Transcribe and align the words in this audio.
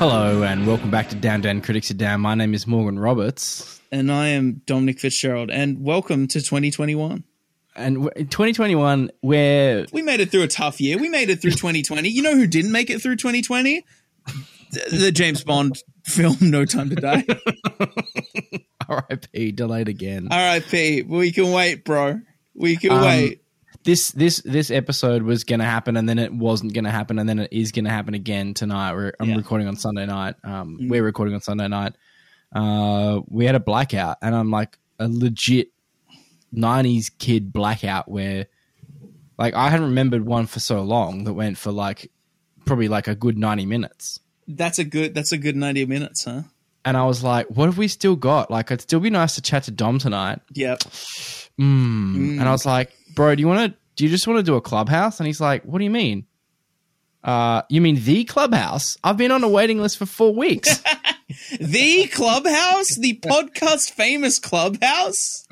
Hello 0.00 0.42
and 0.42 0.66
welcome 0.66 0.90
back 0.90 1.10
to 1.10 1.14
Down 1.14 1.42
Down 1.42 1.60
Critics 1.60 1.90
Are 1.90 1.94
Down. 1.94 2.22
My 2.22 2.34
name 2.34 2.54
is 2.54 2.66
Morgan 2.66 2.98
Roberts. 2.98 3.82
And 3.92 4.10
I 4.10 4.28
am 4.28 4.62
Dominic 4.64 4.98
Fitzgerald. 4.98 5.50
And 5.50 5.84
welcome 5.84 6.26
to 6.28 6.40
2021. 6.40 7.22
And 7.76 7.94
w- 7.96 8.10
in 8.16 8.28
2021, 8.28 9.10
where 9.20 9.84
We 9.92 10.00
made 10.00 10.20
it 10.20 10.30
through 10.30 10.44
a 10.44 10.48
tough 10.48 10.80
year. 10.80 10.96
We 10.96 11.10
made 11.10 11.28
it 11.28 11.42
through 11.42 11.50
2020. 11.50 12.08
You 12.08 12.22
know 12.22 12.34
who 12.34 12.46
didn't 12.46 12.72
make 12.72 12.88
it 12.88 13.02
through 13.02 13.16
2020? 13.16 13.84
The, 14.72 14.96
the 14.96 15.12
James 15.12 15.44
Bond 15.44 15.76
film 16.06 16.36
No 16.40 16.64
Time 16.64 16.88
to 16.88 16.96
Die. 16.96 17.24
RIP 18.88 19.54
delayed 19.54 19.88
again. 19.88 20.28
RIP. 20.32 21.06
We 21.08 21.30
can 21.30 21.52
wait, 21.52 21.84
bro. 21.84 22.20
We 22.54 22.78
can 22.78 22.92
Um, 22.92 23.02
wait. 23.02 23.42
This 23.84 24.10
this 24.12 24.42
this 24.42 24.70
episode 24.70 25.22
was 25.22 25.44
going 25.44 25.60
to 25.60 25.64
happen 25.66 25.96
and 25.96 26.08
then 26.08 26.18
it 26.18 26.32
wasn't 26.32 26.74
going 26.74 26.84
to 26.84 26.90
happen 26.90 27.18
and 27.18 27.28
then 27.28 27.38
it 27.38 27.52
is 27.52 27.72
going 27.72 27.84
to 27.86 27.90
happen 27.90 28.14
again 28.14 28.52
tonight. 28.54 28.94
We're, 28.94 29.12
I'm 29.18 29.30
Yeah. 29.30 29.36
recording 29.36 29.68
on 29.68 29.76
Sunday 29.76 30.06
night. 30.06 30.34
Um, 30.44 30.78
Mm. 30.80 30.88
We're 30.90 31.02
recording 31.02 31.34
on 31.34 31.40
Sunday 31.40 31.68
night. 31.68 31.94
Uh, 32.52 33.20
we 33.28 33.46
had 33.46 33.54
a 33.54 33.60
blackout 33.60 34.18
and 34.22 34.34
I'm 34.34 34.50
like 34.50 34.78
a 34.98 35.08
legit 35.08 35.68
90s 36.54 37.10
kid 37.18 37.52
blackout 37.52 38.10
where 38.10 38.46
like 39.38 39.54
I 39.54 39.70
hadn't 39.70 39.86
remembered 39.86 40.26
one 40.26 40.46
for 40.46 40.60
so 40.60 40.82
long 40.82 41.24
that 41.24 41.32
went 41.32 41.56
for 41.56 41.72
like 41.72 42.10
probably 42.66 42.88
like 42.88 43.08
a 43.08 43.14
good 43.14 43.38
90 43.38 43.66
minutes. 43.66 44.20
That's 44.46 44.78
a 44.78 44.84
good 44.84 45.14
that's 45.14 45.32
a 45.32 45.38
good 45.38 45.56
90 45.56 45.86
minutes, 45.86 46.24
huh? 46.24 46.42
And 46.84 46.96
I 46.96 47.04
was 47.04 47.22
like, 47.22 47.46
what 47.48 47.66
have 47.66 47.76
we 47.76 47.88
still 47.88 48.16
got? 48.16 48.50
Like, 48.50 48.70
it'd 48.70 48.80
still 48.80 49.00
be 49.00 49.10
nice 49.10 49.34
to 49.34 49.42
chat 49.42 49.64
to 49.64 49.70
Dom 49.70 49.98
tonight. 49.98 50.40
Yep. 50.54 50.82
Mm. 51.60 52.38
And 52.40 52.42
I 52.42 52.50
was 52.52 52.64
like, 52.64 52.92
bro, 53.14 53.34
do 53.34 53.40
you 53.40 53.48
want 53.48 53.72
to, 53.72 53.78
do 53.96 54.04
you 54.04 54.10
just 54.10 54.26
want 54.26 54.38
to 54.38 54.42
do 54.42 54.54
a 54.56 54.60
clubhouse? 54.60 55.20
And 55.20 55.26
he's 55.26 55.40
like, 55.40 55.62
what 55.64 55.78
do 55.78 55.84
you 55.84 55.90
mean? 55.90 56.26
Uh, 57.22 57.62
you 57.68 57.80
mean 57.82 58.02
the 58.02 58.24
clubhouse? 58.24 58.96
I've 59.04 59.18
been 59.18 59.30
on 59.30 59.44
a 59.44 59.48
waiting 59.48 59.80
list 59.80 59.98
for 59.98 60.06
four 60.06 60.34
weeks. 60.34 60.82
The 61.60 62.08
Clubhouse, 62.08 62.96
the 62.96 63.20
podcast 63.24 63.92
famous 63.92 64.40
Clubhouse. 64.40 65.46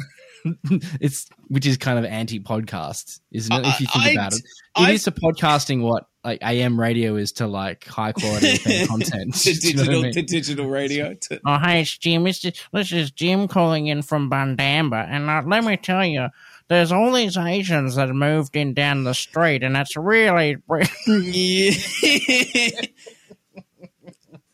it's, 1.01 1.29
which 1.47 1.67
is 1.67 1.77
kind 1.77 2.01
of 2.01 2.05
anti 2.05 2.41
podcast, 2.41 3.20
isn't 3.31 3.53
it? 3.55 3.64
If 3.64 3.81
you 3.81 3.86
think 3.86 4.05
I- 4.06 4.11
about 4.11 4.34
it, 4.34 4.42
I- 4.75 4.91
it 4.91 4.95
is 4.97 5.05
to 5.05 5.12
podcasting 5.12 5.83
what 5.83 6.08
like 6.29 6.39
AM 6.43 6.79
radio 6.79 7.17
is 7.17 7.33
to 7.33 7.47
like 7.47 7.84
high 7.84 8.12
quality 8.12 8.59
content. 8.87 9.34
to 9.34 9.53
Do 9.61 9.69
you 9.69 9.75
know 9.75 9.83
I 9.83 9.87
digital 9.87 10.03
mean? 10.03 10.12
to 10.12 10.23
digital 10.23 10.67
radio. 10.69 11.15
To, 11.15 11.41
Oh, 11.47 11.57
hi, 11.59 11.77
it's 11.79 11.97
Jim. 11.98 12.25
This 12.25 12.45
is, 12.45 12.53
this 12.73 12.93
is 12.93 13.11
Jim 13.11 13.48
calling 13.48 13.87
in 13.87 14.03
from 14.03 14.31
Bundamba. 14.31 15.07
And 15.09 15.29
uh, 15.31 15.43
let 15.47 15.65
me 15.65 15.77
tell 15.77 16.05
you, 16.05 16.29
there's 16.69 16.93
all 16.93 17.12
these 17.12 17.37
Asians 17.37 17.95
that 17.97 18.11
moved 18.11 18.55
in 18.57 18.75
down 18.75 19.05
the 19.05 19.15
street, 19.15 19.62
and 19.62 19.77
it's 19.77 19.97
really. 19.97 20.57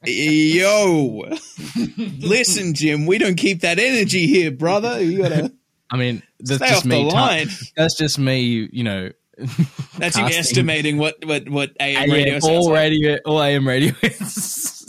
Yo, 0.06 1.24
listen, 2.18 2.74
Jim. 2.74 3.06
We 3.06 3.16
don't 3.18 3.36
keep 3.36 3.60
that 3.62 3.78
energy 3.78 4.26
here, 4.26 4.50
brother. 4.50 5.02
You 5.02 5.18
gotta 5.18 5.52
I 5.90 5.96
mean, 5.96 6.22
that's 6.40 6.56
stay 6.56 6.68
just 6.68 6.76
off 6.78 6.82
the 6.82 6.88
me. 6.90 7.08
ti- 7.08 7.14
line. 7.16 7.48
that's 7.76 7.96
just 7.96 8.18
me, 8.18 8.68
you 8.70 8.84
know. 8.84 9.10
That's 9.98 10.16
you 10.18 10.24
estimating 10.24 10.98
what 10.98 11.24
what 11.24 11.48
what 11.48 11.70
AM 11.80 12.04
AM, 12.04 12.10
radio 12.10 12.38
all 12.42 12.70
like. 12.70 12.74
radio, 12.78 13.18
all 13.24 13.42
AM 13.42 13.66
radio 13.66 13.92
is. 14.02 14.80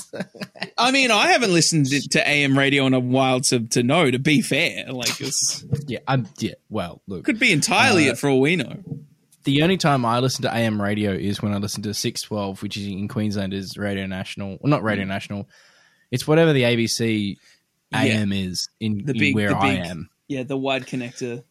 I 0.78 0.92
mean, 0.92 1.12
I 1.12 1.28
haven't 1.32 1.52
listened 1.54 1.88
to- 2.12 2.28
AM 2.28 2.58
radio 2.58 2.86
in 2.86 2.94
a 2.94 3.00
while 3.00 3.42
to 3.42 3.60
to 3.68 3.84
know. 3.84 4.10
To 4.10 4.20
be 4.20 4.42
fair, 4.42 4.86
like 4.92 5.20
it's 5.22 5.66
yeah, 5.88 6.00
I'm. 6.08 6.28
Yeah, 6.40 6.54
well, 6.70 7.02
look, 7.08 7.26
could 7.26 7.40
be 7.40 7.52
entirely 7.52 8.08
Uh, 8.08 8.14
it 8.14 8.18
for 8.18 8.30
all 8.30 8.40
we 8.40 8.56
know. 8.56 8.78
the 9.44 9.62
only 9.64 9.78
time 9.78 10.06
I 10.06 10.20
listen 10.20 10.44
to 10.44 10.54
AM 10.56 10.82
radio 10.82 11.12
is 11.12 11.42
when 11.42 11.54
I 11.54 11.58
listen 11.58 11.84
to 11.84 11.94
612, 11.94 12.62
which 12.64 12.78
is 12.78 12.88
in 12.88 13.08
Queensland 13.08 13.54
is 13.54 13.78
Radio 13.78 14.06
National. 14.08 14.58
Well, 14.62 14.70
not 14.70 14.84
Radio 14.84 15.06
National. 15.06 15.48
It's 16.12 16.26
whatever 16.28 16.54
the 16.54 16.64
ABC 16.64 17.38
AM 17.94 18.32
is 18.32 18.70
in, 18.80 19.04
The 19.06 19.14
in 19.14 19.20
big- 19.20 19.36
where 19.36 19.50
the 19.50 19.58
I 19.58 19.74
am. 19.74 20.10
Yeah, 20.28 20.44
the 20.44 20.58
wide 20.58 20.86
connector. 20.88 21.44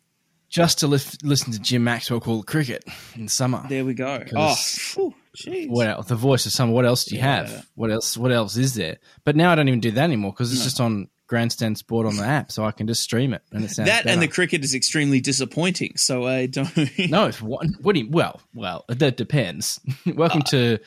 Just 0.51 0.79
to 0.81 0.87
lis- 0.87 1.17
listen 1.23 1.53
to 1.53 1.59
Jim 1.59 1.83
Maxwell 1.85 2.21
call 2.21 2.43
cricket 2.45 2.85
in 3.17 3.27
summer. 3.29 3.65
There 3.69 3.85
we 3.85 3.95
go. 3.95 4.23
Oh, 4.27 4.31
'Cause- 4.31 4.79
phew, 4.79 5.15
jeez. 5.37 5.69
What 5.69 5.89
else? 5.89 6.07
The 6.07 6.15
voice 6.15 6.47
of 6.47 6.53
summer. 6.53 6.73
What 6.73 6.85
else 6.87 7.05
do 7.05 7.17
you 7.17 7.21
Yeah. 7.21 7.47
have? 7.47 7.67
What 7.75 7.91
else? 7.91 8.17
What 8.17 8.31
else 8.31 8.57
is 8.57 8.75
there? 8.75 8.99
But 9.25 9.35
now 9.37 9.51
I 9.51 9.55
don't 9.57 9.67
even 9.69 9.81
do 9.81 9.91
that 9.93 10.05
anymore 10.05 10.33
because 10.33 10.53
it's 10.53 10.61
No. 10.61 10.65
just 10.65 10.81
on 10.81 11.09
Grandstand 11.27 11.79
Sport 11.79 12.07
on 12.07 12.17
the 12.17 12.23
app, 12.25 12.53
so 12.53 12.65
I 12.65 12.71
can 12.71 12.87
just 12.87 13.03
stream 13.03 13.33
it 13.35 13.43
and 13.51 13.65
it 13.65 13.71
sounds 13.71 13.89
that 13.89 14.07
and 14.07 14.21
the 14.23 14.29
cricket 14.29 14.63
is 14.63 14.75
extremely 14.75 15.21
disappointing. 15.21 15.95
So 15.97 16.27
I 16.27 16.47
don't. 16.47 16.71
No, 17.11 17.27
if 17.27 17.43
one, 17.43 17.75
what 17.81 17.95
do 17.95 18.03
you, 18.03 18.11
well, 18.11 18.41
well, 18.55 18.85
that 18.89 19.17
depends. 19.17 19.81
Welcome 20.07 20.43
to 20.51 20.79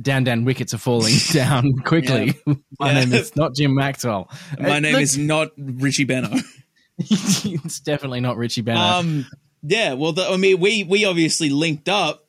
Down 0.00 0.22
Down 0.22 0.44
Wickets 0.44 0.74
are 0.74 0.78
falling 0.78 1.14
down 1.32 1.72
quickly. 1.84 2.34
My 2.78 2.92
Yeah. 2.92 3.00
name 3.04 3.12
is 3.14 3.34
not 3.34 3.56
Jim 3.56 3.74
Maxwell. 3.74 4.30
My 4.60 4.76
Uh, 4.76 4.80
name 4.80 4.92
look, 4.92 5.02
is 5.02 5.16
not 5.18 5.48
Richie 5.56 6.04
Benaud. 6.04 6.38
it's 6.98 7.80
definitely 7.80 8.20
not 8.20 8.36
Richie 8.36 8.62
Benaud. 8.62 9.00
Um, 9.00 9.26
yeah, 9.62 9.94
well, 9.94 10.12
the, 10.12 10.28
I 10.28 10.36
mean, 10.36 10.60
we 10.60 10.84
we 10.84 11.04
obviously 11.04 11.50
linked 11.50 11.88
up 11.88 12.26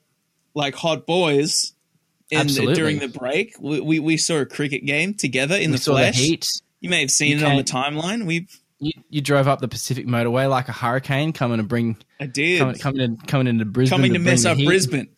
like 0.54 0.76
hot 0.76 1.06
boys 1.06 1.74
in 2.30 2.40
Absolutely. 2.40 2.76
during 2.76 3.00
the 3.00 3.08
break. 3.08 3.56
We, 3.60 3.80
we 3.80 4.00
we 4.00 4.18
saw 4.18 4.38
a 4.38 4.46
cricket 4.46 4.86
game 4.86 5.14
together 5.14 5.56
in 5.56 5.72
we 5.72 5.78
the 5.78 5.84
flesh. 5.84 6.18
the. 6.18 6.42
You 6.80 6.90
may 6.90 7.02
have 7.02 7.12
seen 7.12 7.40
You 7.40 7.46
it 7.46 7.50
on 7.50 7.58
the 7.58 7.64
timeline. 7.64 8.26
We 8.26 8.48
You, 8.80 8.92
you 9.10 9.22
drove 9.22 9.48
up 9.48 9.60
the 9.60 9.68
Pacific 9.68 10.06
Motorway 10.06 10.50
like 10.50 10.68
a 10.68 10.74
hurricane, 10.74 11.34
coming 11.34 11.58
to 11.58 11.64
bring 11.64 11.98
I 12.20 12.26
did 12.26 12.60
coming, 12.60 12.76
coming 12.76 13.02
in 13.02 13.18
coming 13.18 13.48
into 13.48 13.66
Brisbane, 13.66 13.98
coming 13.98 14.14
to 14.14 14.20
bring 14.20 14.26
mess 14.26 14.46
up. 14.46 14.58
Brisbane. 14.58 15.10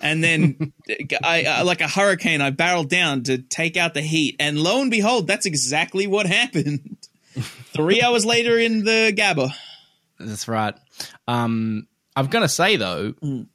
And 0.00 0.22
then, 0.22 0.72
I, 1.24 1.42
I 1.44 1.62
like 1.62 1.80
a 1.80 1.88
hurricane. 1.88 2.40
I 2.40 2.50
barreled 2.50 2.88
down 2.88 3.24
to 3.24 3.38
take 3.38 3.76
out 3.76 3.94
the 3.94 4.00
heat, 4.00 4.36
and 4.38 4.60
lo 4.60 4.80
and 4.80 4.90
behold, 4.90 5.26
that's 5.26 5.46
exactly 5.46 6.06
what 6.06 6.26
happened. 6.26 7.07
Three 7.74 8.02
hours 8.02 8.24
later, 8.24 8.58
in 8.58 8.84
the 8.84 9.12
Gabba, 9.16 9.50
That's 10.18 10.48
right. 10.48 10.74
Um, 11.28 11.86
I'm 12.16 12.26
gonna 12.26 12.48
say 12.48 12.76
though, 12.76 13.12
Mm. 13.22 13.46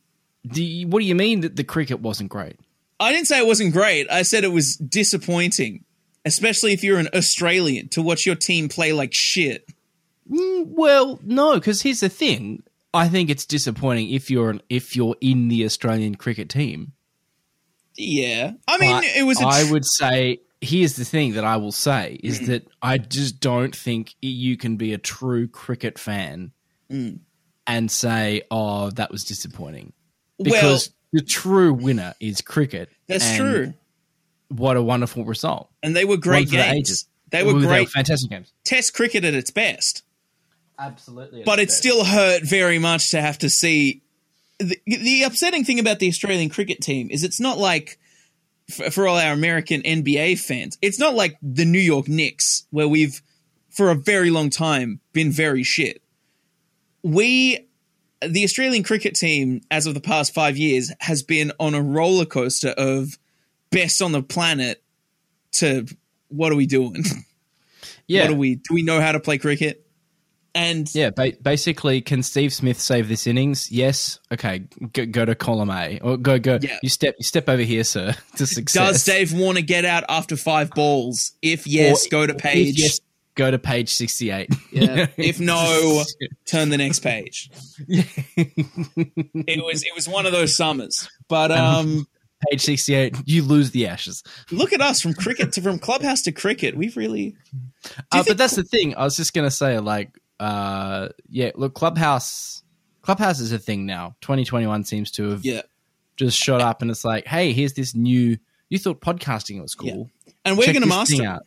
the 0.46 0.86
what 0.86 1.00
do 1.00 1.06
you 1.06 1.16
mean 1.16 1.42
that 1.42 1.56
the 1.56 1.64
cricket 1.64 2.00
wasn't 2.00 2.30
great? 2.30 2.58
I 3.00 3.12
didn't 3.12 3.28
say 3.28 3.40
it 3.40 3.48
wasn't 3.48 3.74
great. 3.74 4.10
I 4.10 4.22
said 4.22 4.44
it 4.46 4.52
was 4.54 4.78
disappointing, 4.78 5.84
especially 6.24 6.72
if 6.74 6.84
you're 6.84 7.00
an 7.00 7.10
Australian 7.14 7.90
to 7.90 8.02
watch 8.02 8.26
your 8.26 8.36
team 8.36 8.70
play 8.70 8.94
like 8.94 9.10
shit. 9.14 9.66
Mm, 10.32 10.68
Well, 10.68 11.20
no, 11.24 11.56
because 11.56 11.82
here's 11.82 12.00
the 12.00 12.08
thing. 12.10 12.64
I 12.94 13.10
think 13.10 13.30
it's 13.30 13.46
disappointing 13.46 14.12
if 14.12 14.30
you're 14.32 14.52
an, 14.52 14.62
if 14.70 14.96
you're 14.96 15.18
in 15.20 15.50
the 15.50 15.66
Australian 15.66 16.16
cricket 16.16 16.48
team. 16.48 16.94
Yeah, 17.98 18.54
I 18.68 18.78
mean, 18.78 18.96
But 18.96 19.04
it 19.04 19.24
was. 19.26 19.42
A 19.42 19.46
I 19.48 19.64
tr- 19.66 19.72
would 19.74 19.86
say 19.86 20.40
here's 20.64 20.96
the 20.96 21.06
thing 21.06 21.34
that 21.34 21.44
I 21.44 21.58
will 21.58 21.72
say 21.72 22.20
is 22.24 22.40
Mm. 22.42 22.46
that 22.48 22.68
I 22.82 22.98
just 22.98 23.40
don't 23.40 23.76
think 23.76 24.16
you 24.22 24.58
can 24.58 24.78
be 24.78 24.94
a 24.94 24.98
true 24.98 25.48
cricket 25.48 26.00
fan 26.00 26.52
Mm. 26.92 27.20
and 27.68 27.92
say, 27.92 28.44
"Oh, 28.52 28.90
that 28.92 29.12
was 29.12 29.24
disappointing," 29.24 29.94
well, 30.40 30.46
because 30.52 30.90
the 31.12 31.22
true 31.22 31.74
winner 31.74 32.14
is 32.20 32.42
cricket. 32.42 32.90
that's 33.08 33.36
true, 33.36 33.74
What 34.50 34.78
a 34.78 34.82
wonderful 34.82 35.26
result! 35.26 35.70
and 35.84 35.96
they 35.96 36.06
were 36.06 36.18
great 36.18 36.42
One 36.42 36.46
for 36.48 36.52
the 36.52 36.58
games. 36.64 36.78
ages. 36.90 37.06
They 37.32 37.44
were 37.44 37.56
Ooh, 37.56 37.62
great 37.62 37.90
fantastic 37.90 38.30
games. 38.30 38.52
Test 38.64 38.94
cricket 38.94 39.24
at 39.26 39.34
its 39.34 39.50
best. 39.52 40.04
Absolutely, 40.80 41.44
but 41.44 41.60
it 41.60 41.72
still 41.72 42.04
hurt 42.04 42.44
very 42.44 42.80
much 42.80 43.10
to 43.12 43.22
have 43.22 43.38
to 43.40 43.50
see. 43.50 44.02
The, 44.60 44.78
the 44.86 45.24
upsetting 45.24 45.64
thing 45.66 45.80
about 45.80 46.00
the 46.00 46.08
Australian 46.08 46.50
cricket 46.50 46.80
team 46.82 47.10
is 47.12 47.24
it's 47.24 47.40
not 47.40 47.58
like 47.58 47.98
for, 48.70 48.90
for 48.92 49.08
all 49.08 49.18
our 49.18 49.34
American 49.34 49.82
NBA 49.82 50.40
fans, 50.40 50.78
it's 50.82 51.00
not 51.00 51.16
like 51.16 51.38
the 51.42 51.66
New 51.66 51.80
York 51.80 52.08
Knicks 52.08 52.66
where 52.72 52.88
we've 52.88 53.22
for 53.70 53.90
a 53.90 53.96
very 53.96 54.30
long 54.30 54.50
time 54.50 55.00
been 55.14 55.32
very 55.32 55.64
shit. 55.64 56.02
We 57.02 57.68
the 58.26 58.44
Australian 58.44 58.84
cricket 58.84 59.16
team 59.16 59.62
as 59.70 59.86
of 59.86 59.94
the 59.94 60.00
past 60.00 60.34
5 60.34 60.56
years 60.56 60.94
has 61.02 61.24
been 61.24 61.52
on 61.60 61.74
a 61.74 61.82
roller 61.82 62.26
coaster 62.26 62.70
of 62.70 63.18
best 63.70 64.02
on 64.02 64.14
the 64.14 64.24
planet 64.24 64.82
to 65.54 65.86
what 66.30 66.52
are 66.52 66.56
we 66.56 66.66
doing? 66.66 67.04
yeah, 68.08 68.24
What 68.24 68.32
are 68.32 68.38
we 68.38 68.56
do 68.56 68.74
we 68.74 68.82
know 68.82 69.02
how 69.02 69.12
to 69.12 69.20
play 69.20 69.38
cricket? 69.38 69.83
And 70.56 70.94
Yeah, 70.94 71.10
ba- 71.10 71.34
basically, 71.42 72.02
can 72.02 72.22
Steve 72.22 72.54
Smith 72.54 72.80
save 72.80 73.08
this 73.10 73.26
innings? 73.26 73.72
Yes. 73.72 74.20
Okay, 74.32 74.60
go, 74.94 75.06
go 75.08 75.26
to 75.26 75.34
column 75.34 75.72
A 75.72 76.00
or 76.02 76.16
go 76.18 76.38
go. 76.38 76.60
Yeah. 76.62 76.78
You 76.84 76.90
step 76.90 77.16
you 77.18 77.24
step 77.24 77.50
over 77.50 77.64
here, 77.64 77.84
sir, 77.84 78.14
to 78.38 78.46
success. 78.46 78.92
Does 78.92 79.04
Dave 79.04 79.34
Warner 79.34 79.62
get 79.62 79.84
out 79.86 80.04
after 80.10 80.38
five 80.38 80.70
balls? 80.72 81.32
If 81.42 81.66
yes, 81.66 82.06
Or 82.06 82.10
go 82.10 82.28
to 82.28 82.36
page. 82.36 82.76
yes, 82.78 83.00
go 83.34 83.50
to 83.50 83.58
page 83.58 83.90
sixty-eight. 83.94 84.54
Yeah. 84.72 85.08
if 85.18 85.40
no, 85.40 86.04
turn 86.46 86.70
the 86.70 86.78
next 86.78 87.00
page. 87.00 87.50
It 88.36 89.64
was 89.64 89.84
it 89.84 89.94
was 89.96 90.08
one 90.08 90.26
of 90.26 90.32
those 90.32 90.56
summers. 90.56 91.08
But 91.28 91.52
um, 91.52 92.06
page 92.50 92.62
sixty-eight, 92.62 93.16
you 93.26 93.42
lose 93.44 93.72
the 93.72 93.88
ashes. 93.88 94.24
look 94.52 94.72
at 94.74 94.82
us 94.82 95.02
from 95.02 95.14
cricket 95.14 95.52
to 95.54 95.62
from 95.62 95.80
clubhouse 95.80 96.22
to 96.24 96.32
cricket. 96.32 96.76
We've 96.78 96.96
really. 96.96 97.36
Uh, 98.12 98.24
but 98.28 98.38
that's 98.38 98.56
the 98.56 98.64
thing. 98.64 98.96
I 98.96 99.04
was 99.04 99.16
just 99.16 99.34
gonna 99.34 99.52
say, 99.52 99.80
like, 99.80 100.12
uh, 100.40 101.10
yeah, 101.30 101.52
look, 101.56 101.74
Clubhouse, 101.74 102.64
Clubhouse 103.02 103.40
is 103.40 103.52
a 103.52 103.60
thing 103.60 103.86
now. 103.86 104.16
Twenty 104.22 104.46
twenty-one 104.46 104.84
seems 104.84 105.12
to 105.12 105.30
have 105.32 105.46
yeah. 105.46 105.62
just 106.16 106.38
shot 106.38 106.62
up, 106.62 106.82
and 106.82 106.92
it's 106.92 107.06
like, 107.06 107.28
hey, 107.28 107.54
here's 107.54 107.74
this 107.74 107.96
new. 107.96 108.38
You 108.70 108.80
thought 108.80 109.02
podcasting 109.02 109.62
was 109.62 109.76
cool. 109.76 110.10
and 110.44 110.58
we're 110.58 110.68
going 110.68 110.82
to 110.82 110.88
master, 110.88 111.24
out. 111.24 111.44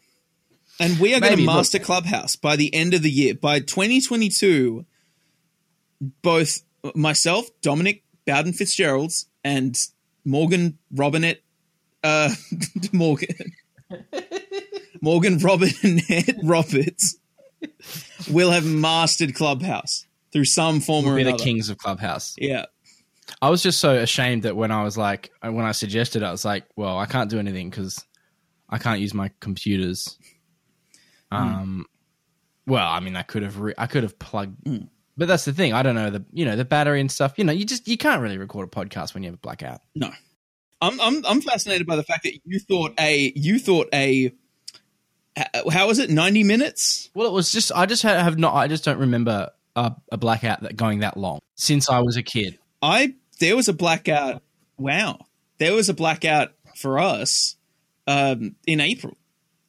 and 0.79 0.99
we 1.01 1.15
are 1.15 1.21
going 1.21 1.33
to 1.33 1.37
Maybe, 1.37 1.47
look. 1.47 1.57
master 1.57 1.79
Clubhouse 1.79 2.37
by 2.37 2.57
the 2.57 2.73
end 2.73 2.95
of 2.95 3.03
the 3.03 3.11
year. 3.11 3.35
By 3.35 3.59
2022, 3.61 4.87
both 6.23 6.61
myself, 6.95 7.47
Dominic 7.63 8.05
Bowden 8.27 8.53
Fitzgerald's, 8.53 9.27
and 9.43 9.77
Morgan 10.25 10.79
Robinette, 10.93 11.41
uh, 12.05 12.31
Morgan, 12.93 13.53
Morgan 15.01 15.39
Robinette 15.39 16.37
Roberts 16.45 17.17
will 18.31 18.51
have 18.51 18.65
mastered 18.65 19.35
Clubhouse 19.35 20.07
through 20.33 20.45
some 20.45 20.81
form 20.81 21.07
or 21.07 21.15
We're 21.15 21.25
the 21.25 21.39
kings 21.39 21.69
of 21.69 21.79
Clubhouse. 21.79 22.35
Yeah. 22.39 22.67
I 23.43 23.51
was 23.51 23.63
just 23.63 23.81
so 23.81 23.95
ashamed 23.97 24.45
that 24.45 24.57
when 24.57 24.71
I 24.71 24.83
was 24.85 24.97
like, 24.97 25.31
when 25.43 25.63
I 25.65 25.73
suggested, 25.73 26.23
I 26.23 26.31
was 26.31 26.45
like, 26.45 26.65
well, 26.77 26.99
I 26.99 27.07
can't 27.07 27.29
do 27.29 27.39
anything 27.39 27.71
because 27.71 28.05
I 28.69 28.79
can't 28.79 29.01
use 29.01 29.15
my 29.15 29.31
computers. 29.41 30.19
Um, 31.33 31.87
well, 32.67 32.87
I 32.87 33.01
mean, 33.01 33.17
I 33.17 33.23
could 33.23 33.43
have, 33.43 33.59
re- 33.59 33.75
I 33.77 33.87
could 33.87 34.05
have 34.05 34.19
plugged, 34.19 34.57
but 35.17 35.29
that's 35.29 35.45
the 35.45 35.53
thing. 35.53 35.73
I 35.73 35.83
don't 35.83 35.95
know 35.95 36.11
the, 36.11 36.25
you 36.33 36.45
know, 36.45 36.57
the 36.57 36.65
battery 36.65 37.01
and 37.01 37.11
stuff. 37.11 37.35
You 37.37 37.45
know, 37.45 37.53
you 37.53 37.65
just 37.65 37.89
you 37.89 37.97
can't 37.97 38.23
really 38.23 38.39
record 38.39 38.69
a 38.69 38.71
podcast 38.71 39.13
when 39.15 39.23
you 39.23 39.29
have 39.29 39.35
a 39.35 39.39
blackout. 39.39 39.81
No, 39.95 40.11
I'm 40.81 41.01
I'm 41.01 41.25
I'm 41.27 41.41
fascinated 41.41 41.87
by 41.87 41.97
the 41.97 42.05
fact 42.05 42.23
that 42.25 42.39
you 42.45 42.59
thought 42.61 42.95
a 43.01 43.33
you 43.35 43.59
thought 43.59 43.89
a 43.93 44.33
how 45.71 45.87
was 45.87 45.99
it 45.99 46.11
ninety 46.11 46.45
minutes? 46.45 47.11
Well, 47.15 47.27
it 47.27 47.33
was 47.33 47.53
just 47.53 47.73
I 47.75 47.87
just 47.87 48.03
have 48.03 48.39
not. 48.39 48.55
I 48.55 48.69
just 48.69 48.85
don't 48.85 48.99
remember 48.99 49.51
a, 49.75 49.95
a 50.11 50.17
blackout 50.17 50.63
that 50.63 50.77
going 50.77 51.01
that 51.01 51.17
long 51.17 51.41
since 51.55 51.89
I 51.89 52.01
was 52.01 52.17
a 52.17 52.23
kid. 52.23 52.59
I 52.83 53.15
there 53.39 53.57
was 53.57 53.69
a 53.69 53.73
blackout. 53.73 54.43
Wow, 54.79 55.27
there 55.59 55.75
was 55.75 55.89
a 55.89 55.95
blackout 55.95 56.53
for 56.77 56.99
us 56.99 57.57
um, 58.07 58.57
in 58.67 58.81
April 58.81 59.17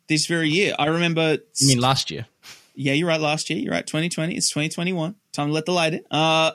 this 0.07 0.25
very 0.25 0.49
year. 0.49 0.73
I 0.77 0.87
remember. 0.87 1.21
I 1.21 1.65
mean, 1.65 1.79
last 1.79 2.11
year. 2.11 2.27
Yeah, 2.75 2.93
you're 2.93 3.07
right. 3.07 3.19
Last 3.19 3.49
year, 3.49 3.59
you're 3.59 3.73
right. 3.73 3.85
2020. 3.85 4.35
It's 4.35 4.49
2021. 4.49 5.15
Time 5.33 5.47
to 5.47 5.53
let 5.53 5.65
the 5.65 5.71
light 5.71 5.95
in. 5.95 6.03
Uh, 6.11 6.51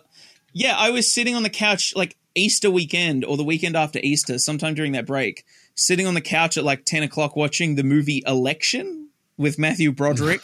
yeah, 0.52 0.76
I 0.76 0.90
was 0.90 1.12
sitting 1.12 1.34
on 1.34 1.42
the 1.42 1.50
couch 1.50 1.94
like 1.96 2.16
Easter 2.34 2.70
weekend 2.70 3.24
or 3.24 3.36
the 3.36 3.44
weekend 3.44 3.76
after 3.76 3.98
Easter, 4.02 4.38
sometime 4.38 4.74
during 4.74 4.92
that 4.92 5.06
break, 5.06 5.44
sitting 5.74 6.06
on 6.06 6.14
the 6.14 6.20
couch 6.20 6.56
at 6.56 6.64
like 6.64 6.84
10 6.84 7.02
o'clock 7.02 7.36
watching 7.36 7.74
the 7.74 7.82
movie 7.82 8.22
Election 8.26 9.08
with 9.36 9.58
Matthew 9.58 9.92
Broderick 9.92 10.42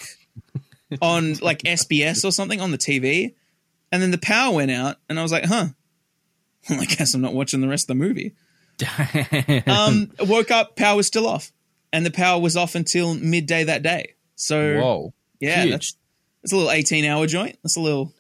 on 1.03 1.35
like 1.35 1.63
SBS 1.63 2.25
or 2.25 2.33
something 2.33 2.61
on 2.61 2.71
the 2.71 2.79
TV. 2.79 3.35
And 3.91 4.03
then 4.03 4.11
the 4.11 4.19
power 4.19 4.55
went 4.55 4.71
out, 4.71 4.97
and 5.09 5.19
I 5.19 5.23
was 5.23 5.33
like, 5.33 5.47
huh. 5.47 5.69
I 6.69 6.85
guess 6.85 7.15
I'm 7.15 7.23
not 7.23 7.33
watching 7.33 7.61
the 7.61 7.69
rest 7.69 7.85
of 7.85 7.99
the 7.99 8.05
movie. 8.05 8.35
Um, 9.67 10.13
woke 10.21 10.51
up, 10.51 10.77
power 10.77 10.97
was 10.97 11.07
still 11.07 11.27
off, 11.27 11.53
and 11.93 12.07
the 12.07 12.11
power 12.11 12.41
was 12.41 12.57
off 12.57 12.75
until 12.75 13.15
midday 13.15 13.65
that 13.65 13.83
day. 13.83 14.15
So 14.37 14.79
Whoa. 14.79 15.15
yeah, 15.41 15.63
Huge. 15.63 15.71
that's 15.73 15.97
that's 16.43 16.53
a 16.53 16.57
little 16.57 16.71
eighteen 16.71 17.05
hour 17.05 17.27
joint. 17.27 17.59
That's 17.65 17.77
a 17.77 17.81
little 17.81 18.13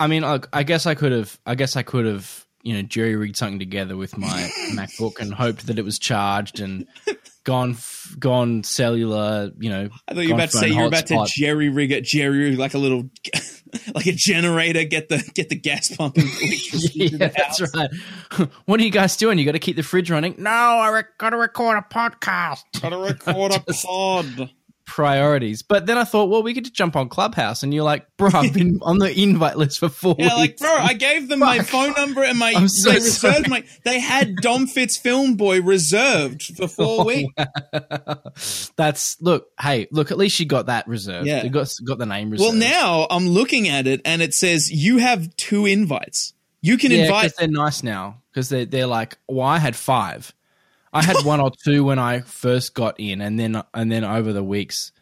I 0.00 0.06
mean, 0.06 0.24
I, 0.24 0.40
I 0.52 0.62
guess 0.62 0.86
I 0.86 0.94
could 0.94 1.12
have. 1.12 1.38
I 1.44 1.54
guess 1.54 1.76
I 1.76 1.82
could 1.82 2.06
have. 2.06 2.46
You 2.68 2.74
know, 2.74 2.82
jury 2.82 3.16
rigged 3.16 3.38
something 3.38 3.58
together 3.58 3.96
with 3.96 4.18
my 4.18 4.50
MacBook 4.72 5.20
and 5.20 5.32
hoped 5.32 5.68
that 5.68 5.78
it 5.78 5.86
was 5.86 5.98
charged 5.98 6.60
and 6.60 6.86
gone 7.44 7.70
f- 7.70 8.14
gone 8.18 8.62
cellular. 8.62 9.50
You 9.58 9.70
know, 9.70 9.88
I 10.06 10.12
thought 10.12 10.20
you 10.24 10.28
were 10.28 10.34
about 10.34 10.50
to 10.50 10.58
say 10.58 10.68
you 10.68 10.76
were 10.76 10.84
about 10.88 11.06
to 11.06 11.24
jerry 11.28 11.70
rig 11.70 11.92
it, 11.92 12.04
jerry 12.04 12.50
rig 12.50 12.58
like 12.58 12.74
a 12.74 12.78
little 12.78 13.08
like 13.94 14.06
a 14.06 14.12
generator, 14.12 14.84
get 14.84 15.08
the 15.08 15.18
get 15.32 15.48
the 15.48 15.56
gas 15.56 15.96
pump 15.96 16.18
and 16.18 16.24
electricity 16.26 17.08
to 17.08 17.16
yeah, 17.16 17.28
the 17.28 17.32
that's 17.34 17.58
house. 17.60 17.74
right. 17.74 18.48
what 18.66 18.80
are 18.80 18.82
you 18.82 18.90
guys 18.90 19.16
doing? 19.16 19.38
You 19.38 19.46
got 19.46 19.52
to 19.52 19.58
keep 19.58 19.76
the 19.76 19.82
fridge 19.82 20.10
running. 20.10 20.34
No, 20.36 20.50
I 20.50 20.90
re- 20.90 21.02
gotta 21.16 21.38
record 21.38 21.78
a 21.78 21.82
podcast. 21.94 22.64
Gotta 22.82 22.98
record 22.98 23.54
a 23.54 23.60
pod. 23.60 24.50
Priorities. 24.88 25.62
But 25.62 25.86
then 25.86 25.98
I 25.98 26.04
thought, 26.04 26.30
well, 26.30 26.42
we 26.42 26.54
could 26.54 26.64
just 26.64 26.74
jump 26.74 26.96
on 26.96 27.08
Clubhouse, 27.10 27.62
and 27.62 27.72
you're 27.74 27.84
like, 27.84 28.06
bro, 28.16 28.30
I've 28.32 28.54
been 28.54 28.78
on 28.82 28.98
the 28.98 29.12
invite 29.16 29.56
list 29.58 29.78
for 29.78 29.88
four 29.90 30.16
Yeah, 30.18 30.34
like 30.34 30.50
weeks. 30.52 30.62
bro, 30.62 30.72
I 30.74 30.94
gave 30.94 31.28
them 31.28 31.40
my 31.40 31.60
phone 31.60 31.92
number 31.92 32.24
and 32.24 32.38
my 32.38 32.66
so 32.66 32.88
they 32.90 32.96
reserved 32.96 33.36
sorry. 33.36 33.48
my 33.48 33.64
they 33.84 34.00
had 34.00 34.36
Dom 34.36 34.66
Fitz 34.66 34.96
Film 34.96 35.36
Boy 35.36 35.60
reserved 35.62 36.42
for 36.56 36.64
Oh, 36.64 36.66
four 36.68 37.04
weeks. 37.04 37.32
That's 38.76 39.20
look. 39.20 39.48
Hey, 39.60 39.86
look. 39.90 40.10
At 40.10 40.18
least 40.18 40.40
you 40.40 40.46
got 40.46 40.66
that 40.66 40.88
reserved. 40.88 41.26
Yeah. 41.26 41.44
you 41.44 41.50
got 41.50 41.72
got 41.86 41.98
the 41.98 42.06
name 42.06 42.30
reserved. 42.30 42.48
Well, 42.48 42.58
now 42.58 43.06
I'm 43.10 43.28
looking 43.28 43.68
at 43.68 43.86
it 43.86 44.00
and 44.04 44.22
it 44.22 44.34
says 44.34 44.70
you 44.70 44.98
have 44.98 45.34
two 45.36 45.66
invites. 45.66 46.34
You 46.60 46.78
can 46.78 46.90
yeah, 46.90 47.04
invite 47.04 47.32
they're 47.38 47.48
nice 47.48 47.82
now. 47.82 48.22
Because 48.32 48.48
they're 48.48 48.64
they're 48.66 48.86
like, 48.86 49.18
well, 49.28 49.46
I 49.46 49.58
had 49.58 49.76
five. 49.76 50.32
I 50.92 51.02
had 51.04 51.16
one 51.24 51.40
or 51.40 51.50
two 51.64 51.84
when 51.84 51.98
I 51.98 52.20
first 52.20 52.74
got 52.74 52.98
in, 52.98 53.20
and 53.20 53.38
then 53.38 53.62
and 53.74 53.90
then 53.92 54.04
over 54.04 54.32
the 54.32 54.42
weeks, 54.44 54.92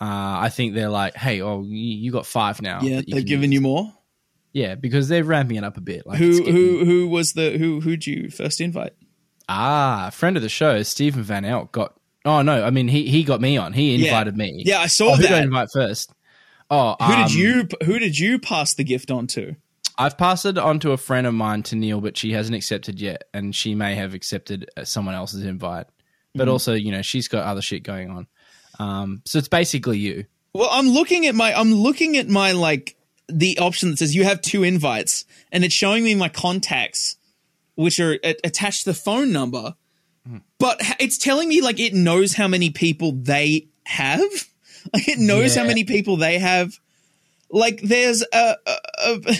uh, 0.00 0.04
I 0.40 0.48
think 0.50 0.74
they're 0.74 0.88
like, 0.90 1.14
hey, 1.16 1.40
oh, 1.42 1.62
you, 1.66 2.10
got 2.12 2.26
five 2.26 2.60
now. 2.62 2.80
Yeah, 2.82 3.00
they've 3.08 3.24
given 3.24 3.50
use. 3.52 3.58
you 3.58 3.60
more. 3.62 3.92
Yeah, 4.52 4.74
because 4.74 5.08
they're 5.08 5.24
ramping 5.24 5.56
it 5.56 5.64
up 5.64 5.76
a 5.76 5.80
bit. 5.80 6.06
Like 6.06 6.18
Who 6.18 6.38
getting- 6.38 6.54
who 6.54 6.84
who 6.84 7.08
was 7.08 7.32
the 7.34 7.56
who 7.58 7.80
who'd 7.80 8.06
you 8.06 8.30
first 8.30 8.60
invite? 8.60 8.92
Ah, 9.48 10.10
friend 10.12 10.36
of 10.36 10.42
the 10.42 10.48
show, 10.48 10.82
Stephen 10.82 11.22
Van 11.22 11.44
Elk 11.44 11.72
got. 11.72 11.94
Oh 12.24 12.42
no, 12.42 12.64
I 12.64 12.70
mean 12.70 12.88
he 12.88 13.08
he 13.08 13.22
got 13.24 13.40
me 13.40 13.56
on. 13.56 13.72
He 13.72 13.94
Yeah. 13.96 14.06
invited 14.08 14.36
me. 14.36 14.62
Yeah, 14.66 14.80
I 14.80 14.86
saw 14.86 15.12
Oh, 15.12 15.16
who 15.16 15.22
did 15.22 15.30
I 15.32 15.36
that. 15.36 15.44
invite 15.44 15.68
first? 15.72 16.12
Oh, 16.68 16.94
Who 17.00 17.12
um, 17.12 17.22
did 17.22 17.34
you 17.34 17.68
who 17.84 17.98
did 17.98 18.18
you 18.18 18.38
pass 18.38 18.74
the 18.74 18.84
gift 18.84 19.10
on 19.10 19.26
to? 19.28 19.56
I've 20.00 20.16
passed 20.18 20.46
it 20.46 20.56
on 20.58 20.80
to 20.80 20.92
a 20.92 20.96
friend 20.96 21.26
of 21.26 21.34
mine 21.34 21.62
to 21.64 21.76
Neil, 21.76 22.00
but 22.00 22.16
she 22.16 22.32
hasn't 22.32 22.56
accepted 22.56 23.00
yet, 23.00 23.24
and 23.34 23.54
she 23.54 23.74
may 23.74 23.94
have 23.94 24.14
accepted 24.14 24.68
uh, 24.76 24.84
someone 24.84 25.14
else's 25.14 25.44
invite. 25.44 25.86
But 26.34 26.44
Mm-hmm. 26.44 26.52
also, 26.52 26.74
you 26.74 26.90
know, 26.92 27.02
she's 27.02 27.28
got 27.28 27.44
other 27.44 27.60
shit 27.60 27.82
going 27.82 28.10
on. 28.10 28.26
Um, 28.78 29.22
so 29.26 29.38
it's 29.38 29.48
basically 29.48 29.98
you. 29.98 30.24
Well, 30.54 30.68
I'm 30.70 30.88
looking 30.88 31.26
at 31.26 31.34
my 31.34 31.52
I'm 31.52 31.72
looking 31.74 32.16
at 32.16 32.28
my 32.28 32.52
like 32.52 32.96
the 33.28 33.58
option 33.58 33.90
that 33.90 33.98
says 33.98 34.14
you 34.14 34.24
have 34.24 34.40
two 34.40 34.62
invites, 34.62 35.24
and 35.52 35.64
it's 35.64 35.74
showing 35.74 36.02
me 36.04 36.14
my 36.14 36.28
contacts, 36.28 37.16
which 37.74 38.00
are 38.00 38.14
a- 38.24 38.36
attached 38.42 38.84
to 38.84 38.90
the 38.90 38.94
phone 38.94 39.32
number. 39.32 39.74
But 40.58 40.76
it's 41.00 41.18
telling 41.18 41.48
me 41.48 41.60
like 41.60 41.80
it 41.80 41.92
knows 41.94 42.34
how 42.34 42.46
many 42.48 42.70
people 42.70 43.12
they 43.12 43.68
have. 43.84 44.22
Like 44.94 45.08
it 45.08 45.18
knows 45.18 45.54
how 45.54 45.64
many 45.64 45.84
people 45.84 46.16
they 46.16 46.38
have. 46.38 46.72
Like 47.50 47.82
there's 47.82 48.22
a, 48.32 48.56
a, 48.66 48.76
a 49.26 49.36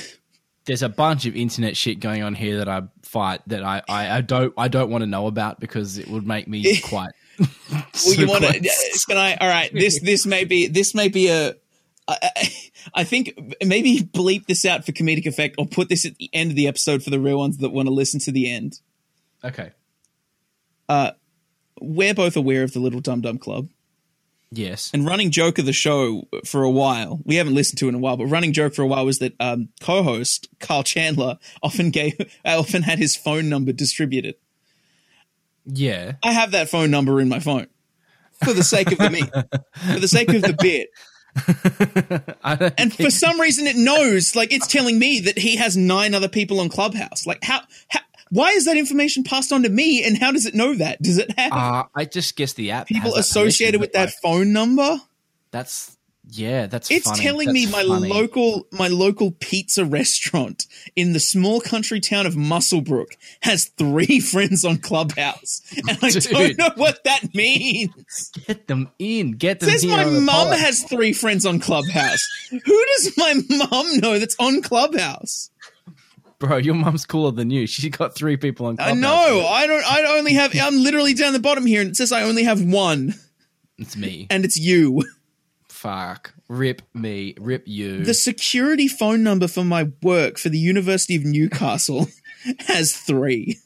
There's 0.70 0.82
a 0.82 0.88
bunch 0.88 1.26
of 1.26 1.34
internet 1.34 1.76
shit 1.76 1.98
going 1.98 2.22
on 2.22 2.36
here 2.36 2.58
that 2.58 2.68
I 2.68 2.82
fight 3.02 3.40
that 3.48 3.64
I, 3.64 3.82
I, 3.88 4.18
I 4.18 4.20
don't 4.20 4.54
I 4.56 4.68
don't 4.68 4.88
want 4.88 5.02
to 5.02 5.06
know 5.08 5.26
about 5.26 5.58
because 5.58 5.98
it 5.98 6.06
would 6.06 6.24
make 6.24 6.46
me 6.46 6.80
quite. 6.84 7.10
Well, 7.40 8.14
you 8.14 8.28
want 8.28 8.44
to? 8.44 8.60
Can 9.08 9.16
I? 9.18 9.34
All 9.34 9.48
right. 9.48 9.68
This 9.74 10.00
this 10.00 10.26
may 10.26 10.44
be 10.44 10.68
this 10.68 10.94
may 10.94 11.08
be 11.08 11.26
a. 11.28 11.54
I, 12.06 12.30
I- 12.94 13.02
think 13.04 13.34
maybe 13.64 13.98
bleep 13.98 14.46
this 14.46 14.64
out 14.64 14.86
for 14.86 14.92
comedic 14.92 15.26
effect, 15.26 15.56
or 15.58 15.66
put 15.66 15.88
this 15.88 16.06
at 16.06 16.14
the 16.18 16.30
end 16.32 16.50
of 16.50 16.56
the 16.56 16.68
episode 16.68 17.02
for 17.02 17.10
the 17.10 17.18
real 17.18 17.38
ones 17.38 17.58
that 17.58 17.70
want 17.70 17.88
to 17.88 17.92
listen 17.92 18.20
to 18.20 18.30
the 18.30 18.48
end. 18.48 18.78
Okay. 19.42 19.72
Uh, 20.88 21.10
We're 21.80 22.14
both 22.14 22.36
aware 22.36 22.62
of 22.62 22.72
the 22.74 22.78
Little 22.78 23.00
Dum 23.00 23.22
Dum 23.22 23.38
Club 23.38 23.68
Yes. 24.52 24.90
and 24.92 25.06
running 25.06 25.30
joke 25.30 25.58
of 25.58 25.66
the 25.66 25.72
show 25.72 26.28
for 26.44 26.62
a 26.62 26.70
while. 26.70 27.20
We 27.24 27.36
haven't 27.36 27.54
listened 27.54 27.78
to 27.78 27.86
it 27.86 27.90
in 27.90 27.94
a 27.94 27.98
while, 27.98 28.16
but 28.16 28.26
running 28.26 28.52
joke 28.52 28.74
for 28.74 28.82
a 28.82 28.86
while 28.86 29.04
was 29.04 29.20
that 29.20 29.34
um, 29.38 29.68
co-host 29.80 30.48
Karl 30.58 30.82
Chandler 30.82 31.38
often 31.62 31.90
gave 31.90 32.14
often 32.44 32.82
had 32.82 32.98
his 32.98 33.16
phone 33.16 33.48
number 33.48 33.72
distributed. 33.72 34.34
Yeah. 35.66 36.14
I 36.22 36.32
have 36.32 36.52
that 36.52 36.68
phone 36.68 36.90
number 36.90 37.20
in 37.20 37.28
my 37.28 37.38
phone 37.38 37.68
for 38.44 38.52
the 38.52 38.64
sake 38.64 38.90
of 38.92 38.98
the 38.98 39.10
me, 39.10 39.22
for 39.94 40.00
the 40.00 40.08
sake 40.08 40.30
of 40.30 40.42
the 40.42 40.56
bit. 40.58 40.90
And 42.78 42.92
for 42.94 43.10
some 43.10 43.40
reason, 43.40 43.66
it 43.66 43.76
knows, 43.76 44.34
like, 44.34 44.52
it's 44.52 44.66
telling 44.66 44.98
me 44.98 45.20
that 45.20 45.38
he 45.38 45.56
has 45.56 45.76
nine 45.76 46.14
other 46.14 46.28
people 46.28 46.60
on 46.60 46.68
Clubhouse. 46.68 47.26
Like, 47.26 47.44
how, 47.44 47.60
how 47.88 48.00
why 48.30 48.50
is 48.52 48.64
that 48.64 48.76
information 48.76 49.24
passed 49.24 49.52
on 49.52 49.62
to 49.64 49.68
me? 49.68 50.04
And 50.04 50.18
how 50.18 50.32
does 50.32 50.46
it 50.46 50.54
know 50.54 50.74
that? 50.76 51.02
Does 51.02 51.18
it 51.18 51.38
have 51.38 51.52
uh, 51.52 51.84
I 51.94 52.04
just 52.04 52.36
guess 52.36 52.54
the 52.54 52.70
app 52.70 52.86
people 52.88 53.14
associated 53.14 53.80
with 53.80 53.92
that 53.92 54.06
like, 54.06 54.14
phone 54.22 54.52
number? 54.52 54.98
that's 55.50 55.96
yeah. 56.32 56.66
That's 56.66 56.90
It's 56.90 57.06
funny. 57.08 57.22
telling 57.22 57.52
me 57.52 57.66
my 57.66 57.82
funny. 57.84 58.08
local, 58.08 58.66
my 58.70 58.88
local 58.88 59.32
pizza 59.32 59.84
restaurant 59.84 60.66
in 60.94 61.12
the 61.12 61.20
small 61.20 61.60
country 61.60 62.00
town 62.00 62.26
of 62.26 62.34
Muswellbrook 62.34 63.16
has 63.42 63.66
three 63.76 64.20
friends 64.32 64.64
on 64.64 64.78
Clubhouse. 64.78 65.62
And 65.76 65.98
I 66.02 66.10
don't 66.10 66.58
know 66.58 66.70
what 66.76 67.02
that 67.04 67.34
means. 67.34 68.30
Get 68.46 68.68
them 68.68 68.90
in. 68.98 69.32
Get 69.32 69.60
them. 69.60 69.70
says 69.70 69.84
my 69.84 70.04
mum 70.04 70.52
has 70.52 70.84
three 70.84 71.12
friends 71.12 71.44
on 71.46 71.58
Clubhouse. 71.58 72.20
Who 72.50 72.58
does 72.96 73.12
my 73.16 73.34
mum 73.70 73.96
know 73.98 74.18
that's 74.18 74.36
on 74.38 74.62
Clubhouse? 74.62 75.50
Bro, 76.40 76.56
your 76.58 76.74
mum's 76.74 77.04
cooler 77.06 77.30
than 77.30 77.50
you. 77.50 77.66
She 77.66 77.90
got 77.90 78.14
three 78.16 78.36
people 78.36 78.66
on. 78.66 78.74
I 78.80 78.92
Clubhouse. 78.92 79.00
know. 79.00 79.46
I 79.46 79.66
don't. 79.68 79.84
I 79.84 80.18
only 80.18 80.32
have. 80.34 80.52
I'm 80.60 80.82
literally 80.82 81.14
down 81.14 81.32
the 81.34 81.38
bottom 81.38 81.66
here, 81.66 81.80
and 81.82 81.90
it 81.90 81.96
says 81.96 82.10
I 82.12 82.22
only 82.22 82.44
have 82.44 82.62
one, 82.64 83.14
It's 83.78 83.96
me. 83.96 84.26
and 84.30 84.44
it's 84.44 84.56
you. 84.58 85.04
Fuck. 85.68 86.34
Rip 86.48 86.82
me. 86.94 87.34
Rip 87.38 87.64
you. 87.66 88.04
The 88.04 88.14
security 88.14 88.88
phone 88.88 89.22
number 89.22 89.48
for 89.48 89.64
my 89.64 89.88
work 90.02 90.38
for 90.38 90.48
the 90.48 90.58
University 90.58 91.14
of 91.16 91.24
Newcastle 91.24 92.08
has 92.66 92.96
three. 92.96 93.58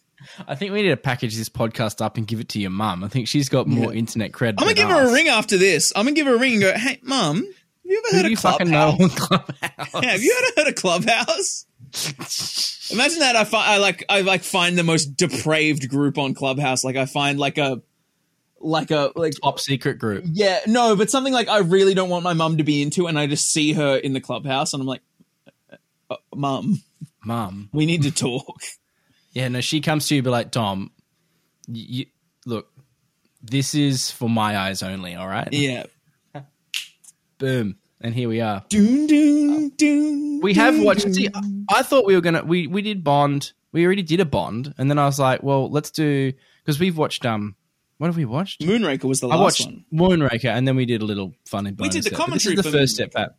I 0.49 0.55
think 0.55 0.73
we 0.73 0.83
need 0.83 0.89
to 0.89 0.97
package 0.97 1.37
this 1.37 1.49
podcast 1.49 2.05
up 2.05 2.17
and 2.17 2.27
give 2.27 2.41
it 2.41 2.49
to 2.51 2.61
your 2.61 2.71
mum. 2.71 3.05
I 3.05 3.09
think 3.09 3.29
she's 3.29 3.49
got 3.49 3.67
more 3.67 3.93
internet 3.93 4.33
cred. 4.33 4.51
I'm 4.51 4.55
gonna 4.57 4.75
than 4.75 4.77
give 4.77 4.89
her 4.89 5.09
a 5.09 5.13
ring 5.13 5.29
after 5.29 5.57
this. 5.59 5.93
I'm 5.95 6.05
gonna 6.07 6.15
give 6.17 6.27
her 6.27 6.35
a 6.35 6.39
ring 6.39 6.55
and 6.55 6.63
go, 6.63 6.73
"Hey, 6.73 6.99
mum, 7.03 7.47
have 7.85 7.91
you 7.91 8.03
ever 8.07 8.17
Who 8.17 8.17
heard 8.17 8.27
of 8.27 8.39
Clubhouse? 8.39 9.15
Clubhouse? 9.17 10.03
Yeah, 10.03 10.11
have 10.13 10.23
you 10.23 10.37
ever 10.39 10.61
heard 10.61 10.69
of 10.69 10.75
Clubhouse? 10.77 11.67
Imagine 12.91 13.21
that. 13.21 13.37
I 13.37 13.45
find 13.45 13.71
I 13.71 13.79
like 13.79 14.05
I 14.09 14.23
like 14.23 14.43
find 14.43 14.77
the 14.79 14.83
most 14.83 15.17
depraved 15.17 15.89
group 15.89 16.19
on 16.19 16.35
Clubhouse. 16.35 16.85
Like 16.85 16.97
I 16.97 17.07
find 17.07 17.39
like 17.39 17.59
a 17.59 17.83
like 18.61 18.91
a 18.91 19.13
like 19.15 19.35
top 19.43 19.61
secret 19.61 19.99
group? 19.99 20.25
yeah 20.33 20.61
no, 20.67 20.97
but 20.97 21.11
something 21.11 21.33
like 21.33 21.49
I 21.49 21.59
really 21.59 21.95
don't 21.95 22.09
want 22.09 22.25
my 22.25 22.33
mum 22.33 22.57
to 22.59 22.65
be 22.65 22.83
into, 22.83 23.07
and 23.07 23.19
I 23.19 23.27
just 23.27 23.53
see 23.53 23.73
her 23.75 23.97
in 23.97 24.13
the 24.13 24.21
clubhouse, 24.21 24.73
and 24.73 24.81
I'm 24.81 24.87
like, 24.87 25.03
uh, 26.11 26.17
mum, 26.35 26.83
Mum. 27.25 27.69
we 27.73 27.87
need 27.87 28.03
to 28.03 28.11
talk. 28.11 28.61
Yeah, 29.33 29.49
no, 29.49 29.61
she 29.61 29.81
comes 29.81 30.07
to 30.07 30.15
you, 30.15 30.23
be 30.23 30.31
like, 30.31 30.53
Dom, 30.53 30.93
you, 31.67 31.85
you, 31.89 32.07
look, 32.47 32.69
this 33.43 33.75
is 33.75 34.09
for 34.09 34.29
my 34.31 34.57
eyes 34.57 34.81
only. 34.81 35.17
All 35.17 35.27
right. 35.27 35.49
yeah. 35.51 35.87
Boom, 37.45 37.77
and 38.01 38.15
here 38.15 38.29
we 38.29 38.41
are. 38.41 38.65
Doon, 38.71 39.07
doon, 39.07 39.69
doon, 39.77 40.41
We 40.41 40.55
have 40.55 40.81
watched. 40.81 41.13
See, 41.15 41.29
I 41.69 41.83
thought 41.83 42.07
we 42.07 42.15
were 42.15 42.21
gonna. 42.23 42.43
We 42.43 42.67
we 42.67 42.81
did 42.81 43.05
Bond. 43.05 43.53
We 43.73 43.85
already 43.85 44.03
did 44.03 44.21
a 44.21 44.25
Bond, 44.25 44.73
and 44.79 44.89
then 44.89 44.99
I 44.99 45.05
was 45.05 45.19
like, 45.19 45.43
well, 45.43 45.71
let's 45.71 45.91
do 45.91 46.33
because 46.65 46.81
we've 46.81 46.97
watched. 46.97 47.27
Um, 47.27 47.55
what 47.99 48.07
have 48.07 48.17
we 48.17 48.25
watched? 48.25 48.61
Moonraker 48.63 49.05
was 49.05 49.21
the 49.21 49.29
last 49.29 49.39
I 49.39 49.43
watched 49.43 49.67
one. 49.67 49.85
Moonraker, 49.93 50.47
and 50.55 50.67
then 50.67 50.75
we 50.77 50.87
did 50.87 51.03
a 51.03 51.05
little 51.05 51.35
funny. 51.45 51.73
We 51.79 51.89
did 51.91 52.05
the. 52.05 52.11
Commentary 52.11 52.55
This 52.57 52.65
is 52.65 52.73
the 52.73 52.79
first 52.79 52.95
step 52.95 53.13
back. 53.13 53.31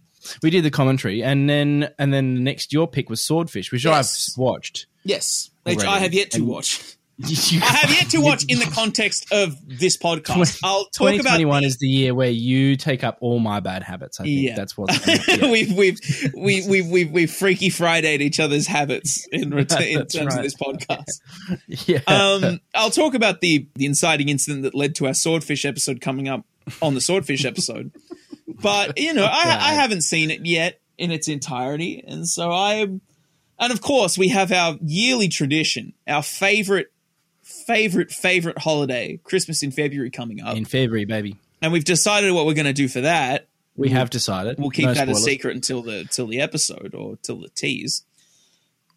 We 0.43 0.49
did 0.51 0.63
the 0.63 0.71
commentary, 0.71 1.23
and 1.23 1.49
then 1.49 1.89
and 1.97 2.13
then 2.13 2.35
the 2.35 2.41
next 2.41 2.71
your 2.73 2.87
pick 2.87 3.09
was 3.09 3.23
Swordfish, 3.23 3.71
which 3.71 3.85
Yes. 3.85 4.33
I've 4.33 4.37
watched. 4.39 4.85
Yes, 5.03 5.49
which 5.63 5.83
I 5.83 5.99
have 5.99 6.13
yet 6.13 6.31
to 6.31 6.37
And- 6.37 6.47
watch. 6.47 6.97
You- 7.17 7.61
I 7.61 7.65
have 7.65 7.91
yet 7.91 8.09
to 8.09 8.19
watch 8.19 8.43
in 8.49 8.59
the 8.59 8.65
context 8.65 9.31
of 9.31 9.55
this 9.65 9.95
podcast. 9.95 10.59
I'll 10.63 10.83
talk 10.85 11.13
about 11.13 11.37
2021 11.37 11.63
is 11.63 11.77
the 11.77 11.87
year 11.87 12.13
where 12.13 12.29
you 12.29 12.75
take 12.75 13.05
up 13.05 13.17
all 13.21 13.39
my 13.39 13.61
bad 13.61 13.83
habits. 13.83 14.19
I 14.19 14.23
think 14.23 14.41
Yeah. 14.41 14.55
that's 14.55 14.77
what. 14.77 14.89
yeah. 15.07 15.49
we've 15.49 15.71
we've 15.73 15.97
we 16.35 16.67
we 16.67 16.81
we 16.81 17.05
we 17.05 17.25
freaky 17.25 17.69
Friday'd 17.69 18.21
each 18.21 18.39
other's 18.41 18.67
habits 18.67 19.25
in 19.31 19.49
return 19.55 19.83
in 19.83 19.97
That's 19.99 20.13
terms 20.13 20.35
of 20.35 20.43
this 20.43 20.55
podcast. 20.55 21.21
yeah. 21.87 22.01
Um, 22.07 22.59
I'll 22.73 22.91
talk 22.91 23.13
about 23.13 23.39
the 23.39 23.67
the 23.75 23.85
inciting 23.85 24.27
incident 24.27 24.63
that 24.63 24.75
led 24.75 24.93
to 24.95 25.07
our 25.07 25.13
swordfish 25.13 25.63
episode 25.63 26.01
coming 26.01 26.27
up 26.27 26.45
on 26.81 26.95
the 26.95 27.01
swordfish 27.01 27.45
episode. 27.45 27.91
But 28.61 28.97
you 28.99 29.13
know, 29.13 29.25
I, 29.25 29.57
I 29.59 29.73
haven't 29.73 30.01
seen 30.01 30.31
it 30.31 30.45
yet 30.45 30.81
in 30.97 31.11
its 31.11 31.29
entirety, 31.29 32.03
and 32.05 32.27
so 32.27 32.51
I, 32.51 32.73
and 32.81 33.01
of 33.71 33.81
course, 33.81 34.17
we 34.17 34.29
have 34.29 34.51
our 34.51 34.77
yearly 34.81 35.27
tradition, 35.29 35.93
our 36.07 36.21
favorite, 36.23 36.87
favorite, 37.65 38.11
favorite 38.11 38.57
holiday, 38.59 39.19
Christmas 39.23 39.63
in 39.63 39.71
February 39.71 40.11
coming 40.11 40.41
up, 40.41 40.55
in 40.55 40.65
February, 40.65 41.05
baby. 41.05 41.37
and 41.61 41.71
we've 41.71 41.85
decided 41.85 42.31
what 42.33 42.45
we're 42.45 42.53
going 42.53 42.65
to 42.65 42.73
do 42.73 42.87
for 42.87 43.01
that. 43.01 43.47
We 43.75 43.89
have 43.89 44.09
decided. 44.09 44.57
We'll 44.57 44.69
keep 44.69 44.85
No 44.85 44.93
that 44.93 45.09
a 45.09 45.15
secret 45.15 45.55
until 45.55 45.81
the 45.81 46.05
till 46.05 46.27
the 46.27 46.39
episode 46.39 46.95
or 46.95 47.17
till 47.21 47.41
the 47.41 47.49
tease. 47.49 48.03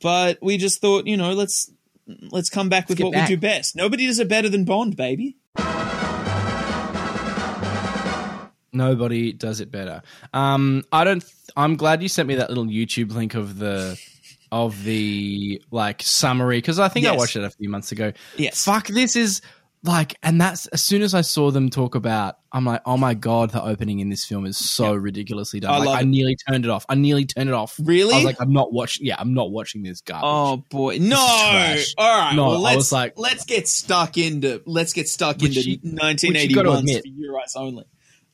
But 0.01 0.39
we 0.41 0.57
just 0.57 0.81
thought, 0.81 1.07
you 1.07 1.17
know, 1.17 1.33
let's 1.33 1.71
let's 2.31 2.49
come 2.49 2.69
back 2.69 2.89
with 2.89 3.01
what 3.01 3.13
back. 3.13 3.29
we 3.29 3.35
do 3.35 3.41
best. 3.41 3.75
Nobody 3.75 4.07
does 4.07 4.21
it 4.21 4.29
better 4.29 4.49
than 4.49 4.65
Bond, 4.65 4.97
baby. 4.97 5.37
Nobody 8.71 9.33
does 9.33 9.61
it 9.61 9.73
better. 9.73 10.03
Um, 10.33 10.85
I 10.93 11.03
don't. 11.03 11.25
I'm 11.57 11.77
glad 11.77 12.03
you 12.03 12.09
sent 12.09 12.29
me 12.29 12.37
that 12.37 12.51
little 12.51 12.67
YouTube 12.67 13.13
link 13.13 13.35
of 13.35 13.59
the 13.59 13.99
of 14.53 14.83
the 14.85 15.63
like 15.71 16.03
summary 16.03 16.59
because 16.59 16.79
I 16.79 16.89
think 16.89 17.07
I 17.07 17.17
watched 17.17 17.37
it 17.37 17.45
a 17.45 17.51
few 17.51 17.69
months 17.69 17.93
ago. 17.93 18.13
Yes. 18.37 18.65
Fuck, 18.65 18.89
this 18.89 19.17
is 19.17 19.41
like, 19.85 20.17
and 20.25 20.41
that's 20.41 20.67
as 20.69 20.83
soon 20.83 21.03
as 21.03 21.15
I 21.15 21.21
saw 21.21 21.51
them 21.53 21.71
talk 21.71 21.95
about, 21.95 22.39
I'm 22.51 22.65
like, 22.65 22.81
oh 22.85 22.97
my 22.97 23.15
god, 23.15 23.51
the 23.51 23.63
opening 23.63 24.01
in 24.01 24.09
this 24.09 24.25
film 24.25 24.45
is 24.45 24.57
so 24.57 24.93
ridiculously 24.95 25.61
done. 25.61 25.71
I 25.73 25.79
like, 25.79 26.01
I 26.01 26.03
nearly 26.05 26.37
turned 26.49 26.65
it 26.65 26.71
off. 26.71 26.85
I 26.89 26.97
nearly 26.97 27.27
turned 27.27 27.49
it 27.49 27.53
off. 27.53 27.77
Really? 27.83 28.13
I 28.15 28.17
was 28.17 28.25
like, 28.25 28.41
I'm 28.41 28.53
not 28.53 28.73
watching. 28.73 29.07
Yeah, 29.07 29.15
I'm 29.19 29.35
not 29.35 29.51
watching 29.53 29.83
this 29.85 30.01
garbage. 30.01 30.25
Oh 30.27 30.65
boy, 30.71 30.99
no! 30.99 31.17
All 31.17 32.19
right, 32.19 32.35
No, 32.35 32.49
well, 32.49 32.61
let's 32.61 32.91
like- 32.91 33.19
let's 33.19 33.45
get 33.45 33.69
stuck 33.69 34.17
into 34.19 34.63
let's 34.67 34.93
get 34.95 35.09
stuck 35.09 35.37
into 35.43 35.61
you- 35.61 35.77
which 35.77 35.85
you 35.85 35.91
1981 35.93 36.55
gotta 36.65 36.77
for 36.77 36.79
admit. 36.81 37.03
your 37.07 37.39
eyes 37.41 37.55
only. 37.55 37.85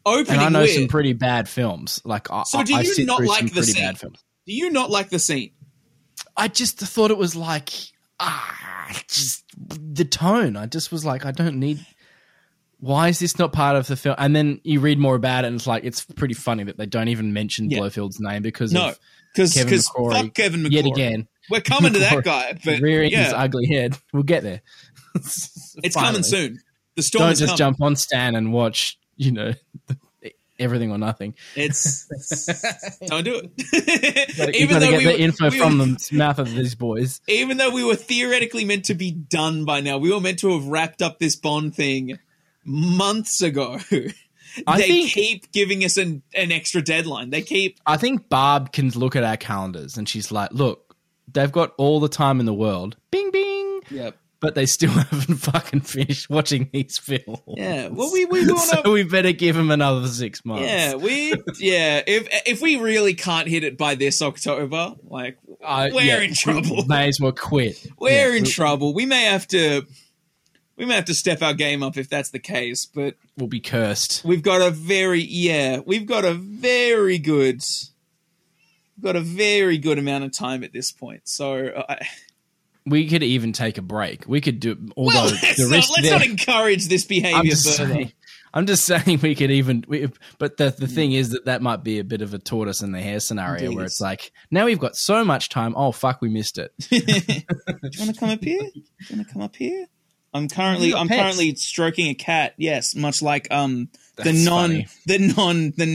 and 0.06 0.30
I 0.30 0.48
know 0.48 0.60
with, 0.62 0.70
some 0.70 0.88
pretty 0.88 1.12
bad 1.12 1.48
films. 1.48 2.00
Like, 2.04 2.30
I, 2.30 2.44
So 2.44 2.62
do 2.62 2.74
I 2.76 2.80
you 2.80 2.94
sit 2.94 3.06
not 3.06 3.22
like 3.22 3.52
the 3.52 3.62
scene? 3.64 3.82
bad 3.82 3.98
films? 3.98 4.24
do 4.46 4.52
you 4.54 4.70
not 4.70 4.90
like 4.90 5.10
the 5.10 5.18
scene? 5.18 5.52
I 6.36 6.48
just 6.48 6.78
thought 6.78 7.10
it 7.10 7.18
was 7.18 7.36
like 7.36 7.70
ah, 8.20 8.90
just 9.08 9.44
the 9.56 10.04
tone. 10.04 10.56
I 10.56 10.66
just 10.66 10.90
was 10.92 11.04
like, 11.04 11.24
I 11.26 11.30
don't 11.32 11.56
need. 11.58 11.84
Why 12.80 13.08
is 13.08 13.18
this 13.18 13.38
not 13.38 13.52
part 13.52 13.76
of 13.76 13.86
the 13.86 13.96
film? 13.96 14.16
And 14.18 14.36
then 14.36 14.60
you 14.62 14.80
read 14.80 14.98
more 14.98 15.14
about 15.14 15.44
it, 15.44 15.48
and 15.48 15.56
it's 15.56 15.66
like 15.66 15.84
it's 15.84 16.04
pretty 16.04 16.34
funny 16.34 16.64
that 16.64 16.76
they 16.76 16.86
don't 16.86 17.08
even 17.08 17.32
mention 17.32 17.70
Yeah. 17.70 17.78
Blofeld's 17.78 18.20
name 18.20 18.42
because 18.42 18.72
No, 18.72 18.92
because 19.34 19.54
Kevin 19.54 19.78
McClory 19.78 20.12
fuck 20.12 20.34
Kevin 20.34 20.64
McClory. 20.64 20.72
yet 20.72 20.86
again 20.86 21.28
We're 21.48 21.60
coming 21.62 21.92
to 21.94 21.98
that 22.00 22.22
guy, 22.24 22.58
but 22.64 22.80
rearing 22.80 23.12
his 23.12 23.32
ugly 23.32 23.66
head. 23.66 23.96
We'll 24.12 24.22
get 24.22 24.42
there. 24.42 24.60
it's 25.14 25.94
coming 25.94 26.22
soon. 26.24 26.58
The 26.96 27.02
storm 27.02 27.28
Don't 27.28 27.30
just 27.38 27.44
coming. 27.46 27.56
jump 27.56 27.80
on 27.80 27.96
Stan 27.96 28.34
and 28.34 28.52
watch. 28.52 28.98
You 29.16 29.32
know, 29.32 29.52
everything 30.58 30.90
or 30.90 30.98
nothing. 30.98 31.34
It's 31.56 32.06
don't 33.06 33.24
do 33.24 33.42
it. 33.44 34.36
gotta 34.36 34.56
even 34.56 34.80
though 34.80 34.90
get 34.90 34.98
we 34.98 35.04
the 35.04 35.10
were, 35.12 35.18
info 35.18 35.50
we 35.50 35.58
from 35.58 35.78
were, 35.78 35.84
the 35.86 36.08
mouth 36.12 36.38
of 36.38 36.52
these 36.54 36.74
boys. 36.74 37.20
even 37.28 37.56
though 37.56 37.70
we 37.70 37.84
were 37.84 37.96
theoretically 37.96 38.64
meant 38.64 38.84
to 38.86 38.94
be 38.94 39.10
done 39.10 39.64
by 39.64 39.80
now, 39.80 39.98
we 39.98 40.12
were 40.12 40.20
meant 40.20 40.38
to 40.40 40.52
have 40.52 40.66
wrapped 40.66 41.02
up 41.02 41.18
this 41.18 41.36
Bond 41.36 41.74
thing 41.74 42.18
months 42.64 43.42
ago. 43.42 43.78
I 44.68 44.78
they 44.78 44.86
think- 44.86 45.10
keep 45.10 45.52
giving 45.52 45.84
us 45.84 45.96
an, 45.96 46.22
an 46.34 46.52
extra 46.52 46.80
deadline. 46.82 47.30
They 47.30 47.42
keep 47.42 47.80
I 47.86 47.96
think 47.96 48.28
Barb 48.28 48.72
can 48.72 48.90
look 48.90 49.16
at 49.16 49.24
our 49.24 49.36
calendars 49.36 49.96
and 49.96 50.08
she's 50.08 50.30
like, 50.30 50.52
look, 50.52 50.94
they've 51.32 51.50
got 51.50 51.72
all 51.76 51.98
the 51.98 52.08
time 52.08 52.38
in 52.40 52.46
the 52.46 52.54
world. 52.54 52.96
Bing, 53.10 53.30
bing. 53.32 53.80
Yep. 53.90 54.16
But 54.44 54.54
they 54.54 54.66
still 54.66 54.90
haven't 55.10 55.36
fucking 55.36 55.80
finished 55.80 56.28
watching 56.28 56.68
these 56.72 56.98
films. 56.98 57.40
Yeah. 57.48 57.88
Well, 57.88 58.12
we 58.12 58.26
we 58.26 58.46
want 58.46 58.60
to. 58.70 58.76
so 58.84 58.92
we 58.92 59.02
better 59.04 59.32
give 59.32 59.56
them 59.56 59.70
another 59.70 60.06
six 60.06 60.44
months. 60.44 60.64
Yeah, 60.68 60.94
we 60.96 61.32
yeah. 61.58 62.02
If 62.06 62.28
if 62.46 62.60
we 62.60 62.76
really 62.76 63.14
can't 63.14 63.48
hit 63.48 63.64
it 63.64 63.78
by 63.78 63.94
this 63.94 64.20
October, 64.20 64.94
like 65.08 65.38
Uh, 65.64 65.88
we're 65.92 66.02
yeah, 66.02 66.20
in 66.20 66.30
we 66.30 66.34
trouble. 66.36 66.84
May 66.84 67.08
as 67.08 67.18
well 67.20 67.32
quit. 67.32 67.86
We're 67.98 68.10
Yeah, 68.32 68.36
in 68.36 68.42
we- 68.44 68.50
trouble. 68.50 68.92
We 68.92 69.06
may 69.06 69.24
have 69.24 69.48
to 69.48 69.86
we 70.76 70.84
may 70.84 70.94
have 70.96 71.06
to 71.06 71.14
step 71.14 71.40
our 71.40 71.54
game 71.54 71.82
up 71.82 71.96
if 71.96 72.10
that's 72.10 72.30
the 72.30 72.38
case. 72.38 72.84
But 72.84 73.16
We'll 73.38 73.48
be 73.48 73.60
cursed. 73.60 74.24
we've 74.24 74.42
got 74.42 74.60
a 74.60 74.70
very 74.70 75.22
yeah, 75.22 75.78
we've 75.86 76.04
got 76.06 76.24
a 76.26 76.34
very 76.34 77.16
good, 77.18 77.62
got 79.00 79.16
a 79.16 79.20
very 79.20 79.78
good 79.78 79.98
amount 79.98 80.24
of 80.24 80.32
time 80.36 80.62
at 80.64 80.72
this 80.72 80.92
point. 80.92 81.22
So 81.24 81.84
I, 81.88 82.06
We 82.86 83.08
could 83.08 83.22
even 83.22 83.52
take 83.52 83.78
a 83.78 83.82
break. 83.82 84.26
We 84.28 84.40
could 84.40 84.60
do. 84.60 84.90
Although 84.96 85.14
well, 85.14 85.24
let's, 85.24 85.56
the 85.56 85.62
not, 85.64 85.70
let's 85.70 86.02
there, 86.02 86.18
not 86.18 86.26
encourage 86.26 86.88
this 86.88 87.04
behavior 87.04 87.38
I'm 87.38 87.46
just 87.46 87.78
further. 87.78 87.94
saying. 87.94 88.12
I'm 88.52 88.66
just 88.66 88.84
saying 88.84 89.20
we 89.20 89.34
could 89.34 89.50
even. 89.50 89.84
We, 89.88 90.08
but 90.38 90.58
the 90.58 90.70
the 90.70 90.86
thing 90.86 91.12
is 91.12 91.30
that 91.30 91.46
that 91.46 91.60
might 91.60 91.82
be 91.82 91.98
a 91.98 92.04
bit 92.04 92.22
of 92.22 92.34
a 92.34 92.38
tortoise 92.38 92.82
in 92.82 92.92
the 92.92 93.00
hare 93.00 93.20
scenario 93.20 93.64
Indeed. 93.64 93.76
where 93.76 93.84
it's 93.84 94.00
like 94.00 94.32
now 94.50 94.66
we've 94.66 94.78
got 94.78 94.96
so 94.96 95.24
much 95.24 95.48
time. 95.48 95.74
Oh 95.76 95.90
fuck, 95.92 96.20
we 96.20 96.28
missed 96.28 96.58
it. 96.58 96.72
Do 96.78 96.96
you 96.96 97.42
want 97.98 98.14
to 98.14 98.20
come 98.20 98.30
up 98.30 98.44
here? 98.44 98.60
Do 98.60 98.70
you 98.74 99.16
want 99.16 99.26
to 99.26 99.32
come 99.32 99.42
up 99.42 99.56
here? 99.56 99.86
I'm 100.32 100.48
currently 100.48 100.94
I'm 100.94 101.08
pets. 101.08 101.20
currently 101.20 101.54
stroking 101.56 102.08
a 102.08 102.14
cat. 102.14 102.54
Yes, 102.56 102.94
much 102.94 103.22
like 103.22 103.48
um 103.50 103.88
the 104.16 104.32
non 104.32 104.70
funny. 104.70 104.86
the 105.06 105.18
non 105.18 105.70
the 105.76 105.86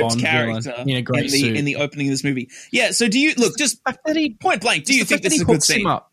Bond 0.00 0.20
villain 0.20 0.62
character 0.62 0.74
in 0.78 0.88
in 0.90 1.04
the 1.04 1.28
suit. 1.28 1.56
in 1.56 1.64
the 1.64 1.76
opening 1.76 2.08
of 2.08 2.12
this 2.12 2.24
movie. 2.24 2.50
Yeah. 2.70 2.90
So 2.90 3.08
do 3.08 3.18
you 3.18 3.34
look 3.36 3.56
just 3.58 3.78
he 4.12 4.34
point 4.34 4.60
blank? 4.60 4.84
Do 4.84 4.94
you 4.94 5.04
think 5.04 5.22
this 5.22 5.34
is 5.34 5.40
a 5.42 5.44
good 5.44 5.54
hooks 5.54 5.70
him 5.70 5.76
scene? 5.78 5.86
up. 5.86 6.12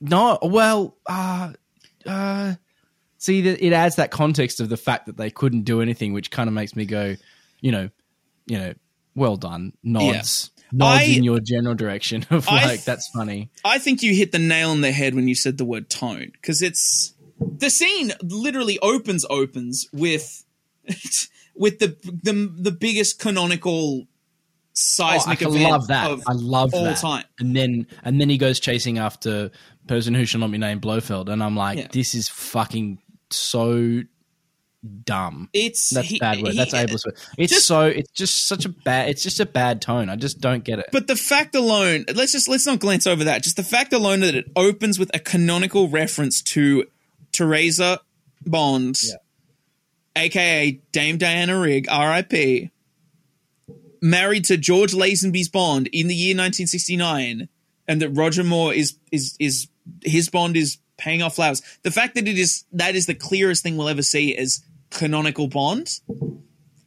No, 0.00 0.38
well, 0.42 0.96
uh, 1.06 1.52
uh, 2.06 2.54
see, 3.18 3.42
that 3.42 3.62
it 3.64 3.72
adds 3.74 3.96
that 3.96 4.10
context 4.10 4.60
of 4.60 4.68
the 4.70 4.78
fact 4.78 5.06
that 5.06 5.16
they 5.18 5.30
couldn't 5.30 5.62
do 5.64 5.82
anything, 5.82 6.14
which 6.14 6.30
kind 6.30 6.48
of 6.48 6.54
makes 6.54 6.74
me 6.74 6.86
go, 6.86 7.16
you 7.60 7.70
know, 7.70 7.90
you 8.46 8.58
know, 8.58 8.72
well 9.14 9.36
done, 9.36 9.74
nods, 9.82 10.50
nods 10.72 11.00
I- 11.02 11.12
in 11.12 11.22
your 11.22 11.38
general 11.40 11.74
direction 11.74 12.24
of 12.30 12.46
like 12.46 12.66
th- 12.66 12.84
that's 12.86 13.10
funny. 13.14 13.50
I 13.62 13.78
think 13.78 14.02
you 14.02 14.14
hit 14.14 14.32
the 14.32 14.38
nail 14.38 14.70
on 14.70 14.80
the 14.80 14.90
head 14.92 15.14
when 15.14 15.28
you 15.28 15.34
said 15.34 15.58
the 15.58 15.66
word 15.66 15.90
tone 15.90 16.30
because 16.32 16.62
it's 16.62 17.12
the 17.40 17.70
scene 17.70 18.12
literally 18.22 18.78
opens 18.80 19.24
opens 19.30 19.86
with 19.92 20.44
with 21.56 21.78
the 21.78 21.88
the 22.22 22.52
the 22.56 22.72
biggest 22.72 23.18
canonical 23.18 24.06
Oh, 24.98 25.04
I 25.04 25.32
event 25.34 25.52
love 25.70 25.88
that. 25.88 26.10
of 26.10 26.22
I 26.26 26.32
love 26.32 26.72
all 26.72 26.84
that. 26.84 26.96
time. 26.98 27.24
And 27.38 27.54
then 27.54 27.86
and 28.04 28.20
then 28.20 28.30
he 28.30 28.38
goes 28.38 28.60
chasing 28.60 28.98
after 28.98 29.50
person 29.88 30.14
who 30.14 30.24
shall 30.24 30.40
not 30.40 30.50
be 30.52 30.58
named 30.58 30.80
Blofeld, 30.80 31.28
and 31.28 31.42
I'm 31.42 31.56
like, 31.56 31.78
Yeah. 31.78 31.88
this 31.90 32.14
is 32.14 32.28
fucking 32.28 32.98
so 33.30 34.02
dumb. 35.04 35.50
It's 35.52 35.90
That's 35.90 36.08
he- 36.08 36.18
bad 36.18 36.40
word. 36.42 36.52
he- 36.52 36.58
That's 36.58 36.72
Abel's 36.72 37.04
word. 37.04 37.16
It's 37.36 37.52
just- 37.52 37.66
so. 37.66 37.82
It's 37.86 38.10
just 38.12 38.46
such 38.46 38.64
a 38.64 38.68
bad. 38.70 39.10
It's 39.10 39.22
just 39.22 39.40
a 39.40 39.44
bad 39.46 39.82
tone. 39.82 40.08
I 40.08 40.16
just 40.16 40.40
don't 40.40 40.64
get 40.64 40.78
it. 40.78 40.86
But 40.92 41.06
the 41.08 41.16
fact 41.16 41.54
alone, 41.54 42.04
let's 42.14 42.32
just 42.32 42.48
let's 42.48 42.64
not 42.64 42.78
glance 42.78 43.06
over 43.06 43.24
that. 43.24 43.42
Just 43.42 43.56
the 43.56 43.62
fact 43.64 43.92
alone 43.92 44.20
that 44.20 44.34
it 44.34 44.50
opens 44.56 44.98
with 44.98 45.10
a 45.14 45.18
canonical 45.18 45.88
reference 45.88 46.40
to 46.42 46.84
Teresa 47.40 48.00
Bond, 48.44 48.98
aka 50.14 50.72
Dame 50.92 51.16
Diana 51.16 51.58
Rigg, 51.58 51.86
R.I.P., 51.88 52.70
married 54.02 54.44
to 54.44 54.58
George 54.58 54.92
Lazenby's 54.92 55.48
Bond 55.48 55.86
in 55.86 56.06
the 56.06 56.14
year 56.14 56.34
1969, 56.34 57.48
and 57.88 58.02
that 58.02 58.10
Roger 58.10 58.44
Moore 58.44 58.74
is 58.74 58.96
is 59.10 59.36
is 59.40 59.68
his 60.04 60.28
Bond 60.28 60.54
is 60.54 60.76
paying 60.98 61.22
off 61.22 61.36
flowers. 61.36 61.62
The 61.82 61.90
fact 61.90 62.14
that 62.16 62.28
it 62.28 62.38
is 62.38 62.64
that 62.72 62.94
is 62.94 63.06
the 63.06 63.14
clearest 63.14 63.62
thing 63.62 63.78
we'll 63.78 63.88
ever 63.88 64.02
see 64.02 64.36
as 64.36 64.62
canonical 64.90 65.48
Bond. 65.48 65.98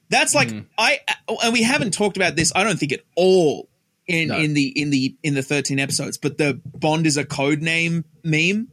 That's 0.10 0.36
like 0.36 0.50
mm. 0.50 0.67
I 0.77 1.00
and 1.43 1.51
we 1.51 1.63
haven't 1.63 1.95
talked 1.95 2.15
about 2.15 2.36
this. 2.36 2.51
I 2.55 2.63
don't 2.63 2.77
think 2.77 2.91
at 2.91 3.01
all 3.15 3.69
in 4.05 4.27
No. 4.27 4.38
in 4.38 4.53
the 4.53 4.67
in 4.67 4.91
the 4.91 5.15
in 5.24 5.33
the 5.33 5.41
thirteen 5.41 5.79
episodes. 5.79 6.19
But 6.19 6.38
the 6.38 6.62
Bond 6.63 7.07
is 7.07 7.17
a 7.17 7.25
code 7.25 7.63
name 7.63 8.05
meme, 8.24 8.67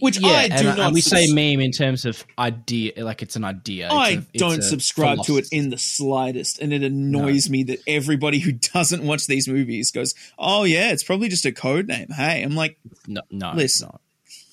which 0.00 0.18
yeah, 0.20 0.28
I 0.28 0.48
do 0.48 0.54
and, 0.54 0.64
not. 0.66 0.78
and 0.78 0.94
we 0.94 1.00
say 1.00 1.26
meme 1.32 1.60
in 1.60 1.72
terms 1.72 2.04
of 2.04 2.24
idea, 2.38 2.92
like 3.04 3.22
it's 3.22 3.36
an 3.36 3.44
idea. 3.44 3.86
It's 3.86 3.94
I 3.94 4.08
a- 4.10 4.38
don't 4.38 4.62
subscribe 4.62 5.22
to 5.24 5.36
it 5.38 5.48
in 5.52 5.70
the 5.70 5.78
slightest, 5.78 6.58
and 6.60 6.72
it 6.72 6.82
annoys 6.82 7.48
me 7.50 7.64
that 7.64 7.80
everybody 7.86 8.38
who 8.38 8.52
doesn't 8.74 9.02
watch 9.02 9.26
these 9.26 9.48
movies 9.48 9.90
goes, 9.90 10.14
"Oh 10.38 10.64
yeah, 10.64 10.90
it's 10.92 11.04
probably 11.04 11.28
just 11.28 11.44
a 11.44 11.52
code 11.52 11.88
name." 11.88 12.08
Hey, 12.08 12.42
I'm 12.42 12.54
like, 12.56 12.78
No, 13.06 13.22
no, 13.30 13.52
Listen. 13.54 13.88
not. 13.88 14.00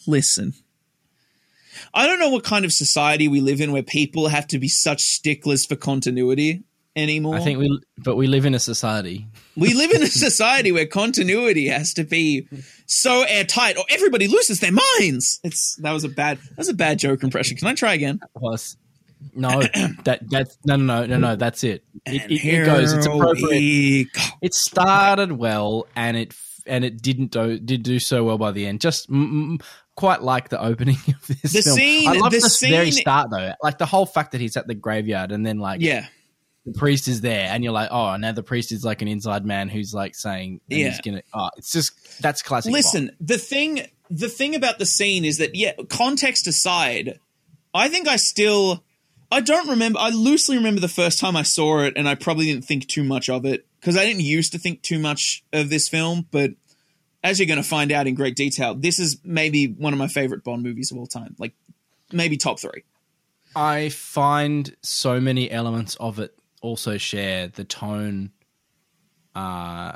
listen. 0.05 0.53
I 1.93 2.07
don't 2.07 2.19
know 2.19 2.29
what 2.29 2.43
kind 2.43 2.65
of 2.65 2.74
society 2.74 3.27
we 3.27 3.39
live 3.39 3.62
in 3.62 3.71
where 3.71 3.83
people 3.83 4.27
have 4.27 4.47
to 4.47 4.59
be 4.59 4.67
such 4.67 5.01
sticklers 5.03 5.65
for 5.65 5.75
continuity 5.75 6.63
anymore. 6.98 7.36
I 7.36 7.39
think 7.42 7.60
we, 7.60 7.80
but 7.98 8.16
we 8.16 8.27
live 8.27 8.46
in 8.46 8.54
a 8.56 8.60
society. 8.60 9.27
we 9.56 9.74
live 9.74 9.92
in 9.92 10.01
a 10.04 10.08
society 10.27 10.72
where 10.72 10.86
continuity 10.86 11.68
has 11.68 11.94
to 11.96 12.04
be 12.04 12.48
so 12.86 13.24
airtight, 13.24 13.77
or 13.77 13.86
everybody 13.89 14.27
loses 14.27 14.60
their 14.60 14.72
minds. 14.72 15.39
It's 15.44 15.75
that 15.82 15.92
was 15.92 16.04
a 16.04 16.10
bad 16.10 16.39
that 16.39 16.58
was 16.58 16.70
a 16.70 16.74
bad 16.74 17.00
joke 17.00 17.24
impression. 17.24 17.58
Can 17.58 17.68
I 17.68 17.75
try 17.75 17.94
again? 17.94 18.20
Plus, 18.38 18.75
no, 19.34 19.62
that 20.04 20.20
that's 20.30 20.58
no, 20.66 20.75
no, 20.75 21.01
no, 21.01 21.06
no, 21.06 21.18
no. 21.18 21.36
That's 21.36 21.63
it. 21.63 21.84
It, 22.06 22.32
it, 22.32 22.46
it 22.46 22.66
goes. 22.66 22.94
It's 22.94 23.06
appropriate. 23.06 24.08
It 24.42 24.54
started 24.54 25.32
well, 25.32 25.88
and 25.96 26.18
it 26.18 26.34
and 26.66 26.84
it 26.84 27.01
didn't 27.01 27.32
do 27.32 27.60
did 27.60 27.84
do 27.84 28.00
so 28.00 28.24
well 28.24 28.38
by 28.38 28.51
the 28.51 28.66
end. 28.66 28.82
Just 28.82 29.10
mm, 29.10 29.62
quite 29.96 30.22
like 30.22 30.50
the 30.50 30.62
opening 30.62 30.98
of 31.08 31.27
this 31.27 31.54
The 31.54 31.62
film. 31.62 31.77
scene- 31.77 32.08
I 32.08 32.13
love 32.13 32.32
the 32.32 32.39
the, 32.39 32.68
very 32.70 32.92
start 32.92 33.30
though, 33.32 33.54
like 33.63 33.77
the 33.77 33.86
whole 33.86 34.06
fact 34.06 34.32
that 34.34 34.42
he's 34.42 34.56
at 34.58 34.68
the 34.68 34.75
graveyard, 34.75 35.32
and 35.32 35.46
then 35.46 35.58
like 35.60 35.82
Yeah, 35.82 36.06
the 36.67 36.77
priest 36.77 37.07
is 37.07 37.21
there, 37.21 37.47
and 37.50 37.63
you're 37.63 37.71
like, 37.71 37.89
oh, 37.91 38.17
now 38.17 38.33
the 38.33 38.43
priest 38.43 38.74
is 38.74 38.83
like 38.83 39.01
an 39.01 39.07
inside 39.07 39.45
man 39.45 39.69
who's 39.69 39.93
like 39.93 40.15
saying, 40.15 40.59
Yeah. 40.67 40.89
he's 40.89 41.00
gonna. 41.00 41.24
Oh, 41.33 41.50
it's 41.57 41.71
just 41.71 42.21
that's 42.21 42.41
classic. 42.41 42.74
Listen, 42.74 43.12
the 43.21 43.38
thing 43.38 43.88
the 44.09 44.27
thing 44.27 44.53
about 44.53 44.77
the 44.77 44.86
scene 44.86 45.24
is 45.24 45.38
that 45.38 45.55
yeah, 45.55 45.71
context 45.89 46.45
aside, 46.45 47.19
I 47.74 47.88
think 47.88 48.09
I 48.09 48.17
still 48.17 48.83
I 49.31 49.39
don't 49.39 49.69
remember 49.69 49.97
I 50.00 50.09
loosely 50.09 50.57
remember 50.57 50.81
the 50.81 50.89
first 50.89 51.19
time 51.19 51.38
I 51.38 51.43
saw 51.43 51.79
it 51.83 51.93
and 51.95 52.07
I 52.07 52.15
probably 52.15 52.47
didn't 52.47 52.65
think 52.65 52.88
too 52.88 53.03
much 53.03 53.29
of 53.29 53.45
it 53.45 53.65
because 53.79 53.95
I 53.95 54.05
didn't 54.05 54.21
used 54.24 54.51
to 54.51 54.59
think 54.59 54.81
too 54.81 55.00
much 55.00 55.45
of 55.53 55.69
this 55.69 55.88
film, 55.88 56.27
but 56.31 56.51
as 57.24 57.39
you're 57.39 57.47
going 57.47 57.62
to 57.62 57.67
find 57.67 57.91
out 57.93 58.07
in 58.07 58.15
great 58.15 58.36
detail, 58.36 58.75
this 58.75 59.00
is 59.00 59.19
maybe 59.24 59.67
one 59.67 59.93
of 59.93 60.00
my 60.00 60.07
favorite 60.07 60.43
Bond 60.43 60.63
movies 60.63 60.91
of 60.91 60.97
all 60.97 61.07
time. 61.07 61.36
Like 61.39 61.53
maybe 62.12 62.38
top 62.38 62.59
3. 62.59 62.83
I 63.55 63.89
find 63.89 64.75
so 64.83 65.19
many 65.19 65.50
elements 65.50 65.95
of 65.95 66.19
it 66.19 66.37
also 66.62 66.98
share 66.98 67.48
the 67.48 67.64
tone 67.64 68.32
uh 69.36 69.94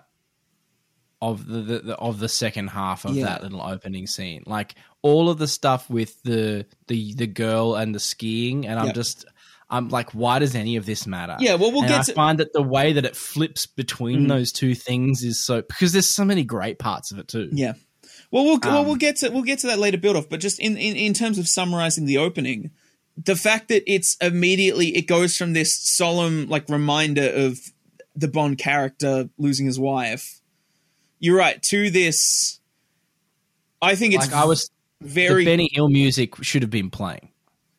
of 1.22 1.46
the, 1.48 1.62
the, 1.62 1.80
the 1.80 1.96
of 1.98 2.20
the 2.20 2.30
second 2.30 2.70
half 2.70 3.06
of 3.06 3.16
Yeah. 3.16 3.26
that 3.26 3.44
little 3.44 3.62
opening 3.62 4.08
scene. 4.08 4.44
Like 4.48 4.76
all 5.04 5.30
of 5.30 5.38
the 5.38 5.48
stuff 5.48 5.90
with 5.90 6.22
the 6.24 6.66
the 6.88 7.14
the 7.14 7.28
girl 7.28 7.76
and 7.76 7.94
the 7.94 8.00
skiing 8.00 8.66
and 8.66 8.80
Yeah. 8.80 8.86
I'm 8.90 8.94
just 8.94 9.26
I'm 9.70 9.90
like 9.90 10.12
why 10.12 10.40
does 10.40 10.56
any 10.56 10.76
of 10.78 10.86
this 10.86 11.06
matter? 11.08 11.38
Yeah, 11.40 11.56
well 11.56 11.72
we'll 11.72 11.82
and 11.82 11.90
get 11.90 12.00
I 12.02 12.04
to 12.04 12.14
find 12.14 12.40
that 12.40 12.54
the 12.54 12.62
way 12.64 12.94
that 12.94 13.06
it 13.06 13.16
flips 13.16 13.66
between 13.68 14.22
Mhm. 14.26 14.30
those 14.30 14.52
two 14.52 14.74
things 14.76 15.24
is 15.24 15.44
so 15.44 15.62
because 15.62 15.92
there's 15.94 16.10
so 16.10 16.26
many 16.26 16.44
great 16.44 16.80
parts 16.80 17.12
of 17.12 17.20
it 17.20 17.28
too. 17.28 17.50
Yeah. 17.52 17.74
Well, 18.32 18.44
we'll 18.46 18.60
well 18.64 18.80
Um, 18.82 18.88
we'll 18.88 18.96
get 18.96 19.18
to 19.18 19.30
we'll 19.30 19.44
get 19.44 19.60
to 19.60 19.68
that 19.68 19.78
later 19.80 19.98
build 19.98 20.16
off, 20.16 20.28
but 20.30 20.40
just 20.40 20.60
in, 20.60 20.76
in 20.78 20.96
in 20.96 21.14
terms 21.14 21.38
of 21.38 21.48
summarizing 21.48 22.06
the 22.06 22.18
opening, 22.18 22.72
the 23.18 23.36
fact 23.36 23.68
that 23.70 23.84
it's 23.92 24.16
immediately 24.22 24.96
it 24.96 25.08
goes 25.08 25.36
from 25.38 25.54
this 25.54 25.78
solemn 25.82 26.48
like 26.48 26.68
reminder 26.70 27.30
of 27.34 27.60
the 28.16 28.28
Bond 28.28 28.58
character 28.58 29.30
losing 29.38 29.66
his 29.66 29.80
wife. 29.80 30.42
You're 31.20 31.38
right 31.38 31.62
to 31.64 31.90
this. 31.90 32.60
I 33.82 33.96
think 33.96 34.14
it's 34.14 34.32
Like 34.32 34.36
I 34.44 34.46
was 34.46 34.70
very 35.02 35.46
Benny 35.46 35.70
Hill 35.72 35.90
music 35.90 36.42
should 36.44 36.62
have 36.62 36.72
been 36.72 36.90
playing. 36.90 37.30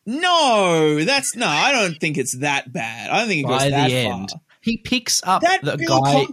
no. 0.05 1.03
That's 1.03 1.35
no. 1.35 1.47
I 1.47 1.71
don't 1.71 1.95
think 1.99 2.17
it's 2.17 2.37
that 2.39 2.71
bad. 2.71 3.09
I 3.09 3.19
don't 3.19 3.27
think 3.27 3.45
it 3.45 3.47
goes 3.47 3.59
by 3.61 3.69
that 3.69 3.89
the 3.89 4.03
far. 4.05 4.13
end. 4.13 4.29
He 4.61 4.77
picks 4.77 5.21
up 5.23 5.41
That 5.41 5.61
the 5.63 5.77
Bill 5.77 6.01
guy. 6.01 6.25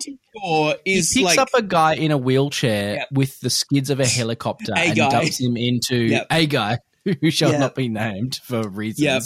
He 0.84 0.98
is 0.98 1.12
picks 1.12 1.24
like 1.24 1.38
up 1.38 1.48
a 1.54 1.62
guy 1.62 1.94
in 1.94 2.10
a 2.12 2.18
wheelchair 2.18 3.06
with 3.12 3.40
the 3.40 3.50
skids 3.50 3.90
of 3.90 3.98
a 3.98 4.06
helicopter 4.06 4.72
A 4.76 4.78
and 4.80 4.96
dumps 4.96 5.40
him 5.40 5.56
into 5.56 5.96
Yep. 5.96 6.26
a 6.30 6.46
guy 6.46 6.78
who 7.20 7.30
shall 7.30 7.50
Yep. 7.52 7.60
not 7.60 7.74
be 7.74 7.88
named 7.88 8.40
for 8.42 8.68
reasons. 8.68 9.00
Yep. 9.04 9.22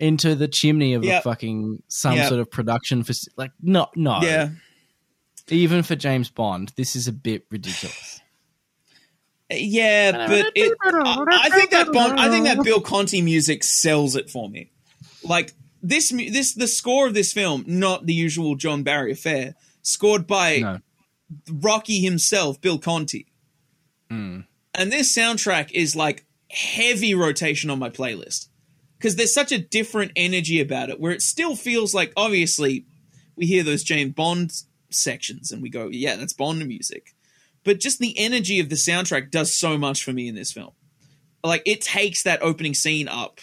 Into 0.00 0.34
the 0.34 0.48
chimney 0.48 0.94
of 0.94 1.04
Yep. 1.04 1.20
a 1.20 1.22
fucking 1.22 1.82
some 1.88 2.16
Yep. 2.16 2.28
sort 2.28 2.40
of 2.40 2.50
production 2.50 3.04
for 3.04 3.12
like 3.36 3.52
no 3.62 3.86
no 3.94 4.20
yeah. 4.22 4.48
even 5.48 5.82
for 5.82 5.94
James 5.94 6.28
Bond 6.30 6.72
this 6.76 6.96
is 6.96 7.06
a 7.08 7.12
bit 7.12 7.44
ridiculous. 7.50 8.20
Yeah, 9.54 10.26
but 10.28 10.52
it, 10.54 10.76
I, 10.82 11.40
I 11.44 11.50
think 11.50 11.70
that 11.72 11.92
Bond, 11.92 12.18
I 12.18 12.30
think 12.30 12.46
that 12.46 12.64
Bill 12.64 12.80
Conti 12.80 13.20
music 13.20 13.62
sells 13.64 14.16
it 14.16 14.30
for 14.30 14.48
me. 14.48 14.70
Like 15.22 15.52
this, 15.82 16.08
this 16.10 16.54
the 16.54 16.66
score 16.66 17.06
of 17.06 17.12
this 17.12 17.32
film, 17.34 17.64
not 17.66 18.06
the 18.06 18.14
usual 18.14 18.54
John 18.54 18.82
Barry 18.82 19.12
affair, 19.12 19.54
scored 19.82 20.26
by 20.26 20.58
No, 20.58 20.78
Rocky 21.50 22.00
himself, 22.00 22.62
Bill 22.62 22.78
Conti. 22.78 23.26
Mm. 24.10 24.46
And 24.74 24.90
this 24.90 25.14
soundtrack 25.14 25.70
is 25.72 25.94
like 25.94 26.24
heavy 26.52 27.14
rotation 27.14 27.70
on 27.70 27.78
my 27.78 27.88
playlist 27.88 28.48
because 28.98 29.16
there's 29.16 29.34
such 29.34 29.52
a 29.52 29.58
different 29.58 30.12
energy 30.14 30.60
about 30.60 30.90
it 30.90 31.00
where 31.00 31.12
it 31.12 31.22
still 31.22 31.56
feels 31.56 31.94
like 31.94 32.12
obviously 32.16 32.84
we 33.36 33.46
hear 33.46 33.62
those 33.62 33.82
James 33.82 34.12
Bond 34.12 34.52
sections 34.90 35.50
and 35.50 35.62
we 35.62 35.70
go, 35.70 35.88
yeah, 35.88 36.14
that's 36.16 36.34
Bond 36.34 36.64
music. 36.66 37.14
But 37.64 37.80
just 37.80 38.00
the 38.00 38.18
energy 38.18 38.60
of 38.60 38.68
the 38.68 38.76
soundtrack 38.76 39.30
does 39.30 39.58
so 39.58 39.78
much 39.78 40.04
for 40.04 40.12
me 40.12 40.28
in 40.28 40.34
this 40.34 40.52
film. 40.52 40.72
Like 41.42 41.62
it 41.64 41.80
takes 41.80 42.22
that 42.24 42.42
opening 42.42 42.74
scene 42.74 43.08
up 43.08 43.40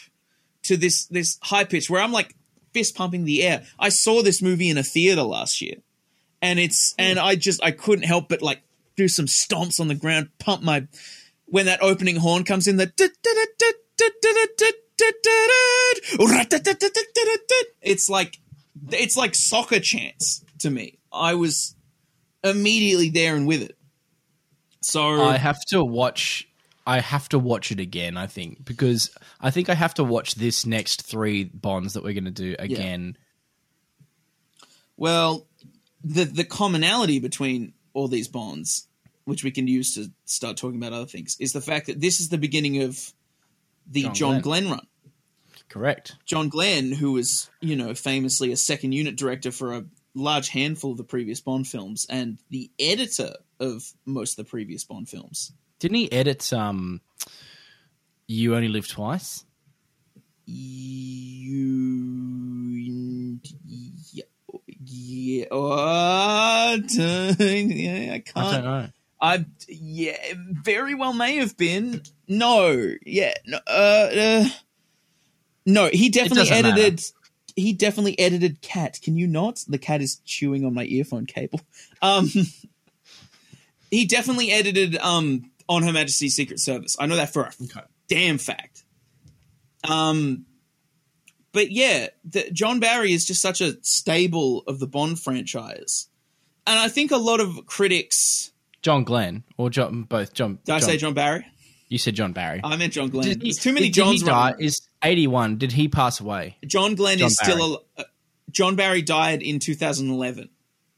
to 0.63 0.77
this 0.77 1.05
this 1.07 1.37
high 1.41 1.63
pitch 1.63 1.89
where 1.89 2.01
I'm 2.01 2.11
like 2.11 2.35
fist 2.73 2.95
pumping 2.95 3.25
the 3.25 3.43
air. 3.43 3.65
I 3.79 3.89
saw 3.89 4.21
this 4.21 4.41
movie 4.41 4.69
in 4.69 4.77
a 4.77 4.83
theater 4.83 5.23
last 5.23 5.61
year 5.61 5.77
and 6.41 6.59
it's 6.59 6.93
and 6.97 7.17
hmm. 7.17 7.25
I 7.25 7.35
just 7.35 7.63
I 7.63 7.71
couldn't 7.71 8.05
help 8.05 8.29
but 8.29 8.41
like 8.41 8.61
do 8.95 9.07
some 9.07 9.25
stomps 9.25 9.79
on 9.79 9.87
the 9.87 9.95
ground, 9.95 10.29
pump 10.39 10.61
my 10.61 10.87
when 11.49 11.65
that 11.65 11.81
opening 11.81 12.15
horn 12.15 12.43
comes 12.43 12.67
in 12.67 12.77
the 12.77 12.91
it's 17.81 18.09
like 18.09 18.37
it's 18.91 19.17
like 19.17 19.35
soccer 19.35 19.79
chants 19.79 20.43
to 20.59 20.69
me. 20.69 20.99
I 21.11 21.35
was 21.35 21.75
immediately 22.43 23.09
there 23.09 23.35
and 23.35 23.47
with 23.47 23.61
it. 23.61 23.77
So 24.81 25.21
I 25.21 25.37
have 25.37 25.59
to 25.69 25.83
watch. 25.83 26.47
I 26.87 26.99
have 27.01 27.29
to 27.29 27.39
watch 27.39 27.71
it 27.71 27.79
again. 27.79 28.17
I 28.17 28.27
think 28.27 28.65
because 28.65 29.11
I 29.39 29.51
think 29.51 29.69
I 29.69 29.75
have 29.75 29.93
to 29.95 30.03
watch 30.03 30.35
this 30.35 30.65
next 30.65 31.03
three 31.03 31.43
Bonds 31.43 31.93
that 31.93 32.03
we're 32.03 32.13
going 32.13 32.25
to 32.25 32.31
do 32.31 32.55
again. 32.57 33.17
Well, 34.97 35.47
the 36.03 36.25
the 36.25 36.45
commonality 36.45 37.19
between 37.19 37.73
all 37.93 38.07
these 38.07 38.27
bonds, 38.27 38.87
which 39.29 39.43
we 39.43 39.51
can 39.51 39.67
use 39.67 39.95
to 39.95 40.11
start 40.25 40.57
talking 40.57 40.77
about 40.77 40.93
other 40.93 41.05
things, 41.05 41.37
is 41.39 41.53
the 41.53 41.61
fact 41.61 41.87
that 41.87 42.01
this 42.01 42.19
is 42.19 42.29
the 42.29 42.37
beginning 42.37 42.83
of 42.83 43.13
the 43.89 44.03
John, 44.03 44.13
John 44.13 44.41
Glenn. 44.41 44.63
Glenn. 44.63 44.77
run. 44.77 44.87
Correct. 45.69 46.15
John 46.25 46.49
Glenn, 46.49 46.91
who 46.91 47.13
was, 47.13 47.49
you 47.61 47.75
know, 47.75 47.93
famously 47.93 48.51
a 48.51 48.57
second 48.57 48.93
unit 48.93 49.15
director 49.15 49.51
for 49.51 49.75
a 49.75 49.85
large 50.15 50.49
handful 50.49 50.91
of 50.91 50.97
the 50.97 51.03
previous 51.03 51.39
Bond 51.39 51.67
films 51.67 52.05
and 52.09 52.39
the 52.49 52.71
editor 52.79 53.33
of 53.59 53.93
most 54.05 54.37
of 54.37 54.45
the 54.45 54.49
previous 54.49 54.83
Bond 54.83 55.07
films. 55.07 55.51
Didn't 55.79 55.97
he 55.97 56.11
edit 56.11 56.51
um 56.51 57.01
You 58.27 58.55
Only 58.55 58.67
Live 58.67 58.87
Twice? 58.87 59.45
You, 60.45 60.59
yeah, 64.11 64.23
yeah, 64.79 65.45
yeah, 65.49 65.51
I 65.51 66.79
I 68.15 68.19
can't. 68.19 68.35
don't 68.35 68.63
know. 68.63 68.87
I 69.21 69.45
yeah, 69.67 70.17
very 70.63 70.95
well 70.95 71.13
may 71.13 71.37
have 71.37 71.57
been. 71.57 72.03
No, 72.27 72.93
yeah, 73.05 73.33
no, 73.45 73.59
uh, 73.67 74.09
uh 74.15 74.49
No, 75.65 75.89
he 75.91 76.09
definitely 76.09 76.49
doesn't 76.49 76.63
matter. 76.63 76.81
edited. 76.81 77.05
He 77.55 77.73
definitely 77.73 78.17
edited 78.17 78.61
Cat. 78.61 78.99
Can 79.01 79.17
you 79.17 79.27
not? 79.27 79.63
The 79.67 79.77
cat 79.77 80.01
is 80.01 80.21
chewing 80.23 80.63
on 80.63 80.73
my 80.73 80.85
earphone 80.85 81.25
cable. 81.25 81.61
Um, 82.01 82.29
he 83.91 84.05
definitely 84.05 84.51
edited 84.51 84.95
um 84.97 85.51
on 85.67 85.83
Her 85.83 85.91
Majesty's 85.91 86.35
Secret 86.35 86.59
Service. 86.59 86.95
I 86.99 87.05
know 87.05 87.17
that 87.17 87.33
for 87.33 87.43
a 87.43 87.51
damn 88.07 88.37
fact. 88.37 88.83
Um, 89.87 90.45
but 91.51 91.71
yeah, 91.71 92.07
the, 92.25 92.49
John 92.51 92.79
Barry 92.79 93.13
is 93.13 93.25
just 93.25 93.41
such 93.41 93.61
a 93.61 93.77
staple 93.81 94.63
of 94.67 94.79
the 94.79 94.87
Bond 94.87 95.19
franchise, 95.19 96.07
and 96.67 96.77
I 96.77 96.89
think 96.89 97.11
a 97.11 97.17
lot 97.17 97.39
of 97.39 97.65
critics. 97.65 98.51
John 98.81 99.03
Glenn 99.03 99.43
or 99.57 99.69
John 99.69 100.03
both 100.03 100.33
John. 100.33 100.59
Did 100.65 100.73
I 100.75 100.79
say 100.79 100.97
John 100.97 101.13
Barry? 101.13 101.45
You 101.89 101.97
said 101.97 102.13
John 102.15 102.33
Barry. 102.33 102.61
I 102.63 102.75
meant 102.77 102.93
John 102.93 103.09
Glenn. 103.09 103.27
He- 103.27 103.33
There's 103.35 103.57
too 103.57 103.73
many 103.73 103.87
did- 103.89 103.95
did 104.03 104.05
he 104.11 104.17
Johns. 104.19 104.23
die? 104.23 104.53
Is 104.59 104.81
eighty 105.03 105.27
one? 105.27 105.57
Did 105.57 105.71
he 105.71 105.87
pass 105.87 106.19
away? 106.19 106.57
John 106.65 106.95
Glenn 106.95 107.17
John 107.17 107.27
is 107.27 107.37
still. 107.37 107.83
A, 107.97 108.01
uh, 108.01 108.03
John 108.51 108.75
Barry 108.75 109.01
died 109.01 109.41
in 109.43 109.59
2011. 109.59 110.49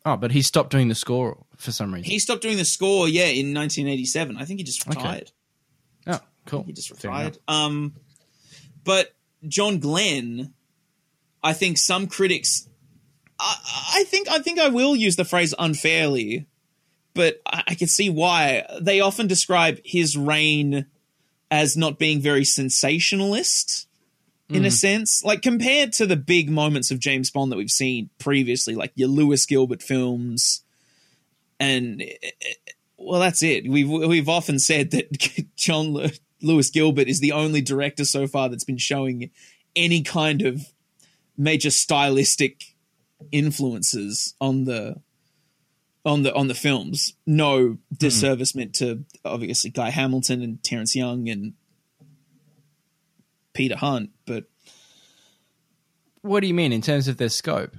Oh, 0.05 0.15
but 0.17 0.31
he 0.31 0.41
stopped 0.41 0.69
doing 0.71 0.87
the 0.87 0.95
score 0.95 1.45
for 1.57 1.71
some 1.71 1.93
reason. 1.93 2.09
He 2.09 2.17
stopped 2.17 2.41
doing 2.41 2.57
the 2.57 2.65
score, 2.65 3.07
yeah, 3.09 3.25
in 3.25 3.53
1987. 3.53 4.37
I 4.37 4.45
think 4.45 4.59
he 4.59 4.63
just 4.63 4.87
Okay. 4.87 4.97
retired. 4.97 5.31
oh, 6.07 6.19
cool. 6.45 6.63
He 6.63 6.73
just 6.73 6.89
retired. 6.91 7.37
Um, 7.47 7.93
but 8.83 9.13
John 9.47 9.79
Glenn, 9.79 10.53
I 11.43 11.53
think 11.53 11.77
some 11.77 12.07
critics, 12.07 12.67
I, 13.39 13.55
I 13.95 14.03
think, 14.05 14.27
I 14.29 14.39
think 14.39 14.57
I 14.59 14.69
will 14.69 14.95
use 14.95 15.15
the 15.17 15.25
phrase 15.25 15.53
unfairly, 15.59 16.47
but 17.13 17.41
I, 17.45 17.63
I 17.69 17.75
can 17.75 17.87
see 17.87 18.09
why 18.09 18.65
they 18.81 19.01
often 19.01 19.27
describe 19.27 19.79
his 19.83 20.17
reign 20.17 20.85
as 21.49 21.75
not 21.75 21.99
being 21.99 22.21
very 22.21 22.45
sensationalist. 22.45 23.87
In 24.49 24.65
a 24.65 24.67
hmm. 24.67 24.73
sense, 24.73 25.23
like 25.23 25.41
compared 25.41 25.93
to 25.93 26.05
the 26.05 26.17
big 26.17 26.49
moments 26.49 26.91
of 26.91 26.99
James 26.99 27.31
Bond 27.31 27.53
that 27.53 27.55
we've 27.55 27.69
seen 27.69 28.09
previously, 28.19 28.75
like 28.75 28.91
your 28.95 29.07
Lewis 29.07 29.45
Gilbert 29.45 29.81
films, 29.81 30.61
and 31.57 32.01
eh, 32.01 32.15
eh, 32.21 32.53
well, 32.97 33.21
that's 33.21 33.41
it. 33.43 33.69
We've 33.69 33.89
we've 33.89 34.27
often 34.27 34.59
said 34.59 34.91
that 34.91 35.17
John 35.55 35.93
Lew- 35.93 36.09
Lewis 36.41 36.69
Gilbert 36.69 37.07
is 37.07 37.21
the 37.21 37.31
only 37.31 37.61
director 37.61 38.03
so 38.03 38.27
far 38.27 38.49
that's 38.49 38.65
been 38.65 38.77
showing 38.77 39.29
any 39.73 40.01
kind 40.01 40.41
of 40.41 40.73
major 41.37 41.71
stylistic 41.71 42.75
influences 43.31 44.35
on 44.41 44.65
the 44.65 44.97
on 46.05 46.23
the 46.23 46.33
on 46.33 46.47
the 46.47 46.55
films. 46.55 47.13
No 47.25 47.77
disservice 47.95 48.51
hmm. 48.53 48.59
meant 48.59 48.75
to 48.75 49.05
obviously 49.23 49.69
Guy 49.69 49.89
Hamilton 49.89 50.41
and 50.41 50.63
Terrence 50.63 50.95
Young 50.95 51.29
and 51.29 51.53
Peter 53.53 53.75
Hunt, 53.75 54.11
but 54.25 54.45
What 56.21 56.39
do 56.41 56.47
you 56.47 56.53
mean 56.53 56.71
in 56.71 56.81
terms 56.81 57.07
of 57.07 57.17
their 57.17 57.29
scope? 57.29 57.75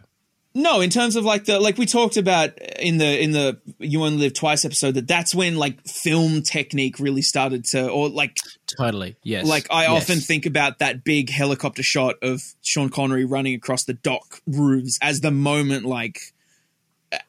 No, 0.54 0.82
in 0.82 0.90
terms 0.90 1.16
of 1.16 1.24
like 1.24 1.46
the 1.46 1.58
like 1.58 1.78
we 1.78 1.86
talked 1.86 2.18
about 2.18 2.50
in 2.78 2.98
the 2.98 3.22
in 3.22 3.30
the 3.30 3.58
You 3.78 4.04
Only 4.04 4.18
Live 4.18 4.34
Twice 4.34 4.66
episode 4.66 4.92
that 4.96 5.08
that's 5.08 5.34
when 5.34 5.56
like 5.56 5.82
film 5.86 6.42
technique 6.42 6.98
really 6.98 7.22
started 7.22 7.64
to 7.66 7.88
or 7.88 8.10
like 8.10 8.36
Totally. 8.78 9.16
Yes. 9.22 9.46
like 9.46 9.66
I 9.70 9.84
Yes. 9.84 10.02
often 10.02 10.20
think 10.20 10.44
about 10.44 10.78
that 10.80 11.04
big 11.04 11.30
helicopter 11.30 11.82
shot 11.82 12.16
of 12.20 12.42
Sean 12.60 12.90
Connery 12.90 13.24
running 13.24 13.54
across 13.54 13.84
the 13.84 13.94
dock 13.94 14.42
roofs 14.46 14.98
as 15.00 15.20
the 15.22 15.30
moment 15.30 15.86
like 15.86 16.20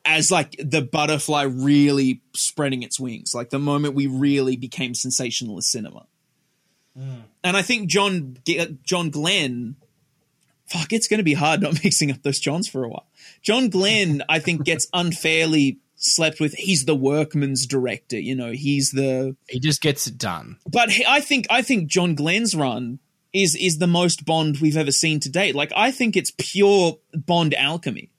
as 0.05 0.31
like 0.31 0.55
the 0.59 0.81
butterfly 0.81 1.43
really 1.43 2.21
spreading 2.35 2.83
its 2.83 2.99
wings 2.99 3.33
like 3.35 3.49
the 3.49 3.59
moment 3.59 3.95
we 3.95 4.07
really 4.07 4.55
became 4.55 4.93
sensationalist 4.95 5.69
cinema. 5.71 6.05
Hmm. 6.97 7.21
And 7.43 7.57
I 7.57 7.61
think 7.63 7.89
John 7.89 8.37
John 8.83 9.09
Glenn 9.09 9.75
fuck 10.65 10.93
it's 10.93 11.07
going 11.07 11.17
to 11.17 11.23
be 11.23 11.33
hard 11.33 11.61
not 11.61 11.73
mixing 11.83 12.11
up 12.11 12.21
those 12.23 12.39
Johns 12.39 12.67
for 12.67 12.83
a 12.83 12.89
while. 12.89 13.07
John 13.41 13.69
Glenn 13.69 14.23
I 14.29 14.39
think 14.39 14.63
gets 14.63 14.87
unfairly 14.93 15.79
slept 15.95 16.39
with. 16.39 16.53
He's 16.53 16.85
the 16.85 16.95
workman's 16.95 17.65
director 17.65 18.19
you 18.19 18.35
know 18.35 18.51
he's 18.51 18.91
the 18.91 19.35
he 19.49 19.59
just 19.59 19.81
gets 19.81 20.07
it 20.07 20.17
done. 20.17 20.57
but 20.69 20.91
he- 20.91 21.05
I 21.05 21.19
think 21.19 21.47
I 21.49 21.61
think 21.61 21.89
John 21.89 22.15
Glenn's 22.15 22.55
run 22.55 22.99
is 23.33 23.55
is 23.59 23.79
the 23.79 23.87
most 23.87 24.25
Bond 24.25 24.59
we've 24.59 24.77
ever 24.77 24.91
seen 24.91 25.19
to 25.21 25.29
date. 25.29 25.55
Like 25.55 25.73
I 25.75 25.89
think 25.91 26.15
it's 26.15 26.31
pure 26.37 26.99
Bond 27.15 27.55
alchemy, 27.55 28.11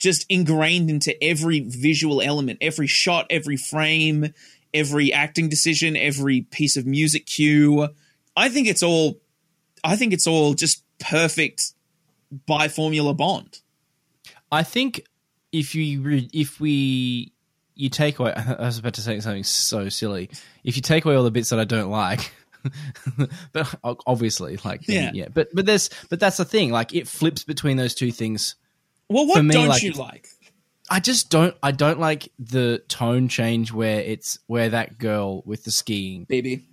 just 0.00 0.26
ingrained 0.28 0.90
into 0.90 1.22
every 1.22 1.60
visual 1.60 2.20
element, 2.20 2.58
every 2.60 2.88
shot, 2.88 3.26
every 3.30 3.56
frame, 3.56 4.34
every 4.74 5.12
acting 5.12 5.48
decision, 5.48 5.96
every 5.96 6.40
piece 6.40 6.76
of 6.76 6.86
music 6.86 7.26
cue. 7.26 7.88
I 8.36 8.48
think 8.48 8.66
it's 8.66 8.82
all. 8.82 9.20
I 9.84 9.96
think 9.96 10.12
it's 10.12 10.26
all 10.26 10.54
just 10.54 10.82
perfect 10.98 11.72
by 12.46 12.68
formula 12.68 13.14
Bond. 13.14 13.60
I 14.52 14.62
think 14.62 15.04
if 15.52 15.74
you 15.74 16.00
re- 16.02 16.30
if 16.32 16.60
we 16.60 17.32
you 17.74 17.88
take 17.88 18.18
away, 18.18 18.32
I 18.58 18.64
was 18.66 18.78
about 18.78 18.94
to 18.94 19.02
say 19.02 19.20
something 19.20 19.44
so 19.44 19.88
silly. 19.88 20.30
If 20.64 20.76
you 20.76 20.82
take 20.82 21.04
away 21.04 21.14
all 21.14 21.24
the 21.24 21.30
bits 21.30 21.50
that 21.50 21.58
I 21.60 21.64
don't 21.64 21.90
like, 21.90 22.32
but 23.52 23.74
obviously, 24.06 24.58
like 24.64 24.86
Yeah. 24.86 25.10
yeah, 25.14 25.28
But 25.32 25.48
but 25.54 25.66
there's 25.66 25.90
but 26.08 26.20
that's 26.20 26.36
the 26.38 26.44
thing. 26.44 26.70
Like 26.70 26.94
it 26.94 27.08
flips 27.08 27.44
between 27.44 27.76
those 27.76 27.94
two 27.94 28.12
things. 28.12 28.54
Well, 29.10 29.26
what 29.26 29.44
me, 29.44 29.52
don't 29.52 29.68
like- 29.68 29.82
you 29.82 29.92
like? 29.92 30.28
I 30.92 30.98
just 30.98 31.30
don't. 31.30 31.54
I 31.62 31.70
don't 31.70 32.00
like 32.00 32.32
the 32.38 32.82
tone 32.88 33.28
change 33.28 33.72
where 33.72 34.00
it's 34.00 34.38
where 34.46 34.70
that 34.70 34.98
girl 34.98 35.42
with 35.44 35.62
the 35.64 35.70
skiing. 35.70 36.24
Baby, 36.24 36.66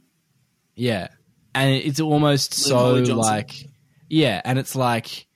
Yeah, 0.76 1.10
and 1.54 1.72
it's 1.76 2.00
almost 2.00 2.54
so 2.56 2.94
like 2.96 3.68
yeah, 4.10 4.42
and 4.44 4.58
it's 4.58 4.76
like 4.76 5.28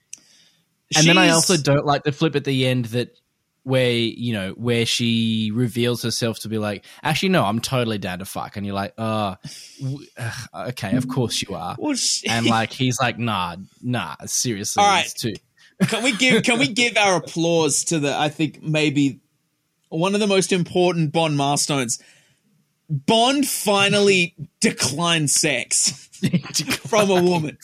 and 0.96 1.06
then 1.06 1.18
I 1.20 1.30
also 1.30 1.58
don't 1.58 1.86
like 1.86 2.04
the 2.04 2.12
flip 2.12 2.36
at 2.36 2.44
the 2.44 2.66
end 2.66 2.86
that 2.86 3.16
where 3.64 3.92
you 3.92 4.34
know 4.34 4.54
where 4.58 4.88
she 4.88 5.52
reveals 5.54 6.02
herself 6.02 6.40
to 6.40 6.50
be 6.50 6.58
like, 6.58 6.84
actually 7.04 7.30
no, 7.30 7.44
I'm 7.46 7.60
totally 7.60 8.00
down 8.00 8.18
to 8.20 8.26
fuck, 8.26 8.58
and 8.58 8.66
you're 8.66 8.74
like, 8.74 8.96
oh, 8.98 9.36
w- 9.80 10.08
okay, 10.56 10.96
of 10.98 11.08
course 11.08 11.40
you 11.44 11.54
are, 11.56 11.76
Well, 11.78 11.94
she- 11.94 12.28
and 12.28 12.48
like 12.48 12.74
he's 12.82 13.00
like, 13.00 13.20
nah, 13.20 13.58
nah, 13.84 14.16
seriously, 14.26 14.82
All 14.82 14.90
right. 14.90 15.08
too. 15.16 15.34
Can 15.88 16.04
we 16.04 16.15
give 16.15 16.44
can 16.44 16.60
we 16.60 16.67
give 16.67 16.98
our 16.98 17.17
applause 17.17 17.84
to 17.86 18.00
the 18.00 18.17
I 18.17 18.30
think 18.30 18.62
maybe 18.62 19.20
one 19.89 20.13
of 20.13 20.20
the 20.20 20.28
most 20.28 20.52
important 20.52 21.12
Bond 21.12 21.38
milestones. 21.38 22.02
Bond 22.89 23.48
finally 23.48 24.36
declined 24.60 25.30
sex 25.30 26.10
from 26.88 27.10
a 27.10 27.22
woman. 27.22 27.58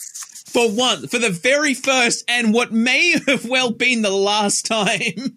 For 0.46 0.70
one, 0.70 1.06
for 1.08 1.18
the 1.18 1.30
very 1.30 1.74
first 1.74 2.24
and 2.26 2.54
what 2.54 2.72
may 2.72 3.18
have 3.26 3.44
well 3.46 3.70
been 3.70 4.00
the 4.02 4.10
last 4.10 4.64
time. 4.64 5.36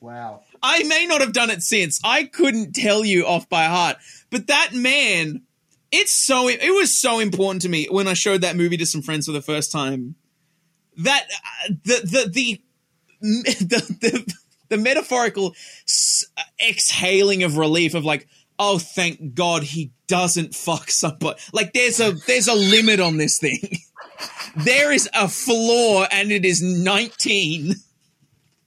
wow. 0.00 0.42
I 0.62 0.82
may 0.84 1.06
not 1.06 1.20
have 1.20 1.32
done 1.32 1.50
it 1.50 1.62
since. 1.62 2.00
I 2.02 2.24
couldn't 2.24 2.72
tell 2.74 3.04
you 3.04 3.26
off 3.26 3.48
by 3.48 3.64
heart. 3.64 3.98
But 4.30 4.46
that 4.46 4.72
man, 4.72 5.42
it's 5.90 6.12
so 6.12 6.48
it 6.48 6.74
was 6.74 6.98
so 6.98 7.18
important 7.18 7.62
to 7.62 7.68
me 7.68 7.86
when 7.90 8.08
I 8.08 8.14
showed 8.14 8.40
that 8.40 8.56
movie 8.56 8.76
to 8.78 8.86
some 8.86 9.02
friends 9.02 9.26
for 9.26 9.32
the 9.32 9.42
first 9.42 9.70
time. 9.70 10.14
That 10.98 11.24
uh, 11.24 11.74
the 11.84 12.00
the 12.04 12.30
the 12.30 12.60
the 13.20 13.96
the, 14.00 14.34
the 14.68 14.76
metaphorical 14.76 15.54
s- 15.86 16.24
exhaling 16.66 17.42
of 17.42 17.56
relief 17.56 17.94
of 17.94 18.04
like, 18.04 18.28
oh, 18.58 18.78
thank 18.78 19.34
God 19.34 19.62
he 19.62 19.92
doesn't 20.06 20.54
fuck 20.54 20.90
somebody. 20.90 21.38
Like 21.52 21.72
there's 21.72 22.00
a 22.00 22.12
there's 22.26 22.48
a 22.48 22.54
limit 22.54 23.00
on 23.00 23.16
this 23.16 23.38
thing. 23.38 23.58
There 24.56 24.90
is 24.90 25.08
a 25.14 25.28
floor 25.28 26.08
and 26.10 26.32
it 26.32 26.44
is 26.44 26.60
19. 26.60 27.74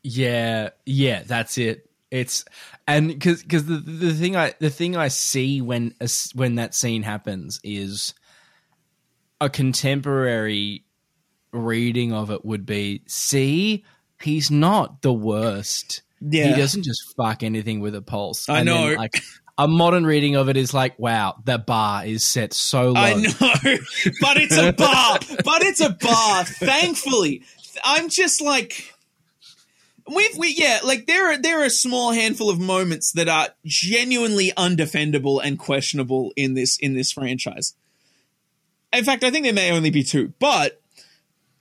Yeah, 0.03 0.69
yeah, 0.85 1.23
that's 1.25 1.57
it. 1.57 1.89
It's 2.09 2.45
and 2.87 3.09
because 3.09 3.43
because 3.43 3.65
the 3.65 3.77
the 3.77 4.13
thing 4.13 4.35
I 4.35 4.53
the 4.59 4.69
thing 4.69 4.95
I 4.95 5.09
see 5.09 5.61
when 5.61 5.93
when 6.33 6.55
that 6.55 6.73
scene 6.75 7.03
happens 7.03 7.59
is 7.63 8.13
a 9.39 9.49
contemporary 9.49 10.85
reading 11.51 12.13
of 12.13 12.31
it 12.31 12.45
would 12.45 12.65
be 12.65 13.01
see 13.07 13.83
he's 14.21 14.49
not 14.51 15.01
the 15.01 15.13
worst. 15.13 16.01
Yeah. 16.19 16.47
He 16.47 16.53
doesn't 16.61 16.83
just 16.83 17.15
fuck 17.15 17.43
anything 17.43 17.79
with 17.79 17.95
a 17.95 18.01
pulse. 18.01 18.47
I 18.47 18.59
And 18.59 18.67
then, 18.67 18.91
know. 18.91 18.95
like 18.97 19.21
a 19.57 19.67
modern 19.67 20.05
reading 20.05 20.35
of 20.35 20.49
it 20.49 20.57
is 20.57 20.73
like, 20.73 20.97
wow, 20.99 21.35
the 21.43 21.57
bar 21.57 22.05
is 22.05 22.25
set 22.25 22.53
so 22.53 22.91
low. 22.91 23.01
I 23.01 23.13
know, 23.15 23.31
but 24.21 24.37
it's 24.37 24.57
a 24.57 24.71
bar. 24.71 25.19
but 25.43 25.63
it's 25.63 25.81
a 25.81 25.89
bar. 25.89 26.45
Thankfully, 26.45 27.43
I'm 27.83 28.09
just 28.09 28.41
like 28.41 28.93
we've 30.13 30.37
we 30.37 30.53
yeah 30.57 30.79
like 30.83 31.05
there 31.05 31.31
are 31.31 31.37
there 31.41 31.61
are 31.61 31.65
a 31.65 31.69
small 31.69 32.11
handful 32.11 32.49
of 32.49 32.59
moments 32.59 33.11
that 33.13 33.27
are 33.29 33.49
genuinely 33.65 34.51
undefendable 34.57 35.39
and 35.43 35.57
questionable 35.59 36.33
in 36.35 36.53
this 36.53 36.77
in 36.79 36.93
this 36.93 37.11
franchise. 37.11 37.75
In 38.93 39.03
fact, 39.05 39.23
I 39.23 39.31
think 39.31 39.45
there 39.45 39.53
may 39.53 39.71
only 39.71 39.89
be 39.89 40.03
two, 40.03 40.33
but 40.39 40.80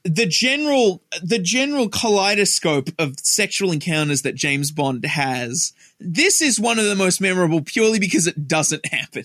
the 0.04 0.26
general 0.26 1.02
the 1.22 1.38
general 1.38 1.88
kaleidoscope 1.88 2.88
of 2.98 3.18
sexual 3.20 3.72
encounters 3.72 4.22
that 4.22 4.34
James 4.34 4.70
Bond 4.70 5.04
has, 5.04 5.72
this 5.98 6.40
is 6.40 6.58
one 6.58 6.78
of 6.78 6.86
the 6.86 6.94
most 6.94 7.20
memorable 7.20 7.62
purely 7.62 7.98
because 7.98 8.26
it 8.26 8.48
doesn't 8.48 8.86
happen. 8.86 9.24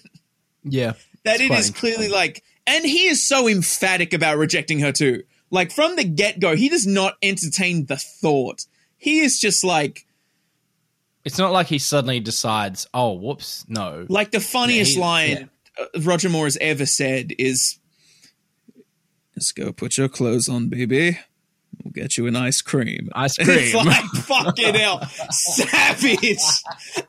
Yeah, 0.64 0.94
that 1.24 1.36
It's 1.36 1.44
it 1.44 1.48
quite 1.48 1.60
is 1.60 1.70
clearly 1.72 2.10
like 2.10 2.44
and 2.68 2.84
he 2.84 3.08
is 3.08 3.26
so 3.28 3.48
emphatic 3.48 4.14
about 4.14 4.38
rejecting 4.38 4.80
her 4.80 4.92
too. 4.92 5.24
Like 5.52 5.72
from 5.72 5.96
the 5.96 6.04
get 6.04 6.40
go, 6.40 6.56
he 6.56 6.70
does 6.70 6.88
not 6.88 7.16
entertain 7.22 7.86
the 7.86 7.98
thought. 7.98 8.66
He 8.98 9.20
is 9.20 9.40
just 9.40 9.64
like 9.64 10.06
It's 11.24 11.38
not 11.38 11.52
like 11.52 11.68
he 11.68 11.78
suddenly 11.80 12.20
decides, 12.20 12.88
oh, 12.94 13.14
whoops, 13.14 13.64
no. 13.68 14.06
like 14.10 14.32
the 14.32 14.40
funniest 14.40 14.96
Yeah, 14.96 15.02
line 15.02 15.50
uh, 15.80 15.86
Roger 16.02 16.30
Moore 16.30 16.46
has 16.46 16.58
ever 16.60 16.86
said 16.86 17.34
is, 17.38 17.78
"Let's 19.36 19.52
go 19.52 19.71
put 19.71 19.98
your 19.98 20.10
clothes 20.10 20.48
on, 20.50 20.69
baby. 20.69 21.19
We'll 21.84 21.91
get 21.91 22.17
you 22.17 22.26
an 22.28 22.36
ice 22.36 22.62
cream." 22.62 23.10
Ice 23.13 23.36
cream. 23.38 23.50
It's 23.60 23.74
like 23.74 24.06
fucking 24.26 24.76
hell, 24.76 25.02
savage, 25.32 26.38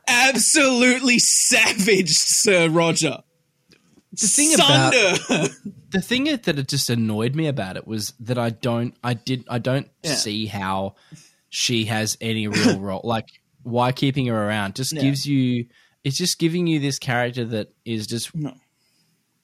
absolutely 0.07 1.19
savage, 1.19 2.09
Sir 2.11 2.69
Roger. 2.69 3.19
The 4.13 4.27
thing 4.27 4.53
about 4.55 4.91
the 5.91 6.01
thing 6.01 6.23
that 6.25 6.47
it 6.47 6.67
just 6.67 6.89
annoyed 6.89 7.35
me 7.35 7.47
about 7.47 7.77
it 7.77 7.85
was 7.87 8.13
that 8.21 8.37
I 8.37 8.49
don't, 8.49 8.95
I 9.03 9.13
did, 9.13 9.45
I 9.49 9.59
don't 9.59 9.89
Yeah. 10.03 10.15
see 10.15 10.45
how 10.47 10.95
she 11.49 11.85
has 11.85 12.17
any 12.19 12.47
real 12.47 12.79
role. 12.81 13.01
Like, 13.03 13.27
why 13.63 13.91
keeping 13.91 14.25
her 14.27 14.35
around 14.47 14.75
just 14.75 14.93
Yeah. 14.93 15.01
gives 15.01 15.25
you, 15.25 15.67
it's 16.03 16.17
just 16.17 16.39
giving 16.39 16.67
you 16.67 16.79
this 16.79 16.97
character 16.99 17.45
that 17.45 17.73
is 17.85 18.07
just 18.07 18.33
No. 18.35 18.53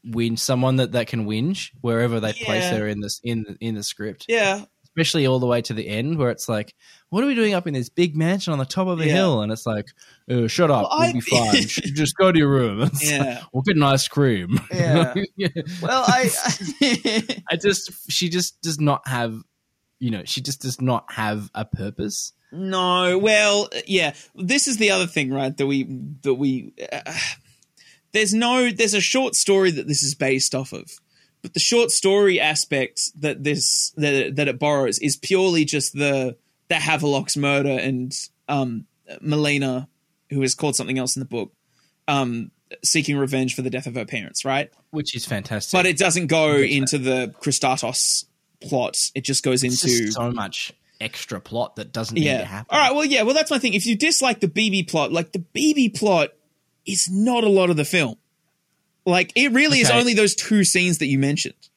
Win 0.05 0.37
someone 0.37 0.75
that 0.77 0.91
that 0.93 1.07
can 1.07 1.25
whinge 1.25 1.69
wherever 1.81 2.19
they 2.19 2.33
place 2.33 2.63
Yeah. 2.63 2.77
her 2.77 2.87
in 2.87 2.99
this 3.01 3.19
in 3.23 3.43
the, 3.43 3.57
in 3.59 3.75
the 3.75 3.83
script. 3.83 4.25
yeah, 4.27 4.65
especially 4.83 5.25
all 5.25 5.39
the 5.39 5.47
way 5.47 5.61
to 5.61 5.73
the 5.73 5.87
end 5.87 6.17
where 6.19 6.29
it's 6.29 6.47
like, 6.47 6.75
what 7.09 7.23
are 7.23 7.27
we 7.27 7.33
doing 7.35 7.53
up 7.55 7.65
in 7.67 7.73
this 7.73 7.89
big 7.89 8.15
mansion 8.15 8.53
on 8.53 8.59
the 8.59 8.65
top 8.65 8.87
of 8.87 8.99
a 8.99 9.05
Yeah. 9.07 9.13
hill? 9.13 9.41
And 9.41 9.51
it's 9.51 9.65
like, 9.65 9.87
oh, 10.29 10.45
shut 10.47 10.69
up, 10.69 10.87
Well, 10.89 10.99
we'll 10.99 11.09
I- 11.09 11.13
be 11.13 11.19
fine. 11.21 11.61
Just 11.95 12.15
go 12.17 12.31
to 12.31 12.37
your 12.37 12.49
room. 12.49 12.81
It's 12.93 13.11
like, 13.11 13.21
yeah. 13.21 13.41
we'll 13.53 13.63
get 13.63 13.75
an 13.75 13.83
ice 13.83 14.07
cream. 14.07 14.59
Yeah. 14.71 15.13
Well, 15.81 16.03
I, 16.07 16.29
I 17.49 17.55
just, 17.55 18.11
she 18.11 18.29
just 18.29 18.61
does 18.61 18.79
not 18.79 19.07
have, 19.07 19.41
you 19.99 20.11
know, 20.11 20.23
she 20.25 20.41
just 20.41 20.61
does 20.61 20.79
not 20.81 21.11
have 21.11 21.49
a 21.55 21.65
purpose. 21.65 22.33
No, 22.51 23.17
well, 23.17 23.69
yeah. 23.87 24.13
This 24.35 24.67
is 24.67 24.77
the 24.77 24.91
other 24.91 25.07
thing, 25.07 25.31
right? 25.33 25.55
That 25.57 25.65
we 25.65 25.85
that 26.21 26.35
we 26.35 26.71
uh, 26.91 27.13
there's 28.13 28.33
no 28.33 28.71
there's 28.71 28.93
a 28.93 29.01
short 29.01 29.35
story 29.35 29.71
that 29.71 29.87
this 29.87 30.03
is 30.03 30.15
based 30.15 30.55
off 30.55 30.71
of, 30.71 30.89
but 31.41 31.53
the 31.53 31.59
short 31.59 31.91
story 31.91 32.39
aspect 32.39 33.01
that 33.19 33.43
this 33.43 33.91
that 33.97 34.35
that 34.35 34.47
it 34.47 34.59
borrows 34.59 34.99
is 34.99 35.17
purely 35.17 35.65
just 35.65 35.93
the 35.93 36.37
the 36.69 36.75
Havelock's 36.75 37.35
murder 37.35 37.77
and 37.77 38.13
um 38.47 38.85
Melina, 39.19 39.89
who 40.29 40.41
is 40.41 40.55
called 40.55 40.75
something 40.75 40.97
else 40.97 41.15
in 41.15 41.19
the 41.19 41.25
book, 41.25 41.51
um 42.07 42.51
seeking 42.83 43.17
revenge 43.17 43.55
for 43.55 43.61
the 43.61 43.69
death 43.69 43.87
of 43.87 43.95
her 43.95 44.05
parents, 44.05 44.45
right? 44.45 44.71
Which 44.91 45.15
is 45.15 45.25
fantastic. 45.25 45.77
But 45.77 45.85
it 45.85 45.97
doesn't 45.97 46.27
go 46.27 46.55
into 46.55 46.97
the 46.97 47.33
Kristatos 47.41 48.25
plot. 48.61 48.97
It 49.13 49.23
just 49.23 49.43
goes 49.43 49.63
it's 49.63 49.83
into 49.83 49.95
just 49.95 50.13
so 50.13 50.31
much 50.31 50.73
extra 51.01 51.39
plot 51.39 51.75
that 51.75 51.91
doesn't 51.91 52.15
need 52.15 52.23
to 52.23 52.29
yeah. 52.29 52.43
happen. 52.45 52.67
All 52.69 52.79
right. 52.79 52.95
Well, 52.95 53.05
yeah. 53.05 53.23
Well, 53.23 53.35
that's 53.35 53.51
my 53.51 53.59
thing. 53.59 53.73
If 53.73 53.85
you 53.85 53.95
dislike 53.95 54.39
the 54.39 54.47
Bibi 54.47 54.83
plot, 54.83 55.11
like 55.11 55.31
the 55.31 55.39
Bibi 55.39 55.89
plot 55.89 56.29
is 56.85 57.09
not 57.09 57.43
a 57.43 57.49
lot 57.49 57.69
of 57.69 57.77
the 57.77 57.85
film. 57.85 58.15
Like 59.05 59.33
it 59.35 59.51
really 59.51 59.79
is 59.79 59.89
only 59.89 60.13
those 60.13 60.35
two 60.35 60.63
scenes 60.63 60.99
that 60.99 61.07
you 61.07 61.19
mentioned. 61.19 61.69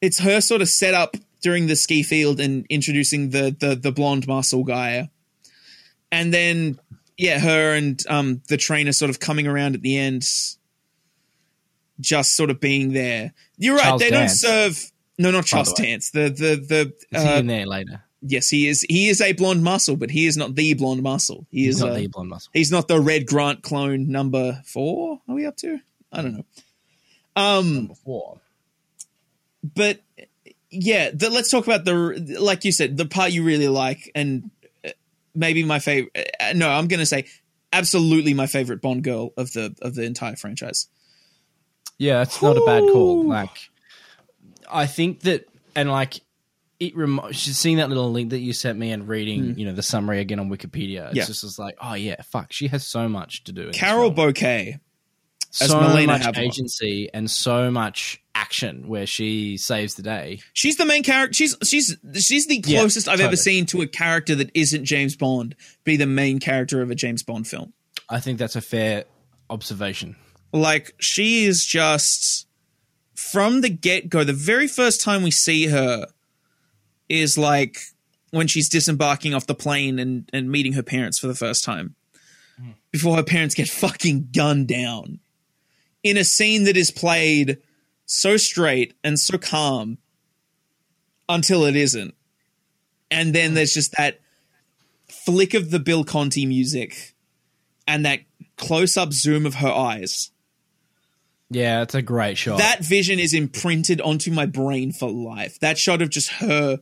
It's 0.00 0.18
her 0.20 0.40
sort 0.40 0.62
of 0.62 0.68
set 0.68 0.94
up 0.94 1.16
during 1.42 1.66
the 1.66 1.76
ski 1.76 2.02
field 2.02 2.40
and 2.40 2.66
introducing 2.68 3.30
the 3.30 3.54
the 3.58 3.76
the 3.76 3.92
blonde 3.92 4.26
muscle 4.26 4.64
guy, 4.64 5.10
and 6.10 6.34
then 6.34 6.80
yeah, 7.16 7.38
her 7.38 7.74
and 7.74 8.02
um 8.08 8.42
the 8.48 8.56
trainer 8.56 8.92
sort 8.92 9.10
of 9.10 9.20
coming 9.20 9.46
around 9.46 9.74
at 9.76 9.82
the 9.82 9.96
end, 9.96 10.24
just 12.00 12.34
sort 12.34 12.50
of 12.50 12.58
being 12.60 12.92
there. 12.92 13.32
You're 13.56 13.76
right. 13.76 13.84
Charles 13.84 14.00
they 14.00 14.10
Dance. 14.10 14.40
don't 14.42 14.50
serve. 14.50 14.92
No, 15.18 15.30
not 15.30 15.44
Charles. 15.44 15.72
Dance. 15.74 16.10
The 16.10 16.30
the 16.30 16.92
the 17.10 17.18
he 17.18 17.26
uh, 17.26 17.38
in 17.38 17.46
there 17.46 17.66
later? 17.66 18.02
Yes, 18.22 18.48
he 18.50 18.68
is. 18.68 18.84
He 18.88 19.08
is 19.08 19.20
a 19.20 19.32
blonde 19.32 19.64
muscle, 19.64 19.96
but 19.96 20.10
he 20.10 20.26
is 20.26 20.36
not 20.36 20.54
the 20.54 20.74
blonde 20.74 21.02
muscle. 21.02 21.46
He 21.50 21.64
He's 21.64 21.76
is 21.76 21.80
not 21.80 21.92
a- 21.92 21.94
the 22.00 22.06
blonde 22.08 22.28
muscle. 22.30 22.50
He's 22.52 22.70
not 22.70 22.86
the 22.88 23.00
Red 23.00 23.26
Grant 23.26 23.62
clone 23.62 24.10
number 24.10 24.60
four. 24.66 25.20
Are 25.28 25.34
we 25.34 25.46
up 25.46 25.56
to? 25.58 25.78
I 26.12 26.22
don't 26.22 26.34
know. 26.36 26.44
Um, 27.36 27.86
Before. 27.86 28.40
but 29.74 30.00
yeah, 30.70 31.10
the, 31.14 31.30
let's 31.30 31.50
talk 31.50 31.66
about 31.66 31.84
the 31.84 32.36
like 32.40 32.64
you 32.64 32.72
said, 32.72 32.96
the 32.96 33.06
part 33.06 33.32
you 33.32 33.42
really 33.42 33.68
like, 33.68 34.10
and 34.14 34.50
uh, 34.84 34.90
maybe 35.34 35.62
my 35.64 35.78
favorite. 35.78 36.12
Uh, 36.40 36.52
no, 36.54 36.68
I'm 36.68 36.88
gonna 36.88 37.06
say 37.06 37.26
absolutely 37.72 38.34
my 38.34 38.46
favorite 38.46 38.82
Bond 38.82 39.02
girl 39.04 39.32
of 39.36 39.52
the 39.52 39.74
of 39.80 39.94
the 39.94 40.02
entire 40.02 40.36
franchise. 40.36 40.88
Yeah, 41.98 42.22
it's 42.22 42.42
not 42.42 42.56
a 42.56 42.64
bad 42.66 42.82
call. 42.82 43.26
Like, 43.26 43.70
I 44.70 44.86
think 44.86 45.20
that, 45.20 45.46
and 45.76 45.90
like, 45.90 46.20
it 46.80 46.96
rem- 46.96 47.20
she's 47.32 47.58
seeing 47.58 47.76
that 47.76 47.88
little 47.88 48.10
link 48.10 48.30
that 48.30 48.40
you 48.40 48.52
sent 48.52 48.78
me 48.78 48.90
and 48.90 49.06
reading, 49.06 49.42
mm. 49.54 49.58
you 49.58 49.66
know, 49.66 49.72
the 49.72 49.82
summary 49.82 50.18
again 50.20 50.40
on 50.40 50.48
Wikipedia. 50.50 51.08
It's. 51.08 51.16
Yeah. 51.16 51.24
just 51.26 51.44
was 51.44 51.58
like, 51.58 51.76
oh 51.80 51.94
yeah, 51.94 52.16
fuck, 52.22 52.52
she 52.52 52.68
has 52.68 52.86
so 52.86 53.08
much 53.08 53.44
to 53.44 53.52
do. 53.52 53.70
Carol. 53.72 54.10
Bouquet. 54.10 54.80
as 55.60 55.68
so 55.68 55.80
Melina 55.80 56.12
much 56.14 56.24
Havelock. 56.24 56.44
agency 56.44 57.08
and 57.12 57.30
so 57.30 57.70
much 57.70 58.22
action 58.34 58.88
where 58.88 59.04
she 59.06 59.56
saves 59.58 59.94
the 59.96 60.02
day. 60.02 60.40
She's 60.54 60.76
the 60.76 60.86
main 60.86 61.02
character. 61.02 61.34
She's 61.34 61.54
she's 61.62 61.96
she's 62.14 62.46
the 62.46 62.62
Yeah, 62.64 62.80
closest 62.80 63.08
I've 63.08 63.20
ever 63.20 63.36
seen 63.36 63.66
to 63.66 63.82
a 63.82 63.86
character 63.86 64.34
that 64.36 64.50
isn't 64.54 64.84
James 64.86 65.16
Bond 65.16 65.54
be 65.84 65.96
the 65.96 66.06
main 66.06 66.38
character 66.38 66.80
of 66.80 66.90
a 66.90 66.94
James 66.94 67.22
Bond 67.22 67.46
film. 67.46 67.72
I 68.08 68.20
think 68.20 68.38
that's 68.38 68.56
a 68.56 68.60
fair 68.62 69.04
observation. 69.50 70.16
like 70.52 70.94
she 70.98 71.44
is 71.44 71.64
just 71.64 72.46
from 73.14 73.60
the 73.60 73.68
get-go 73.68 74.24
the 74.24 74.32
very 74.32 74.66
first 74.66 75.00
time 75.02 75.22
we 75.22 75.30
see 75.30 75.66
her 75.66 76.06
is 77.10 77.36
like 77.36 77.78
when 78.30 78.46
she's 78.46 78.68
disembarking 78.68 79.34
off 79.34 79.46
the 79.46 79.54
plane 79.54 79.98
and, 79.98 80.30
and 80.32 80.50
meeting 80.50 80.72
her 80.74 80.82
parents 80.82 81.18
for 81.18 81.26
the 81.26 81.34
first 81.34 81.64
time. 81.64 81.96
Mm-hmm. 82.58 82.70
Before 82.92 83.16
her 83.16 83.24
parents 83.24 83.54
get 83.54 83.68
fucking 83.68 84.28
gunned 84.34 84.68
down. 84.68 85.18
In 86.02 86.16
a 86.16 86.24
scene 86.24 86.64
that 86.64 86.76
is 86.76 86.90
played 86.90 87.58
so 88.06 88.36
straight 88.36 88.94
and 89.04 89.18
so 89.18 89.36
calm 89.36 89.98
until 91.28 91.64
it 91.64 91.76
isn't. 91.76 92.14
And 93.10 93.34
then 93.34 93.48
mm-hmm. 93.48 93.54
there's 93.56 93.74
just 93.74 93.96
that 93.96 94.20
flick 95.08 95.52
of 95.54 95.70
the 95.70 95.80
bill 95.80 96.04
conti 96.04 96.46
music 96.46 97.14
and 97.86 98.06
that 98.06 98.20
close-up 98.56 99.12
zoom 99.12 99.46
of 99.46 99.54
her 99.54 99.70
eyes. 99.70 100.30
Yeah, 101.50 101.82
it's 101.82 101.96
a 101.96 102.02
great 102.02 102.38
shot. 102.38 102.58
that 102.58 102.84
vision 102.84 103.18
is 103.18 103.34
imprinted 103.34 104.00
onto 104.00 104.30
my 104.30 104.46
brain 104.46 104.92
for 104.92 105.10
life. 105.10 105.58
That 105.58 105.76
shot 105.76 106.00
of 106.00 106.08
just 106.08 106.30
her 106.34 106.78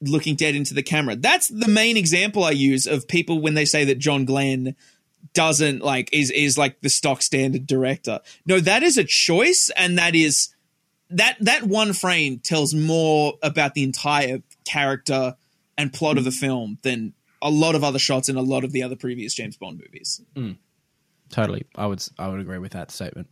looking 0.00 0.36
dead 0.36 0.54
into 0.54 0.74
the 0.74 0.82
camera. 0.82 1.16
That's 1.16 1.48
the 1.48 1.68
main 1.68 1.96
example 1.96 2.44
I 2.44 2.52
use 2.52 2.86
of 2.86 3.08
people 3.08 3.40
when 3.40 3.54
they 3.54 3.64
say 3.64 3.84
that 3.84 3.98
John 3.98 4.24
Glenn 4.24 4.76
doesn't 5.34 5.82
like 5.82 6.10
is 6.12 6.30
is 6.30 6.56
like 6.56 6.80
the 6.80 6.88
stock 6.88 7.22
standard 7.22 7.66
director. 7.66 8.20
No, 8.46 8.60
that 8.60 8.82
is 8.82 8.96
a 8.96 9.04
choice 9.04 9.70
and 9.76 9.98
that 9.98 10.14
is 10.14 10.54
that 11.10 11.36
that 11.40 11.64
one 11.64 11.92
frame 11.92 12.38
tells 12.38 12.74
more 12.74 13.34
about 13.42 13.74
the 13.74 13.82
entire 13.82 14.42
character 14.64 15.36
and 15.76 15.92
plot 15.92 16.18
of 16.18 16.24
the 16.24 16.30
film 16.30 16.78
than 16.82 17.14
a 17.40 17.50
lot 17.50 17.74
of 17.74 17.84
other 17.84 17.98
shots 17.98 18.28
in 18.28 18.36
a 18.36 18.42
lot 18.42 18.64
of 18.64 18.72
the 18.72 18.82
other 18.82 18.96
previous 18.96 19.34
James 19.34 19.56
Bond 19.56 19.78
movies. 19.78 20.20
Mm. 20.34 20.58
totally, 21.30 21.66
I 21.74 21.86
would 21.86 22.04
I 22.18 22.28
would 22.28 22.40
agree 22.40 22.58
with 22.58 22.72
that 22.72 22.90
statement. 22.90 23.28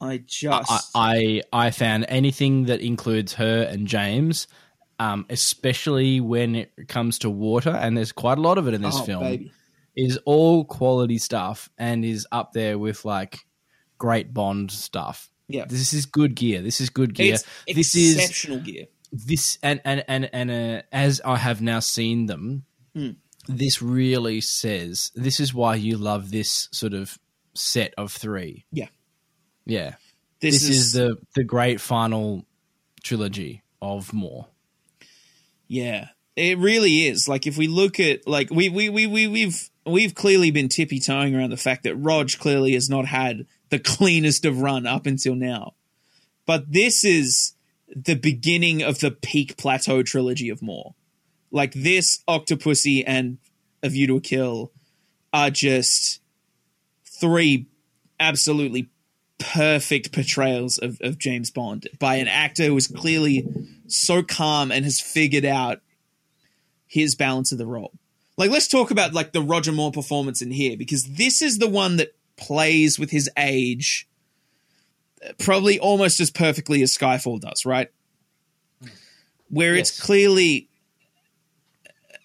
I 0.00 0.18
just 0.18 0.70
I, 0.94 1.42
I 1.52 1.66
I 1.66 1.70
found 1.70 2.06
anything 2.08 2.66
that 2.66 2.80
includes 2.80 3.34
her 3.34 3.62
and 3.62 3.86
James, 3.86 4.46
um, 4.98 5.26
especially 5.28 6.20
when 6.20 6.54
it 6.54 6.72
comes 6.88 7.18
to 7.20 7.30
water, 7.30 7.70
and 7.70 7.96
there's 7.96 8.12
quite 8.12 8.38
a 8.38 8.40
lot 8.40 8.58
of 8.58 8.68
it 8.68 8.74
in 8.74 8.82
this 8.82 8.96
Oh, 8.98 9.04
film, 9.04 9.22
baby. 9.24 9.52
is 9.96 10.18
all 10.24 10.64
quality 10.64 11.18
stuff 11.18 11.68
and 11.78 12.04
is 12.04 12.26
up 12.32 12.52
there 12.52 12.78
with 12.78 13.04
like 13.04 13.38
great 13.98 14.32
Bond 14.34 14.70
stuff. 14.70 15.30
Yeah. 15.48 15.64
This 15.68 15.92
is 15.92 16.06
good 16.06 16.34
gear. 16.34 16.62
This 16.62 16.80
is 16.80 16.90
good 16.90 17.14
gear. 17.14 17.34
It's 17.34 17.44
this 17.76 17.94
is 17.94 18.16
exceptional 18.16 18.60
gear. 18.60 18.86
this 19.12 19.58
and 19.62 19.80
and 19.84 20.04
and 20.08 20.30
and 20.32 20.50
uh, 20.50 20.82
as 20.92 21.20
I 21.24 21.36
have 21.36 21.60
now 21.60 21.80
seen 21.80 22.26
them, 22.26 22.64
Hmm. 22.94 23.10
this 23.48 23.82
really 23.82 24.40
says 24.40 25.10
this 25.14 25.40
is 25.40 25.52
why 25.52 25.74
you 25.74 25.96
love 25.98 26.30
this 26.30 26.68
sort 26.72 26.94
of 26.94 27.18
set 27.54 27.92
of 27.98 28.12
three. 28.12 28.64
Yeah. 28.72 28.88
Yeah, 29.66 29.94
This, 30.40 30.60
this, 30.66 30.68
is, 30.68 30.92
the 30.92 31.16
the 31.34 31.42
great 31.44 31.80
final 31.80 32.44
trilogy 33.02 33.62
of 33.80 34.12
Moore. 34.12 34.46
Yeah, 35.68 36.08
it 36.36 36.58
really 36.58 37.06
is. 37.06 37.28
Like 37.28 37.46
if 37.46 37.56
we 37.56 37.68
look 37.68 38.00
at 38.00 38.26
like 38.26 38.50
we 38.50 38.68
we 38.68 38.88
we 38.88 39.06
we 39.06 39.26
we've 39.26 39.70
we've 39.86 40.14
clearly 40.14 40.50
been 40.50 40.68
tippy 40.68 41.00
toeing 41.00 41.34
around 41.34 41.50
the 41.50 41.56
fact 41.56 41.84
that 41.84 41.96
Rog 41.96 42.30
clearly 42.38 42.72
has 42.74 42.88
not 42.88 43.06
had 43.06 43.46
the 43.70 43.78
cleanest 43.78 44.44
of 44.44 44.60
run 44.60 44.86
up 44.86 45.06
until 45.06 45.34
now, 45.34 45.74
but 46.46 46.72
this 46.72 47.04
is 47.04 47.54
the 47.94 48.14
beginning 48.16 48.82
of 48.82 49.00
the 49.00 49.10
peak 49.10 49.56
plateau 49.56 50.02
trilogy 50.02 50.48
of 50.48 50.62
Moore. 50.62 50.94
Like 51.50 51.72
this, 51.72 52.22
Octopussy 52.26 53.04
and 53.06 53.38
A 53.82 53.88
View 53.88 54.08
to 54.08 54.16
a 54.16 54.20
Kill 54.20 54.72
are 55.32 55.50
just 55.50 56.20
three 57.04 57.66
absolutely 58.18 58.88
perfect 59.52 60.12
portrayals 60.12 60.78
of, 60.78 60.98
of 61.02 61.18
James 61.18 61.50
Bond 61.50 61.86
by 61.98 62.16
an 62.16 62.28
actor 62.28 62.64
who 62.64 62.74
was 62.74 62.86
clearly 62.86 63.46
so 63.86 64.22
calm 64.22 64.72
and 64.72 64.84
has 64.84 65.00
figured 65.00 65.44
out 65.44 65.80
his 66.86 67.14
balance 67.14 67.52
of 67.52 67.58
the 67.58 67.66
role. 67.66 67.92
Like, 68.36 68.50
let's 68.50 68.68
talk 68.68 68.90
about 68.90 69.12
like 69.12 69.32
the 69.32 69.42
Roger 69.42 69.70
Moore 69.70 69.92
performance 69.92 70.40
in 70.40 70.50
here 70.50 70.76
because 70.76 71.04
this 71.04 71.42
is 71.42 71.58
the 71.58 71.68
one 71.68 71.96
that 71.96 72.14
plays 72.36 72.98
with 72.98 73.10
his 73.10 73.30
age 73.36 74.08
uh, 75.24 75.32
probably 75.38 75.78
almost 75.78 76.20
as 76.20 76.30
perfectly 76.30 76.82
as 76.82 76.96
Skyfall 76.96 77.40
does, 77.40 77.66
right? 77.66 77.90
Where 79.50 79.74
it's 79.74 80.00
clearly, 80.00 80.68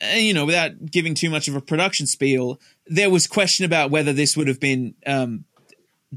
uh, 0.02 0.16
you 0.16 0.34
know, 0.34 0.46
without 0.46 0.90
giving 0.90 1.14
too 1.14 1.30
much 1.30 1.48
of 1.48 1.56
a 1.56 1.62
production 1.62 2.08
spiel, 2.08 2.60
there 2.88 3.10
was 3.10 3.28
question 3.28 3.66
about 3.66 3.92
whether 3.92 4.14
this 4.14 4.36
would 4.36 4.48
have 4.48 4.60
been 4.60 4.96
um, 5.06 5.46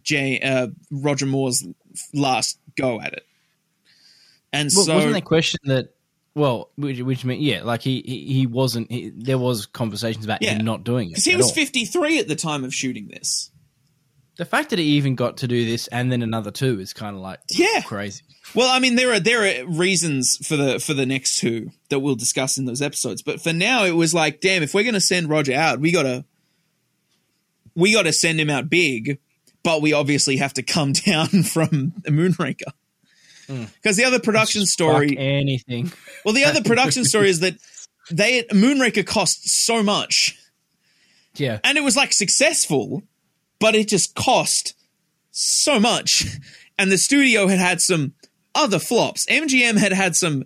Jay, 0.01 0.41
uh, 0.41 0.69
Roger 0.91 1.27
Moore's 1.27 1.65
last 2.15 2.59
go 2.77 3.01
at 3.01 3.13
it. 3.13 3.27
And 4.53 4.71
Well, 4.75 4.85
so, 4.85 4.95
wasn't 4.95 5.13
there 5.13 5.19
a 5.19 5.23
question 5.23 5.61
that? 5.65 5.95
Well, 6.35 6.71
which, 6.77 7.01
which 7.01 7.25
mean, 7.27 7.43
yeah, 7.43 7.63
like 7.63 7.83
he 7.83 8.03
he, 8.07 8.33
he 8.33 8.47
wasn't. 8.47 8.91
He, 8.91 9.11
there 9.15 9.37
was 9.39 9.67
conversations 9.67 10.25
about 10.25 10.41
Yeah. 10.43 10.55
him 10.55 10.65
not 10.65 10.83
doing 10.85 11.09
it 11.09 11.11
because 11.13 11.25
he 11.27 11.37
was 11.37 11.53
53 11.53 12.19
at 12.21 12.29
the 12.29 12.37
time 12.37 12.65
of 12.65 12.73
shooting 12.75 13.09
this. 13.09 13.51
The 14.39 14.47
fact 14.47 14.71
that 14.71 14.79
he 14.79 14.87
even 14.97 15.15
got 15.15 15.37
to 15.39 15.47
do 15.49 15.67
this 15.67 15.89
and 15.89 16.11
then 16.11 16.23
another 16.23 16.51
two 16.51 16.81
is 16.81 16.95
kind 16.95 17.15
of 17.15 17.21
like 17.21 17.41
Yeah. 17.51 17.83
crazy. 17.83 18.23
Well, 18.55 18.69
I 18.75 18.79
mean, 18.79 18.95
there 18.97 19.13
are 19.13 19.21
there 19.21 19.63
are 19.63 19.67
reasons 19.67 20.39
for 20.47 20.57
the 20.57 20.81
for 20.81 20.95
the 20.95 21.05
next 21.07 21.39
two 21.39 21.71
that 21.91 22.01
we'll 22.01 22.15
discuss 22.15 22.57
in 22.57 22.65
those 22.65 22.81
episodes. 22.81 23.21
But 23.23 23.43
for 23.43 23.53
now, 23.53 23.85
it 23.85 23.93
was 23.93 24.15
like, 24.15 24.41
damn, 24.41 24.63
if 24.63 24.73
we're 24.73 24.85
going 24.85 24.95
to 24.95 25.01
send 25.03 25.29
Roger 25.29 25.53
out, 25.55 25.81
we 25.81 25.93
gotta 25.93 26.25
we 27.75 27.93
gotta 27.93 28.13
send 28.13 28.41
him 28.41 28.49
out 28.51 28.69
big. 28.71 29.19
But 29.63 29.83
we 29.83 29.93
obviously 29.93 30.39
have 30.39 30.55
to 30.55 30.63
come 30.63 30.93
down 31.07 31.29
from 31.45 31.93
Moonraker 32.03 32.73
hmm. 33.47 33.65
because 33.77 33.97
the 33.97 34.05
other 34.05 34.21
production 34.21 34.67
story. 34.67 35.11
Fuck 35.11 35.19
anything. 35.19 35.93
Well, 36.25 36.35
the 36.35 36.45
other 36.45 36.63
production 36.63 37.05
story 37.05 37.31
is 37.31 37.41
that 37.41 37.55
they 38.09 38.45
Moonraker 38.45 39.05
cost 39.05 39.41
so 39.65 39.83
much, 39.83 40.39
Yeah, 41.35 41.59
and 41.65 41.77
it 41.77 41.81
was 41.81 41.97
like 41.97 42.13
successful, 42.13 43.03
but 43.59 43.75
it 43.75 43.89
just 43.89 44.15
cost 44.15 44.75
so 45.33 45.81
much, 45.81 46.25
and 46.79 46.93
the 46.93 46.99
studio 46.99 47.49
had 47.49 47.59
had 47.59 47.81
some 47.81 48.15
other 48.55 48.79
flops. 48.79 49.27
MGM 49.27 49.79
had 49.79 49.93
had 49.93 50.15
some 50.15 50.45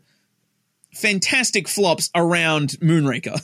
fantastic 0.94 1.68
flops 1.68 2.10
around 2.14 2.70
Moonraker. 2.80 3.40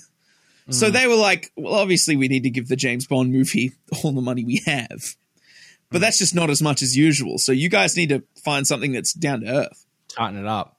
So 0.70 0.87
hmm. 0.87 0.92
they 0.92 1.06
were 1.06 1.16
like, 1.16 1.52
well, 1.56 1.74
obviously 1.74 2.16
we 2.16 2.28
need 2.28 2.44
to 2.44 2.50
give 2.50 2.68
the 2.68 2.76
James 2.76 3.06
Bond 3.06 3.32
movie 3.32 3.72
all 4.04 4.12
the 4.12 4.20
money 4.20 4.44
we 4.44 4.62
have. 4.66 5.16
But 5.92 6.00
that's 6.00 6.18
just 6.18 6.35
not 6.35 6.50
as 6.50 6.62
much 6.62 6.83
as 6.83 6.96
usual. 6.96 7.38
So 7.38 7.52
you 7.52 7.68
guys 7.68 7.96
need 7.96 8.09
to 8.09 8.22
find 8.44 8.66
something 8.66 8.92
that's 8.92 9.12
down 9.12 9.40
to 9.42 9.46
earth. 9.48 9.87
tighten 10.09 10.38
it 10.38 10.46
up. 10.46 10.78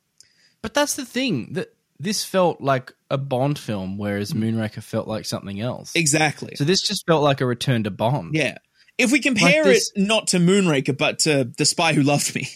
But 0.61 0.73
that's 0.73 0.95
the 0.95 1.05
thing 1.05 1.53
that 1.53 1.75
this 1.99 2.23
felt 2.23 2.61
like 2.61 2.93
a 3.09 3.17
Bond 3.17 3.59
film, 3.59 3.97
whereas 3.97 4.33
mm. 4.33 4.41
Moonraker 4.41 4.81
felt 4.81 5.07
like 5.07 5.25
something 5.25 5.59
else. 5.59 5.93
Exactly. 5.95 6.55
So 6.55 6.63
this 6.63 6.81
just 6.81 7.05
felt 7.05 7.23
like 7.23 7.41
a 7.41 7.45
return 7.45 7.83
to 7.83 7.91
Bond. 7.91 8.33
Yeah. 8.33 8.57
If 8.97 9.11
we 9.11 9.19
compare 9.19 9.63
Like 9.63 9.73
this- 9.73 9.91
it 9.95 10.01
not 10.01 10.27
to 10.27 10.37
Moonraker, 10.37 10.97
but 10.97 11.19
to 11.19 11.51
The 11.57 11.65
Spy 11.65 11.93
Who 11.93 12.03
Loved 12.03 12.35
Me, 12.35 12.47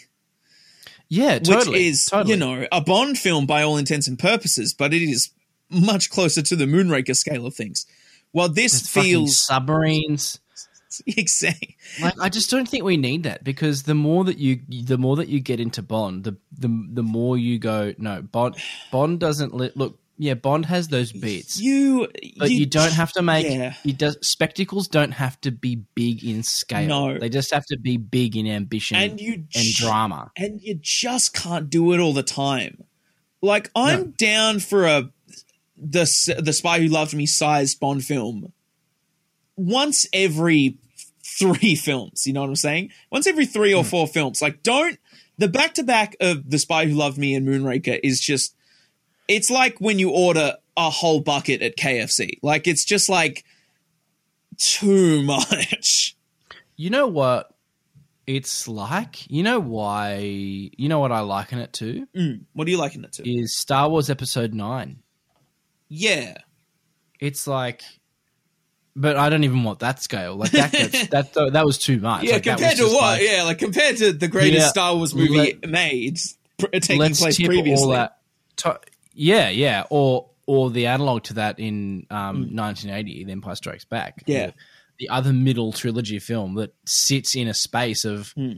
yeah, 1.09 1.39
totally. 1.39 1.71
which 1.71 1.87
is, 1.87 2.05
totally. 2.05 2.33
you 2.33 2.39
know, 2.39 2.67
a 2.71 2.81
Bond 2.81 3.17
film 3.17 3.45
by 3.45 3.63
all 3.63 3.77
intents 3.77 4.07
and 4.07 4.19
purposes, 4.19 4.73
but 4.73 4.93
it 4.93 5.01
is 5.01 5.31
much 5.69 6.09
closer 6.09 6.41
to 6.41 6.55
the 6.55 6.65
Moonraker 6.65 7.15
scale 7.15 7.45
of 7.45 7.55
things. 7.55 7.85
While 8.31 8.49
this 8.49 8.81
It's 8.81 8.89
feels 8.89 9.45
submarines. 9.45 10.39
exactly, 11.07 11.77
Like 12.01 12.15
I 12.19 12.29
just 12.29 12.49
don't 12.49 12.67
think 12.67 12.83
we 12.83 12.97
need 12.97 13.23
that 13.23 13.43
because 13.43 13.83
the 13.83 13.95
more 13.95 14.23
that 14.25 14.37
you 14.37 14.61
the 14.69 14.97
more 14.97 15.15
that 15.17 15.27
you 15.27 15.39
get 15.39 15.59
into 15.59 15.81
Bond, 15.81 16.23
the 16.23 16.37
the 16.51 16.67
the 16.93 17.03
more 17.03 17.37
you 17.37 17.59
go 17.59 17.93
no 17.97 18.21
Bond 18.21 18.55
Bond 18.91 19.19
doesn't 19.19 19.53
li- 19.53 19.71
look 19.75 19.99
yeah 20.17 20.33
Bond 20.33 20.65
has 20.65 20.87
those 20.87 21.11
beats. 21.11 21.59
you, 21.59 22.07
but 22.37 22.49
you, 22.49 22.65
don't 22.65 22.93
have 22.93 23.11
to 23.13 23.21
make 23.21 23.47
yeah. 23.47 23.73
it 23.85 23.97
does 23.97 24.17
spectacles 24.21 24.87
don't 24.87 25.11
have 25.11 25.39
to 25.41 25.51
be 25.51 25.75
big 25.95 26.23
in 26.23 26.43
scale. 26.43 26.87
No. 26.87 27.19
They 27.19 27.29
just 27.29 27.53
have 27.53 27.65
to 27.67 27.77
be 27.77 27.97
big 27.97 28.35
in 28.35 28.47
ambition 28.47 28.97
and 28.97 29.11
and, 29.11 29.21
you 29.21 29.37
j- 29.37 29.73
drama. 29.73 30.31
and 30.35 30.61
you 30.61 30.79
just 30.81 31.33
can't 31.33 31.69
do 31.69 31.93
it 31.93 31.99
all 31.99 32.13
the 32.13 32.23
time. 32.23 32.83
Like 33.41 33.69
I'm 33.75 34.11
down 34.11 34.59
for 34.59 34.85
a 34.85 35.11
the 35.77 36.35
the 36.39 36.53
Spy 36.53 36.79
Who 36.79 36.87
Loved 36.87 37.13
Me 37.13 37.25
sized 37.25 37.79
Bond 37.79 38.03
film 38.03 38.51
once 39.55 40.07
every 40.13 40.77
three 41.27 41.75
films. 41.87 42.25
You 42.25 42.33
know 42.33 42.41
what 42.41 42.49
I'm 42.49 42.55
saying? 42.55 42.91
Once 43.11 43.27
every 43.27 43.45
three 43.45 43.73
or 43.73 43.83
four 43.83 44.07
films. 44.07 44.41
Like 44.41 44.63
don't 44.63 44.97
the 45.37 45.47
back 45.47 45.73
to 45.75 45.83
back 45.83 46.15
of 46.19 46.49
the 46.49 46.57
Spy 46.57 46.85
Who 46.85 46.95
Loved 46.95 47.17
Me 47.17 47.35
and 47.35 47.47
Moonraker 47.47 47.99
is 48.03 48.19
just 48.19 48.55
it's 49.27 49.49
like 49.49 49.79
when 49.79 49.99
you 49.99 50.09
order 50.09 50.53
a 50.77 50.89
whole 50.89 51.19
bucket 51.21 51.61
at 51.61 51.75
KFC. 51.75 52.39
Like 52.41 52.67
it's 52.67 52.85
just 52.85 53.09
like 53.09 53.43
too 54.57 55.21
much. 55.23 56.15
You 56.75 56.89
know 56.89 57.07
what? 57.07 57.51
It's 58.25 58.67
like 58.67 59.29
you 59.31 59.41
know 59.43 59.59
why 59.59 60.17
you 60.21 60.89
know 60.89 60.99
what 60.99 61.11
I 61.13 61.21
liken 61.21 61.59
it 61.59 61.71
to 61.73 62.05
Mm, 62.15 62.41
what 62.53 62.67
are 62.67 62.71
you 62.71 62.77
liking 62.77 63.03
it 63.03 63.13
to? 63.13 63.29
is 63.29 63.57
Star 63.57 63.89
Wars 63.89 64.09
Episode 64.09 64.53
Nine. 64.53 65.01
Yeah. 65.89 66.35
It's 67.19 67.47
like, 67.47 67.81
but 68.97 69.15
I 69.15 69.29
don't 69.29 69.43
even 69.43 69.63
want 69.63 69.79
that 69.79 70.01
scale. 70.01 70.35
Like 70.35 70.51
that 70.51 70.71
gets, 70.71 71.07
that 71.09 71.33
that 71.53 71.65
was 71.65 71.77
too 71.77 71.99
much. 71.99 72.23
Yeah, 72.23 72.33
Like, 72.33 72.43
compared 72.43 72.77
to 72.77 72.83
what? 72.85 73.01
like, 73.01 73.21
yeah, 73.21 73.43
like 73.43 73.59
compared 73.59 73.97
to 73.97 74.11
the 74.11 74.27
greatest 74.27 74.61
Yeah, 74.63 74.67
Star 74.69 74.95
Wars 74.95 75.13
movie 75.15 75.37
let- 75.61 75.69
made, 75.69 76.17
pr- 76.57 76.65
taking 76.67 76.99
let's 76.99 77.19
place 77.19 77.37
tip 77.37 77.45
previously. 77.47 77.83
all 77.85 77.91
that. 77.91 78.17
To, 78.57 78.79
yeah, 79.13 79.49
yeah, 79.49 79.83
or 79.89 80.29
or 80.47 80.69
the 80.71 80.87
analog 80.87 81.23
to 81.23 81.33
that 81.35 81.59
in 81.59 82.07
um, 82.09 82.55
1980, 82.55 83.25
The 83.25 83.31
Empire 83.31 83.55
Strikes 83.55 83.85
Back. 83.85 84.23
Yeah. 84.25 84.47
the, 84.47 84.53
the 84.99 85.09
other 85.09 85.31
middle 85.33 85.71
trilogy 85.73 86.19
film 86.19 86.55
that 86.55 86.73
sits 86.85 87.35
in 87.35 87.47
a 87.47 87.53
space 87.53 88.03
of 88.05 88.31
Hmm. 88.31 88.53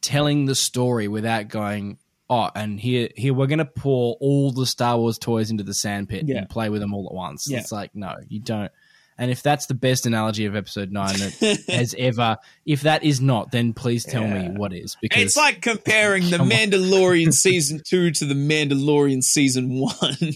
telling 0.00 0.46
the 0.46 0.54
story 0.54 1.08
without 1.08 1.48
going. 1.48 1.98
Oh, 2.30 2.48
and 2.54 2.80
here, 2.80 3.08
here 3.14 3.34
we're 3.34 3.46
gonna 3.46 3.64
pour 3.66 4.16
all 4.20 4.52
the 4.52 4.64
Star 4.64 4.96
Wars 4.96 5.18
toys 5.18 5.50
into 5.50 5.64
the 5.64 5.74
sandpit 5.74 6.24
Yeah. 6.26 6.38
and 6.38 6.48
play 6.48 6.70
with 6.70 6.80
them 6.80 6.94
all 6.94 7.06
at 7.06 7.14
once. 7.14 7.46
Yeah. 7.50 7.58
It's 7.58 7.72
like 7.72 7.94
no, 7.94 8.14
you 8.28 8.40
don't. 8.40 8.72
And 9.22 9.30
if 9.30 9.40
that's 9.40 9.66
the 9.66 9.74
best 9.74 10.04
analogy 10.04 10.46
of 10.46 10.56
Episode 10.56 10.90
Nine 10.90 11.16
that 11.16 11.64
has 11.68 11.94
ever, 11.96 12.38
if 12.66 12.80
that 12.80 13.04
is 13.04 13.20
not, 13.20 13.52
then 13.52 13.72
please 13.72 14.04
tell 14.04 14.24
Yeah. 14.24 14.48
me 14.48 14.58
what 14.58 14.72
is. 14.72 14.96
Because 15.00 15.22
It's 15.22 15.36
like 15.36 15.62
comparing 15.62 16.24
the 16.28 16.38
Mandalorian 16.38 17.32
season 17.32 17.80
two 17.86 18.10
to 18.10 18.24
the 18.24 18.34
Mandalorian 18.34 19.22
season 19.22 19.78
one. 19.78 19.92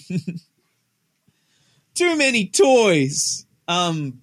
Too 1.96 2.16
many 2.16 2.46
toys. 2.46 3.44
Um, 3.66 4.20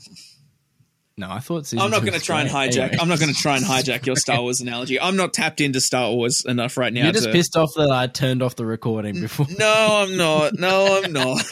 no, 1.18 1.30
I 1.30 1.40
thought 1.40 1.66
season 1.66 1.80
I'm 1.84 1.92
not 1.92 2.02
going 2.06 2.18
to 2.18 2.26
try 2.26 2.40
and 2.40 2.50
hijack. 2.50 2.78
Anyway. 2.84 2.98
I'm 3.02 3.10
not 3.10 3.20
going 3.20 3.34
to 3.34 3.40
try 3.40 3.58
and 3.58 3.66
hijack 3.66 4.06
your 4.06 4.16
Star 4.16 4.42
Wars 4.42 4.62
analogy. 4.62 4.98
I'm 4.98 5.18
not 5.18 5.34
tapped 5.34 5.60
into 5.60 5.82
Star 5.82 6.10
Wars 6.14 6.46
enough 6.46 6.78
right 6.78 6.94
now. 6.94 7.04
You're 7.04 7.12
just 7.12 7.26
to, 7.26 7.34
pissed 7.34 7.58
off 7.58 7.72
that 7.76 7.92
I 7.92 8.08
turned 8.08 8.42
off 8.42 8.56
the 8.56 8.66
recording 8.66 9.20
before. 9.20 9.46
No, 9.60 10.06
I'm 10.08 10.16
not. 10.16 10.54
No, 10.54 11.02
I'm 11.04 11.12
not. 11.12 11.44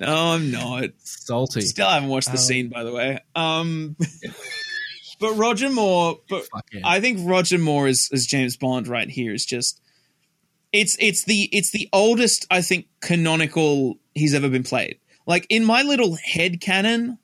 No, 0.00 0.32
I'm 0.32 0.50
not. 0.50 0.90
Salty. 1.02 1.60
Still 1.62 1.88
haven't 1.88 2.08
watched 2.08 2.28
the 2.28 2.32
Um, 2.32 2.38
scene, 2.38 2.68
by 2.68 2.84
the 2.84 2.92
way. 2.92 3.20
Um, 3.34 3.96
but 5.20 5.32
Roger 5.34 5.70
Moore, 5.70 6.18
but 6.28 6.46
yeah. 6.72 6.80
I 6.84 7.00
think 7.00 7.20
Roger 7.28 7.58
Moore 7.58 7.86
as, 7.86 8.08
as 8.12 8.26
James 8.26 8.56
Bond 8.56 8.88
right 8.88 9.08
here 9.10 9.32
is 9.34 9.44
just 9.44 9.80
it's 10.72 10.96
it's 11.00 11.24
the 11.24 11.48
it's 11.52 11.70
the 11.72 11.88
oldest 11.92 12.46
I 12.50 12.62
think 12.62 12.86
canonical 13.00 13.98
he's 14.14 14.34
ever 14.34 14.48
been 14.48 14.62
played. 14.62 14.98
Like 15.26 15.46
in 15.48 15.64
my 15.64 15.82
little 15.82 16.16
head 16.16 16.60
canon 16.60 17.18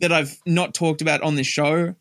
that 0.00 0.12
I've 0.12 0.38
not 0.46 0.74
talked 0.74 1.02
about 1.02 1.22
on 1.22 1.34
this 1.34 1.46
show 1.46 1.94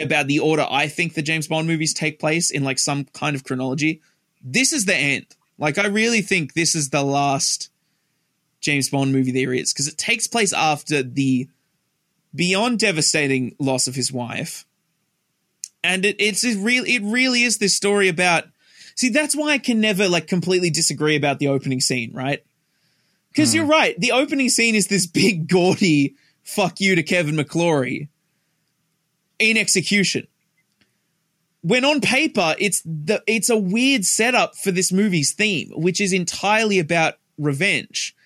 about 0.00 0.26
the 0.26 0.38
order 0.40 0.66
I 0.68 0.88
think 0.88 1.14
the 1.14 1.22
James 1.22 1.48
Bond 1.48 1.66
movies 1.66 1.94
take 1.94 2.18
place 2.18 2.50
in 2.50 2.64
like 2.64 2.78
some 2.78 3.04
kind 3.06 3.34
of 3.34 3.44
chronology. 3.44 4.02
This 4.42 4.72
is 4.72 4.84
the 4.84 4.94
end. 4.94 5.26
Like 5.58 5.78
I 5.78 5.86
really 5.86 6.20
think 6.22 6.52
this 6.52 6.74
is 6.74 6.90
the 6.90 7.02
last 7.02 7.70
James 8.66 8.90
Bond 8.90 9.12
movie 9.12 9.30
there 9.30 9.54
is 9.54 9.72
because 9.72 9.86
it 9.86 9.96
takes 9.96 10.26
place 10.26 10.52
after 10.52 11.00
the 11.00 11.48
beyond 12.34 12.80
devastating 12.80 13.54
loss 13.60 13.86
of 13.86 13.94
his 13.94 14.12
wife, 14.12 14.66
and 15.84 16.04
it, 16.04 16.16
it's 16.18 16.44
a 16.44 16.58
real. 16.58 16.82
It 16.84 17.00
really 17.02 17.44
is 17.44 17.58
this 17.58 17.76
story 17.76 18.08
about. 18.08 18.44
See, 18.96 19.10
that's 19.10 19.36
why 19.36 19.50
I 19.50 19.58
can 19.58 19.80
never 19.80 20.08
like 20.08 20.26
completely 20.26 20.70
disagree 20.70 21.14
about 21.14 21.38
the 21.38 21.46
opening 21.46 21.80
scene, 21.80 22.12
right? 22.12 22.44
Because 23.30 23.54
you're 23.54 23.64
hmm. 23.64 23.70
right. 23.70 24.00
The 24.00 24.12
opening 24.12 24.48
scene 24.48 24.74
is 24.74 24.88
this 24.88 25.06
big, 25.06 25.48
gaudy 25.48 26.16
"fuck 26.42 26.80
you" 26.80 26.96
to 26.96 27.04
Kevin 27.04 27.36
McClory 27.36 28.08
in 29.38 29.56
execution. 29.56 30.26
When 31.62 31.84
on 31.84 32.00
paper, 32.00 32.56
it's 32.58 32.82
the 32.84 33.22
it's 33.28 33.48
a 33.48 33.56
weird 33.56 34.04
setup 34.04 34.56
for 34.56 34.72
this 34.72 34.90
movie's 34.90 35.32
theme, 35.34 35.70
which 35.76 36.00
is 36.00 36.12
entirely 36.12 36.80
about 36.80 37.14
revenge 37.38 38.16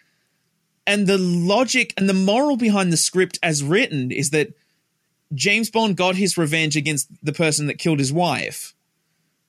and 0.91 1.07
the 1.07 1.19
logic 1.19 1.95
and 1.97 2.09
the 2.09 2.15
moral 2.15 2.57
behind 2.57 2.93
the 2.93 2.97
script 2.97 3.39
as 3.45 3.63
written 3.63 4.11
is 4.11 4.31
that 4.31 4.53
James 5.33 5.71
Bond 5.71 5.97
got 5.97 6.17
his 6.17 6.37
revenge 6.37 6.77
against 6.77 7.09
the 7.25 7.33
person 7.33 7.69
that 7.69 7.79
killed 7.79 8.01
his 8.01 8.13
wife, 8.13 8.75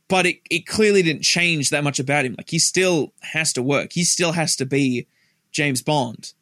but 0.08 0.28
it, 0.28 0.39
it 0.52 0.68
clearly 0.68 1.02
didn't 1.02 1.24
change 1.24 1.72
that 1.72 1.84
much 1.84 2.00
about 2.00 2.26
him. 2.26 2.36
Like 2.38 2.52
he 2.52 2.60
still 2.60 3.14
has 3.22 3.54
to 3.54 3.64
work. 3.64 3.94
He 3.94 4.04
still 4.04 4.34
has 4.34 4.56
to 4.58 4.68
be 4.68 5.08
James 5.52 5.82
Bond. 5.82 6.34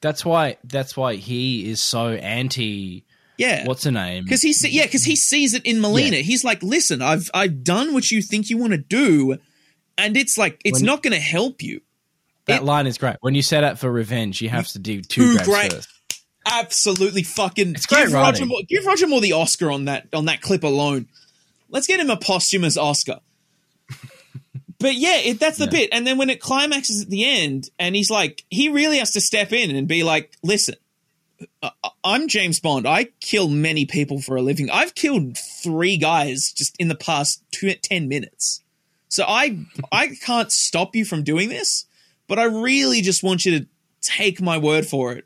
That's 0.00 0.24
why. 0.24 0.56
That's 0.64 0.96
why 0.96 1.16
he 1.16 1.68
is 1.68 1.82
so 1.82 2.12
anti. 2.12 3.04
Yeah. 3.36 3.66
What's 3.66 3.84
her 3.84 3.92
name? 3.92 4.24
Because 4.24 4.40
he 4.40 4.54
see, 4.54 4.70
yeah, 4.70 4.84
because 4.84 5.04
he 5.04 5.16
sees 5.16 5.52
it 5.52 5.66
in 5.66 5.82
Melina. 5.82 6.16
Yeah. 6.16 6.22
He's 6.22 6.44
like, 6.44 6.62
listen, 6.62 7.02
I've 7.02 7.30
I've 7.34 7.62
done 7.62 7.92
what 7.92 8.10
you 8.10 8.22
think 8.22 8.48
you 8.48 8.56
want 8.56 8.72
to 8.72 8.78
do, 8.78 9.36
and 9.98 10.16
it's 10.16 10.38
like 10.38 10.62
it's 10.64 10.78
When- 10.80 10.86
not 10.86 11.02
going 11.02 11.12
to 11.12 11.20
help 11.20 11.62
you. 11.62 11.82
That 12.46 12.62
it- 12.62 12.64
line 12.64 12.86
is 12.86 12.98
great. 12.98 13.16
When 13.20 13.34
you 13.34 13.42
set 13.42 13.64
out 13.64 13.78
for 13.78 13.90
revenge, 13.90 14.40
you 14.40 14.48
have 14.48 14.68
to 14.68 14.78
do 14.78 15.02
two 15.02 15.22
Two 15.22 15.32
grabs 15.34 15.48
great- 15.48 15.72
first. 15.72 15.88
Absolutely 16.48 17.24
fucking 17.24 17.70
It's 17.74 17.86
great 17.86 18.04
give 18.04 18.12
Roger. 18.12 18.46
Moore, 18.46 18.60
give 18.68 18.86
Roger 18.86 19.08
Moore 19.08 19.20
the 19.20 19.32
Oscar 19.32 19.70
on 19.70 19.86
that 19.86 20.06
on 20.12 20.26
that 20.26 20.40
clip 20.42 20.62
alone. 20.62 21.08
Let's 21.70 21.88
get 21.88 21.98
him 21.98 22.08
a 22.08 22.16
posthumous 22.16 22.76
Oscar. 22.76 23.18
but 24.78 24.94
yeah, 24.94 25.16
it, 25.18 25.40
that's 25.40 25.58
the 25.58 25.64
Yeah. 25.64 25.70
bit. 25.70 25.88
And 25.92 26.06
then 26.06 26.18
when 26.18 26.30
it 26.30 26.40
climaxes 26.40 27.02
at 27.02 27.08
the 27.10 27.24
end, 27.24 27.70
and 27.78 27.96
he's 27.96 28.10
like, 28.10 28.44
he 28.50 28.68
really 28.68 28.98
has 28.98 29.10
to 29.12 29.20
step 29.20 29.52
in 29.52 29.74
and 29.74 29.88
be 29.88 30.02
like, 30.04 30.32
listen. 30.42 30.76
I- 31.62 31.70
I'm 32.02 32.28
James 32.28 32.60
Bond. 32.60 32.86
I 32.86 33.08
kill 33.20 33.48
many 33.48 33.84
people 33.84 34.22
for 34.22 34.36
a 34.36 34.42
living. 34.42 34.70
I've 34.70 34.94
killed 34.94 35.36
three 35.36 35.96
guys 35.98 36.50
just 36.56 36.74
in 36.78 36.88
the 36.88 36.94
past 36.94 37.42
two, 37.50 37.74
10 37.74 38.08
minutes. 38.08 38.62
So 39.08 39.24
I 39.26 39.58
I 39.92 40.14
can't 40.24 40.50
stop 40.52 40.94
you 40.96 41.04
from 41.04 41.24
doing 41.24 41.48
this, 41.48 41.86
but 42.28 42.38
I 42.38 42.44
really 42.44 43.00
just 43.02 43.22
want 43.22 43.44
you 43.44 43.60
to 43.60 43.66
take 44.02 44.40
my 44.40 44.58
word 44.58 44.86
for 44.86 45.12
it. 45.12 45.24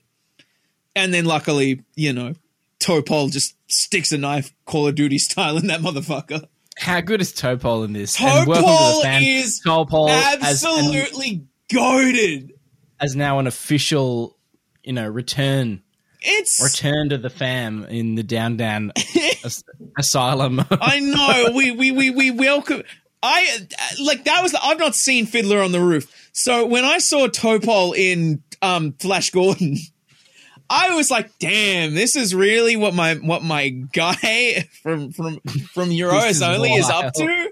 And 0.96 1.14
then 1.14 1.24
luckily, 1.24 1.82
you 1.94 2.12
know, 2.12 2.34
Topol 2.80 3.30
just 3.30 3.54
sticks 3.68 4.10
a 4.12 4.18
knife 4.18 4.52
Call 4.64 4.88
of 4.88 4.94
Duty 4.94 5.18
style 5.18 5.56
in 5.56 5.66
that 5.68 5.80
motherfucker. 5.80 6.46
How 6.78 7.00
good 7.00 7.20
is 7.20 7.32
Topol 7.32 7.84
in 7.84 7.92
this? 7.92 8.20
And 8.20 8.46
welcome 8.48 8.64
to 8.64 8.70
Topol 8.70 9.42
is 9.42 9.60
Topol 9.64 10.08
as, 10.10 10.62
an- 10.64 10.70
absolutely 10.70 11.46
goaded. 11.72 12.52
as 12.98 13.14
now 13.14 13.38
an 13.38 13.46
official, 13.46 14.36
you 14.82 14.92
know, 14.94 15.06
return 15.06 15.82
It's 16.22 16.62
return 16.62 17.10
to 17.10 17.18
the 17.18 17.28
fam 17.30 17.84
in 17.84 18.14
the 18.14 18.22
down 18.22 18.56
down 18.56 18.92
as- 19.44 19.62
asylum. 19.98 20.64
I 20.70 21.00
know. 21.00 21.52
We 21.54 21.70
we 21.72 21.90
we 21.92 22.10
we 22.10 22.30
welcome. 22.30 22.82
I 23.22 23.66
like 24.02 24.24
that 24.24 24.42
was. 24.42 24.54
I've 24.54 24.78
not 24.78 24.94
seen 24.94 25.26
Fiddler 25.26 25.60
on 25.62 25.72
the 25.72 25.80
Roof. 25.80 26.30
So 26.32 26.66
when 26.66 26.84
I 26.84 26.98
saw 26.98 27.26
Topol 27.28 27.94
in 27.96 28.42
um, 28.62 28.92
Flash 28.94 29.30
Gordon, 29.30 29.76
I 30.70 30.94
was 30.96 31.10
like, 31.10 31.30
"Damn, 31.38 31.94
this 31.94 32.16
is 32.16 32.34
really 32.34 32.76
what 32.76 32.94
my 32.94 33.14
what 33.16 33.42
my 33.42 33.68
guy 33.68 34.68
from 34.82 35.12
from 35.12 35.40
from 35.74 35.90
Euro 35.92 36.12
This 36.14 36.30
is 36.30 36.36
is 36.36 36.42
only 36.42 36.72
is 36.74 36.88
up 36.88 37.12
to." 37.14 37.50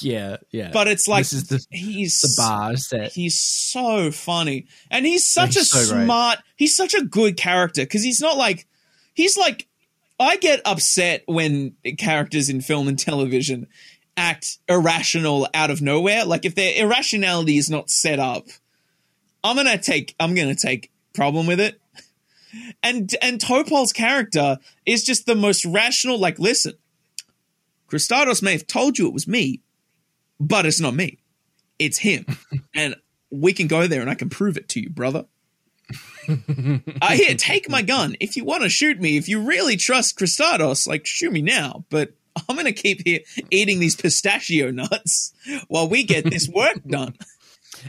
yeah, 0.00 0.38
yeah. 0.50 0.70
But 0.72 0.88
it's 0.88 1.06
like 1.06 1.22
this 1.22 1.32
is 1.32 1.48
the 1.48 1.64
he's 1.70 2.20
the 2.20 2.34
bar 2.36 2.76
set. 2.76 3.12
He's 3.12 3.40
so 3.40 4.10
funny, 4.10 4.66
and 4.90 5.06
he's 5.06 5.32
such 5.32 5.54
He's 5.54 5.62
a 5.62 5.64
so 5.86 5.94
great. 5.94 6.04
smart. 6.04 6.38
He's 6.56 6.74
such 6.74 6.94
a 6.94 7.04
good 7.04 7.36
character 7.36 7.82
because 7.82 8.02
he's 8.02 8.20
not 8.20 8.36
like 8.36 8.66
he's 9.14 9.36
like. 9.36 9.68
I 10.18 10.38
get 10.38 10.62
upset 10.64 11.24
when 11.26 11.74
characters 11.98 12.48
in 12.48 12.62
film 12.62 12.88
and 12.88 12.98
television 12.98 13.66
act 14.16 14.58
irrational 14.68 15.48
out 15.54 15.70
of 15.70 15.82
nowhere. 15.82 16.24
Like 16.24 16.44
if 16.44 16.54
their 16.54 16.82
irrationality 16.82 17.56
is 17.56 17.70
not 17.70 17.90
set 17.90 18.18
up, 18.18 18.46
I'm 19.44 19.56
gonna 19.56 19.78
take. 19.78 20.14
I'm 20.18 20.34
gonna 20.34 20.54
take 20.54 20.90
problem 21.14 21.46
with 21.46 21.60
it. 21.60 21.80
And 22.82 23.14
and 23.20 23.40
Topol's 23.40 23.92
character 23.92 24.58
is 24.84 25.04
just 25.04 25.26
the 25.26 25.34
most 25.34 25.64
rational. 25.64 26.18
Like, 26.18 26.38
listen, 26.38 26.74
Kristatos 27.90 28.42
may 28.42 28.52
have 28.52 28.66
told 28.66 28.98
you 28.98 29.06
it 29.06 29.14
was 29.14 29.28
me, 29.28 29.60
but 30.40 30.66
it's 30.66 30.80
not 30.80 30.94
me. 30.94 31.18
It's 31.78 31.98
him. 31.98 32.26
and 32.74 32.96
we 33.30 33.52
can 33.52 33.66
go 33.66 33.86
there 33.86 34.00
and 34.00 34.10
I 34.10 34.14
can 34.14 34.30
prove 34.30 34.56
it 34.56 34.68
to 34.70 34.80
you, 34.80 34.90
brother. 34.90 35.26
uh, 36.28 37.12
here, 37.12 37.36
take 37.36 37.68
my 37.68 37.82
gun. 37.82 38.16
If 38.20 38.36
you 38.36 38.44
want 38.44 38.62
to 38.62 38.68
shoot 38.68 39.00
me, 39.00 39.16
if 39.16 39.28
you 39.28 39.40
really 39.40 39.76
trust 39.76 40.18
Kristatos, 40.18 40.86
like, 40.86 41.06
shoot 41.06 41.32
me 41.32 41.42
now. 41.42 41.84
But 41.90 42.12
I'm 42.48 42.56
going 42.56 42.66
to 42.66 42.72
keep 42.72 43.02
here 43.04 43.20
eating 43.50 43.80
these 43.80 43.96
pistachio 43.96 44.70
nuts 44.70 45.32
while 45.68 45.88
we 45.88 46.04
get 46.04 46.24
this 46.24 46.48
work 46.48 46.80
done. 46.86 47.14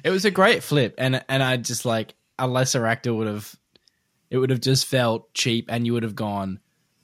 It 0.04 0.10
was 0.10 0.26
a 0.26 0.32
great 0.32 0.64
flip, 0.64 0.96
and 0.98 1.24
and 1.30 1.42
I 1.42 1.58
just 1.58 1.86
like 1.86 2.14
a 2.38 2.48
lesser 2.48 2.86
actor 2.86 3.14
would 3.14 3.28
have, 3.28 3.56
it 4.30 4.38
would 4.38 4.50
have 4.50 4.62
just 4.62 4.86
felt 4.86 5.34
cheap, 5.34 5.66
and 5.70 5.86
you 5.86 5.94
would 5.94 6.04
have 6.04 6.16
gone, 6.16 6.60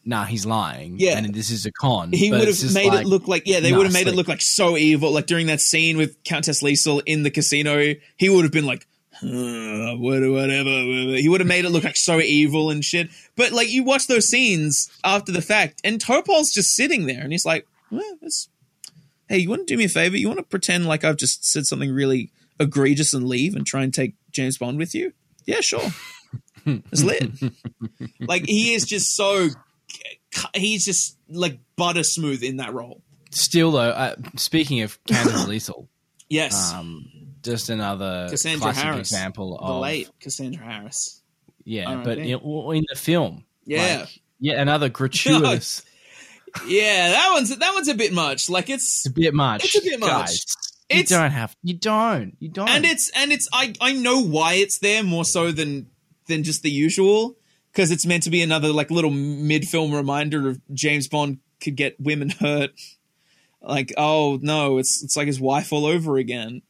nah, 0.06 0.26
he's 0.26 0.46
lying. 0.46 0.96
Yeah. 1.00 1.18
and 1.18 1.34
this 1.34 1.50
is 1.50 1.66
a 1.66 1.72
con. 1.72 2.12
He 2.12 2.30
But 2.30 2.40
would 2.40 2.48
have 2.50 2.74
made 2.74 2.90
like, 2.90 3.06
it 3.06 3.08
look 3.08 3.28
like, 3.28 3.44
yeah, 3.46 3.60
they 3.60 3.72
nah, 3.72 3.78
would 3.78 3.86
have 3.86 3.94
made 3.94 4.08
it 4.08 4.16
look 4.16 4.28
like 4.28 4.42
so 4.42 4.78
evil. 4.78 5.12
Like 5.12 5.26
during 5.26 5.48
that 5.48 5.62
scene 5.62 5.98
with 5.98 6.22
Countess 6.24 6.62
Lisl 6.62 7.02
in 7.06 7.24
the 7.24 7.32
casino, 7.32 7.94
he 8.18 8.30
would 8.30 8.44
have 8.44 8.52
been 8.52 8.66
like, 8.66 8.86
"Uh, 9.22 9.96
whatever, 9.98 10.32
whatever. 10.32 11.18
He 11.18 11.28
would 11.30 11.42
have 11.42 11.48
made 11.48 11.66
it 11.66 11.70
look 11.70 11.84
like 11.84 11.98
so 11.98 12.20
evil 12.20 12.70
and 12.70 12.84
shit. 12.84 13.10
But 13.36 13.52
like 13.52 13.70
you 13.70 13.84
watch 13.84 14.08
those 14.08 14.30
scenes 14.30 14.90
after 15.04 15.32
the 15.32 15.42
fact, 15.42 15.82
and 15.84 16.00
Topol's 16.00 16.52
just 16.54 16.76
sitting 16.76 17.06
there, 17.06 17.22
and 17.22 17.32
he's 17.32 17.46
like, 17.46 17.68
well, 17.92 18.18
"Hey, 19.30 19.38
you 19.40 19.50
want 19.50 19.68
to 19.68 19.74
do 19.74 19.78
me 19.78 19.86
a 19.86 19.90
favor? 19.90 20.18
You 20.18 20.28
want 20.28 20.40
to 20.40 20.44
pretend 20.44 20.88
like 20.88 21.04
I've 21.04 21.18
just 21.18 21.46
said 21.46 21.66
something 21.66 21.92
really 21.92 22.32
egregious 22.60 23.14
and 23.14 23.28
leave 23.28 23.56
and 23.56 23.66
try 23.66 23.84
and 23.84 23.94
take 23.94 24.16
James 24.32 24.58
Bond 24.58 24.78
with 24.78 24.96
you? 24.96 25.14
Yeah, 25.46 25.62
sure. 25.62 25.92
It's 26.66 27.04
lit. 27.04 27.30
like 28.22 28.46
he 28.46 28.74
is 28.74 28.86
just 28.86 29.16
so, 29.16 29.50
he's 30.56 30.86
just 30.86 31.18
like 31.30 31.60
butter 31.76 32.04
smooth 32.04 32.42
in 32.42 32.58
that 32.58 32.74
role. 32.74 33.02
Still 33.32 33.72
though, 33.72 33.90
uh, 33.90 34.16
speaking 34.38 34.82
of 34.82 35.04
Candace 35.06 35.48
Lethal, 35.48 35.90
Yes, 36.30 36.74
um, 36.74 37.06
just 37.44 37.70
another 37.70 38.28
Cassandra 38.30 38.62
classic 38.62 38.84
Harris, 38.84 39.00
example 39.12 39.58
of 39.58 39.68
the 39.68 39.74
late 39.80 40.10
Cassandra 40.20 40.64
Harris. 40.66 41.22
yeah, 41.66 41.90
R&B. 41.90 42.04
but 42.04 42.18
in, 42.18 42.28
in 42.78 42.86
the 42.90 42.96
film, 42.98 43.46
Yeah. 43.66 44.00
like, 44.02 44.22
yeah, 44.40 44.62
another 44.62 44.90
gratuitous. 44.90 45.84
Yeah, 46.68 47.10
that 47.10 47.32
one's 47.34 47.50
that 47.58 47.74
one's 47.74 47.88
a 47.88 47.96
bit 47.96 48.14
much. 48.14 48.48
Like 48.48 48.70
it's 48.70 49.06
It's 49.06 49.08
a 49.08 49.12
bit 49.12 49.34
much. 49.34 49.66
It's 49.66 49.76
a 49.76 49.82
bit 49.82 50.00
much. 50.00 50.08
Guys, 50.10 50.46
It's- 50.88 51.10
you 51.10 51.18
don't 51.18 51.32
have. 51.32 51.56
You 51.64 51.74
don't. 51.74 52.38
You 52.40 52.50
don't. 52.50 52.70
and 52.70 52.86
it's 52.86 53.10
and 53.16 53.32
it's 53.32 53.50
I 53.52 53.74
I 53.82 53.94
know 53.94 54.20
why 54.24 54.54
it's 54.54 54.78
there 54.78 55.02
more 55.02 55.26
so 55.26 55.52
than 55.52 55.88
than 56.28 56.44
just 56.44 56.62
the 56.62 56.70
usual 56.70 57.36
because 57.72 57.90
it's 57.90 58.06
meant 58.06 58.22
to 58.24 58.30
be 58.30 58.44
another 58.44 58.72
like 58.72 58.92
little 58.92 59.10
mid 59.10 59.68
film 59.68 59.96
reminder 59.96 60.48
of 60.48 60.62
James 60.72 61.08
Bond 61.08 61.40
could 61.60 61.76
get 61.76 62.00
women 62.00 62.30
hurt. 62.30 62.70
Like 63.60 63.92
oh 63.98 64.38
no, 64.40 64.78
it's 64.78 65.02
it's 65.04 65.18
like 65.18 65.26
his 65.26 65.40
wife 65.40 65.74
all 65.74 65.88
over 65.88 66.18
again. 66.18 66.62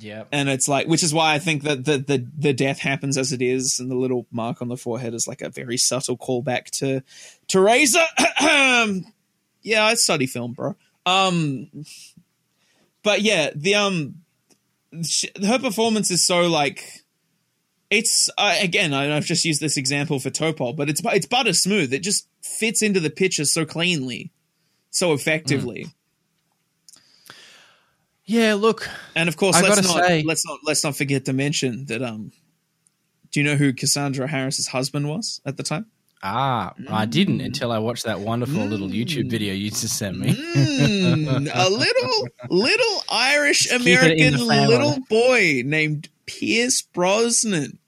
Yeah. 0.00 0.24
and 0.32 0.48
it's 0.48 0.68
like 0.68 0.86
which 0.86 1.02
is 1.02 1.12
why 1.12 1.34
I 1.34 1.38
think 1.38 1.62
that 1.62 1.84
the 1.84 1.98
the 1.98 2.26
the 2.36 2.52
death 2.52 2.78
happens 2.78 3.16
as 3.16 3.32
it 3.32 3.42
is, 3.42 3.78
and 3.78 3.90
the 3.90 3.96
little 3.96 4.26
mark 4.30 4.62
on 4.62 4.68
the 4.68 4.76
forehead 4.76 5.14
is 5.14 5.26
like 5.28 5.42
a 5.42 5.50
very 5.50 5.76
subtle 5.76 6.16
callback 6.16 6.66
to 6.78 7.02
Teresa. 7.48 8.04
yeah, 9.62 9.84
I 9.84 9.94
study 9.94 10.26
film, 10.26 10.52
bro. 10.52 10.76
Um, 11.06 11.70
but 13.02 13.22
yeah, 13.22 13.50
the 13.54 13.74
um, 13.74 14.16
sh- 15.02 15.26
her 15.44 15.58
performance 15.58 16.10
is 16.10 16.26
so 16.26 16.42
like. 16.42 16.84
It's 17.88 18.30
uh, 18.38 18.56
again. 18.60 18.94
I, 18.94 19.16
I've 19.16 19.24
just 19.24 19.44
used 19.44 19.60
this 19.60 19.76
example 19.76 20.20
for 20.20 20.30
Topol, 20.30 20.76
but 20.76 20.88
it's 20.88 21.02
it's 21.06 21.26
butter 21.26 21.52
smooth. 21.52 21.92
It 21.92 22.04
just 22.04 22.28
fits 22.40 22.82
into 22.82 23.00
the 23.00 23.10
picture 23.10 23.44
so 23.44 23.64
cleanly, 23.64 24.30
so 24.90 25.12
effectively. 25.12 25.88
Yeah. 28.30 28.54
Look, 28.54 28.88
And 29.16 29.28
of 29.28 29.36
course, 29.36 29.56
I 29.56 29.62
let's 29.62 29.82
not 29.82 30.04
say- 30.06 30.22
let's 30.24 30.46
not 30.46 30.58
let's 30.64 30.84
not 30.84 30.96
forget 30.96 31.24
to 31.26 31.32
mention 31.32 31.86
that. 31.86 32.02
Um, 32.02 32.32
do 33.32 33.40
you 33.40 33.44
know 33.44 33.56
who 33.56 33.72
Cassandra 33.72 34.26
Harris's 34.28 34.68
husband 34.68 35.08
was 35.08 35.40
at 35.44 35.56
the 35.56 35.62
time? 35.62 35.86
ah, 36.22 36.74
I 36.88 37.06
didn't 37.06 37.40
until 37.40 37.72
I 37.72 37.78
watched 37.78 38.04
that 38.04 38.20
wonderful 38.20 38.62
little 38.66 38.88
YouTube 38.90 39.30
video 39.30 39.54
you 39.54 39.70
just 39.70 39.96
sent 39.96 40.18
me. 40.18 40.34
Mm, 40.34 41.50
a 41.54 41.68
little 41.84 42.28
little 42.50 43.02
Irish 43.10 43.68
keep 43.68 43.80
it 44.02 44.18
in 44.20 44.34
American 44.34 44.68
little 44.68 44.98
boy 45.08 45.62
named 45.64 46.08
Pierce 46.26 46.82
Brosnan. 46.82 47.78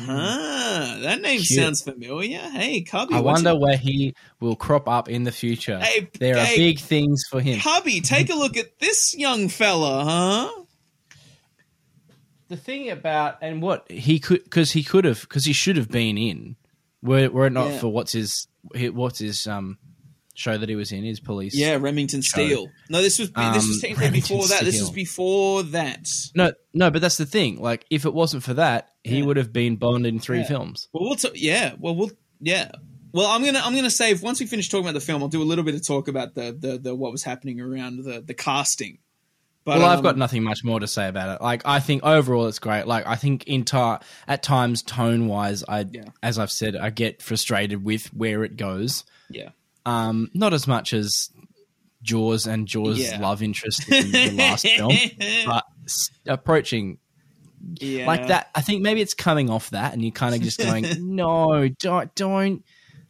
Huh, 0.00 0.98
that 1.00 1.20
name 1.22 1.40
Cute. 1.40 1.58
sounds 1.60 1.82
familiar. 1.82 2.38
Hey, 2.38 2.82
Cubby, 2.82 3.14
I 3.14 3.20
wonder 3.20 3.56
where 3.56 3.76
he 3.76 4.14
will 4.40 4.54
crop 4.54 4.88
up 4.88 5.08
in 5.08 5.24
the 5.24 5.32
future. 5.32 5.80
Hey, 5.80 6.08
there 6.20 6.38
are 6.38 6.46
big 6.56 6.78
things 6.78 7.24
for 7.28 7.40
him. 7.40 7.58
Cubby, 7.60 8.00
take 8.00 8.30
a 8.30 8.36
look 8.36 8.56
at 8.56 8.78
this 8.78 9.16
young 9.16 9.48
fella, 9.48 10.04
huh? 10.04 10.62
the 12.48 12.56
thing 12.56 12.88
about 12.90 13.36
and 13.42 13.60
what 13.60 13.90
he 13.90 14.18
could 14.18 14.42
because 14.42 14.72
he 14.72 14.82
could 14.82 15.04
have 15.04 15.20
because 15.20 15.44
he 15.44 15.52
should 15.52 15.76
have 15.76 15.90
been 15.90 16.16
in 16.16 16.56
were, 17.02 17.28
were 17.28 17.46
it 17.48 17.52
not 17.52 17.68
Yeah. 17.68 17.78
for 17.80 17.88
what's 17.88 18.12
his 18.12 18.46
what's 18.72 19.18
his 19.18 19.46
um 19.46 19.76
show 20.38 20.56
that 20.56 20.68
he 20.68 20.76
was 20.76 20.92
in 20.92 21.02
his 21.04 21.20
police 21.20 21.54
Yeah, 21.54 21.76
Remington 21.80 22.22
Steele. 22.22 22.68
No, 22.88 23.02
this 23.02 23.18
was 23.18 23.28
this 23.30 23.36
Um, 23.44 23.54
was 23.54 23.80
technically 23.80 24.04
Remington 24.06 24.36
before 24.38 24.48
that. 24.48 24.64
This 24.64 24.80
was 24.80 24.90
before 24.90 25.62
that. 25.64 26.08
no 26.34 26.52
no 26.74 26.90
but 26.90 27.00
that's 27.02 27.16
the 27.16 27.26
thing 27.26 27.60
like 27.60 27.84
if 27.90 28.04
it 28.04 28.14
wasn't 28.14 28.42
for 28.42 28.54
that 28.54 28.90
he 29.04 29.18
Yeah. 29.18 29.24
would 29.24 29.36
have 29.36 29.52
been 29.52 29.76
bond 29.76 30.06
in 30.06 30.18
three 30.20 30.38
Yeah. 30.38 30.46
films 30.48 30.88
Well, 30.92 31.04
we'll 31.08 31.16
t- 31.16 31.30
yeah. 31.34 31.74
Well, 31.78 31.94
we'll 31.96 32.10
yeah. 32.40 32.70
Well, 33.12 33.26
I'm 33.26 33.42
gonna 33.44 33.60
I'm 33.64 33.74
gonna 33.74 33.90
save 33.90 34.22
once 34.22 34.38
we 34.38 34.46
finish 34.46 34.68
talking 34.68 34.84
about 34.84 34.94
the 34.94 35.00
film. 35.04 35.22
I'll 35.22 35.28
do 35.28 35.42
a 35.42 35.44
little 35.44 35.64
bit 35.64 35.74
of 35.74 35.86
talk 35.86 36.08
about 36.08 36.34
the 36.34 36.56
the, 36.58 36.78
the 36.78 36.94
what 36.94 37.10
was 37.10 37.22
happening 37.24 37.60
around 37.60 38.04
the 38.04 38.20
the 38.20 38.34
casting. 38.34 38.98
But 39.64 39.78
well, 39.80 39.88
I've 39.90 39.98
um, 39.98 40.04
got 40.04 40.16
nothing 40.16 40.44
much 40.44 40.64
more 40.64 40.80
to 40.80 40.86
say 40.86 41.08
about 41.08 41.34
it. 41.36 41.42
Like, 41.42 41.62
I 41.66 41.78
think 41.80 42.02
overall 42.02 42.46
it's 42.46 42.58
great. 42.58 42.86
Like, 42.86 43.06
I 43.06 43.16
think 43.16 43.44
in 43.46 43.64
ti- 43.66 43.96
at 44.26 44.42
times 44.42 44.82
tone 44.82 45.26
wise, 45.26 45.62
I, 45.68 45.84
Yeah. 45.90 46.04
as 46.22 46.38
I've 46.38 46.50
said, 46.52 46.74
I 46.74 46.88
get 46.88 47.20
frustrated 47.20 47.84
with 47.84 48.06
where 48.14 48.44
it 48.44 48.56
goes. 48.56 49.04
yeah. 49.28 49.50
Um, 49.86 50.30
not 50.34 50.52
as 50.52 50.66
much 50.66 50.92
as 50.92 51.30
Jaws 52.02 52.46
and 52.46 52.66
Jaws' 52.68 52.98
Yeah. 53.00 53.18
love 53.20 53.42
interest 53.42 53.88
in 53.90 54.10
the 54.12 54.30
last 54.36 54.66
film, 54.66 54.94
but 55.46 55.64
approaching 56.26 56.98
yeah. 57.80 58.06
like 58.06 58.28
that. 58.28 58.50
I 58.54 58.60
think 58.60 58.82
maybe 58.82 59.00
it's 59.00 59.14
coming 59.14 59.50
off 59.50 59.70
that, 59.70 59.92
and 59.92 60.02
you're 60.02 60.12
kind 60.12 60.34
of 60.34 60.42
just 60.42 60.58
going, 60.58 60.86
"No, 61.16 61.68
don't, 61.68 62.14
don't." 62.14 62.64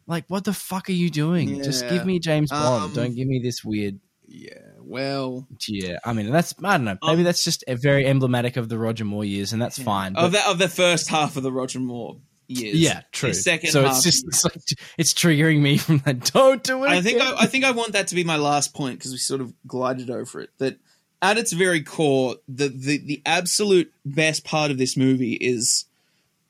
Like, 0.07 0.25
what 0.27 0.43
the 0.43 0.53
fuck 0.53 0.89
are 0.89 0.93
you 0.93 1.09
doing? 1.11 1.61
Just 1.61 1.87
give 1.87 2.03
me 2.05 2.17
James 2.19 2.49
Bond. 2.49 2.85
Um, 2.85 2.93
don't 2.93 3.15
give 3.15 3.27
me 3.27 3.39
this 3.43 3.63
weird. 3.63 3.99
Yeah. 4.25 4.53
Well, 4.79 5.47
Yeah, 5.67 5.97
I 6.03 6.13
mean, 6.13 6.31
that's 6.31 6.55
I 6.63 6.77
don't 6.77 6.85
know. 6.85 6.97
Maybe 7.03 7.19
Um, 7.19 7.23
that's 7.25 7.43
just 7.43 7.63
a 7.67 7.75
very 7.75 8.07
emblematic 8.07 8.57
of 8.57 8.69
the 8.69 8.79
Roger 8.79 9.05
Moore 9.05 9.23
years, 9.23 9.53
and 9.53 9.61
that's 9.61 9.77
fine. 9.81 10.15
of 10.15 10.31
but- 10.31 10.39
the 10.39 10.49
of 10.49 10.57
the 10.57 10.67
first 10.69 11.09
half 11.09 11.35
of 11.37 11.43
the 11.43 11.51
Roger 11.51 11.79
Moore 11.79 12.17
years. 12.49 12.79
yeah, 12.79 13.01
true. 13.11 13.33
Second 13.33 13.71
so 13.71 13.85
it's 13.85 14.03
just 14.03 14.27
it's, 14.27 14.43
like, 14.43 14.55
it's 14.97 15.13
triggering 15.13 15.61
me 15.61 15.77
from 15.77 15.99
that. 15.99 16.31
Don't 16.31 16.63
do 16.63 16.83
it. 16.83 16.89
I 16.89 17.01
think. 17.01 17.21
I, 17.21 17.41
I 17.41 17.45
think 17.45 17.63
I 17.63 17.71
want 17.71 17.93
that 17.93 18.07
to 18.07 18.15
be 18.15 18.23
my 18.23 18.37
last 18.37 18.73
point 18.73 18.99
because 18.99 19.11
we 19.11 19.17
sort 19.17 19.41
of 19.41 19.53
glided 19.67 20.09
over 20.09 20.41
it. 20.41 20.49
That 20.57 20.77
at 21.21 21.37
its 21.37 21.53
very 21.53 21.83
core, 21.83 22.35
the, 22.47 22.69
the 22.69 22.97
the 22.97 23.21
absolute 23.25 23.93
best 24.05 24.43
part 24.43 24.71
of 24.71 24.77
this 24.77 24.97
movie 24.97 25.33
is 25.33 25.85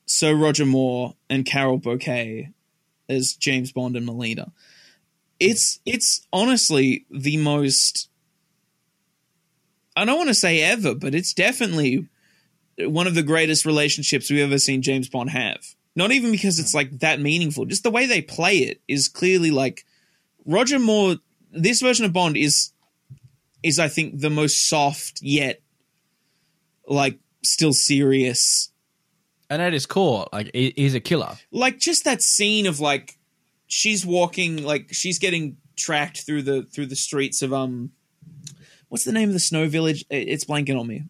Sir 0.06 0.34
Roger 0.34 0.66
Moore 0.66 1.14
and 1.28 1.44
Carole 1.44 1.78
Bouquet 1.78 2.50
as 3.08 3.34
James 3.34 3.72
Bond 3.72 3.96
and 3.96 4.06
Melina. 4.06 4.52
It's 5.38 5.80
it's 5.84 6.26
honestly 6.32 7.06
the 7.10 7.36
most 7.36 8.08
I 9.96 10.04
don't 10.04 10.16
want 10.16 10.28
to 10.28 10.34
say 10.34 10.62
ever, 10.62 10.94
but 10.94 11.14
it's 11.14 11.34
definitely 11.34 12.06
one 12.78 13.06
of 13.06 13.14
the 13.14 13.22
greatest 13.22 13.66
relationships 13.66 14.30
we've 14.30 14.40
ever 14.40 14.58
seen 14.58 14.82
James 14.82 15.08
Bond 15.08 15.30
have. 15.30 15.74
Not 16.00 16.12
even 16.12 16.32
because 16.32 16.58
it's 16.58 16.72
like 16.72 17.00
that 17.00 17.20
meaningful, 17.20 17.66
just 17.66 17.82
the 17.82 17.90
way 17.90 18.06
they 18.06 18.22
play 18.22 18.56
it 18.60 18.80
is 18.88 19.06
clearly 19.06 19.50
like 19.50 19.84
Roger 20.46 20.78
Moore. 20.78 21.16
This 21.52 21.82
version 21.82 22.06
of 22.06 22.12
Bond 22.14 22.38
is 22.38 22.72
is 23.62 23.78
I 23.78 23.88
think 23.88 24.18
the 24.18 24.30
most 24.30 24.66
soft 24.66 25.20
yet 25.20 25.60
like 26.86 27.18
still 27.44 27.74
serious. 27.74 28.72
and 29.50 29.60
at 29.60 29.74
his 29.74 29.84
core, 29.84 30.26
like 30.32 30.50
he's 30.54 30.94
a 30.94 31.00
killer. 31.00 31.36
Like 31.50 31.78
just 31.78 32.06
that 32.06 32.22
scene 32.22 32.66
of 32.66 32.80
like 32.80 33.18
she's 33.66 34.06
walking 34.06 34.64
like 34.64 34.94
she's 34.94 35.18
getting 35.18 35.58
tracked 35.76 36.22
through 36.24 36.44
the 36.44 36.62
through 36.62 36.86
the 36.86 36.96
streets 36.96 37.42
of 37.42 37.52
um 37.52 37.90
what's 38.88 39.04
the 39.04 39.12
name 39.12 39.28
of 39.28 39.34
the 39.34 39.38
snow 39.38 39.68
village? 39.68 40.06
It's 40.08 40.46
blanking 40.46 40.80
on 40.80 40.86
me. 40.86 41.04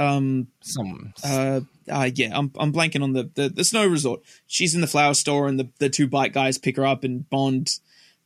Um 0.00 0.48
Some 0.62 1.12
uh, 1.22 1.60
uh 1.90 2.10
yeah, 2.14 2.30
I'm 2.36 2.50
I'm 2.58 2.72
blanking 2.72 3.02
on 3.02 3.12
the, 3.12 3.30
the 3.34 3.48
the 3.50 3.64
snow 3.64 3.86
resort. 3.86 4.20
She's 4.46 4.74
in 4.74 4.80
the 4.80 4.86
flower 4.86 5.14
store 5.14 5.46
and 5.46 5.60
the 5.60 5.68
the 5.78 5.90
two 5.90 6.08
bike 6.08 6.32
guys 6.32 6.56
pick 6.58 6.76
her 6.76 6.86
up 6.86 7.04
and 7.04 7.28
Bond 7.28 7.68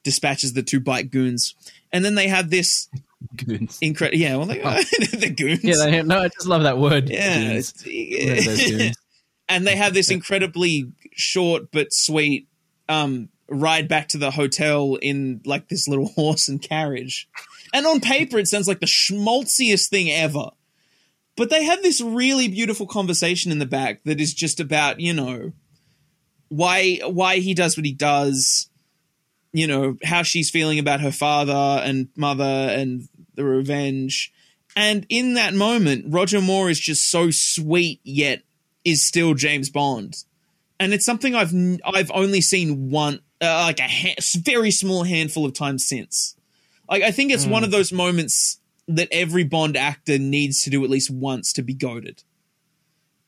dispatches 0.05 0.53
the 0.53 0.63
two 0.63 0.81
bike 0.81 1.11
goons. 1.11 1.55
And 1.93 2.05
then 2.05 2.15
they 2.15 2.29
have 2.29 2.51
this 2.51 2.89
goons. 3.47 3.79
incredible 3.81 4.19
yeah, 4.19 4.37
well 4.37 4.47
they 4.47 4.59
the 4.63 5.35
goons. 5.37 5.65
Yeah, 5.65 5.77
they, 5.85 6.03
no, 6.03 6.21
I 6.21 6.29
just 6.29 6.47
love 6.47 6.63
that 6.63 6.79
word. 6.79 7.11
yeah. 7.11 7.55
it's- 7.55 8.95
and 9.49 9.67
they 9.67 9.77
have 9.77 9.95
this 9.95 10.11
incredibly 10.11 10.93
short 11.13 11.71
but 11.73 11.89
sweet 11.91 12.47
um 12.89 13.29
ride 13.49 13.89
back 13.89 14.09
to 14.09 14.19
the 14.19 14.31
hotel 14.31 14.97
in 15.03 15.41
like 15.45 15.69
this 15.69 15.87
little 15.89 16.07
horse 16.07 16.49
and 16.49 16.63
carriage. 16.63 17.29
And 17.73 17.85
on 17.87 18.01
paper 18.01 18.39
it 18.39 18.47
sounds 18.47 18.69
like 18.69 18.81
the 18.81 18.87
schmaltziest 18.87 19.91
thing 19.91 20.11
ever. 20.11 20.51
But 21.37 21.51
they 21.51 21.65
have 21.65 21.83
this 21.83 22.01
really 22.01 22.49
beautiful 22.49 22.87
conversation 22.87 23.51
in 23.51 23.59
the 23.59 23.67
back 23.67 24.05
that 24.05 24.21
is 24.21 24.33
just 24.33 24.61
about, 24.61 25.01
you 25.01 25.13
know, 25.13 25.53
why 26.49 27.01
why 27.05 27.39
he 27.39 27.55
does 27.55 27.77
what 27.77 27.87
he 27.87 27.93
does, 27.93 28.69
you 29.53 29.67
know, 29.67 29.97
how 30.05 30.23
she's 30.23 30.51
feeling 30.51 30.79
about 30.79 31.01
her 31.01 31.11
father 31.11 31.53
and 31.53 32.09
mother 32.17 32.45
and 32.45 33.09
the 33.35 33.45
revenge. 33.45 34.33
And 34.77 35.07
in 35.09 35.35
that 35.35 35.55
moment, 35.55 36.07
Roger 36.09 36.41
Moore 36.41 36.71
is 36.71 36.79
just 36.79 37.11
so 37.11 37.31
sweet 37.31 38.01
yet 38.05 38.43
is 38.85 39.07
still 39.07 39.35
James 39.35 39.71
Bond. 39.71 40.17
And 40.79 40.93
it's 40.93 41.07
something 41.07 41.35
I've 41.35 41.53
I've 41.85 42.11
only 42.13 42.41
seen 42.41 42.91
one 42.91 43.21
uh, 43.41 43.65
like 43.67 43.81
a 43.81 43.89
ha- 43.89 44.41
very 44.43 44.71
small 44.71 45.03
handful 45.03 45.47
of 45.47 45.55
times 45.55 45.87
since. 45.87 46.37
Like 46.89 47.03
I 47.03 47.11
think 47.11 47.33
it's 47.33 47.47
one 47.47 47.65
of 47.65 47.71
those 47.71 47.93
moments 47.93 48.59
that 48.89 49.09
every 49.11 49.45
Bond 49.45 49.77
actor 49.77 50.19
needs 50.19 50.63
to 50.63 50.71
do 50.71 50.85
at 50.85 50.91
least 50.91 51.11
once 51.11 51.53
to 51.55 51.63
be 51.63 51.75
goaded. 51.75 52.23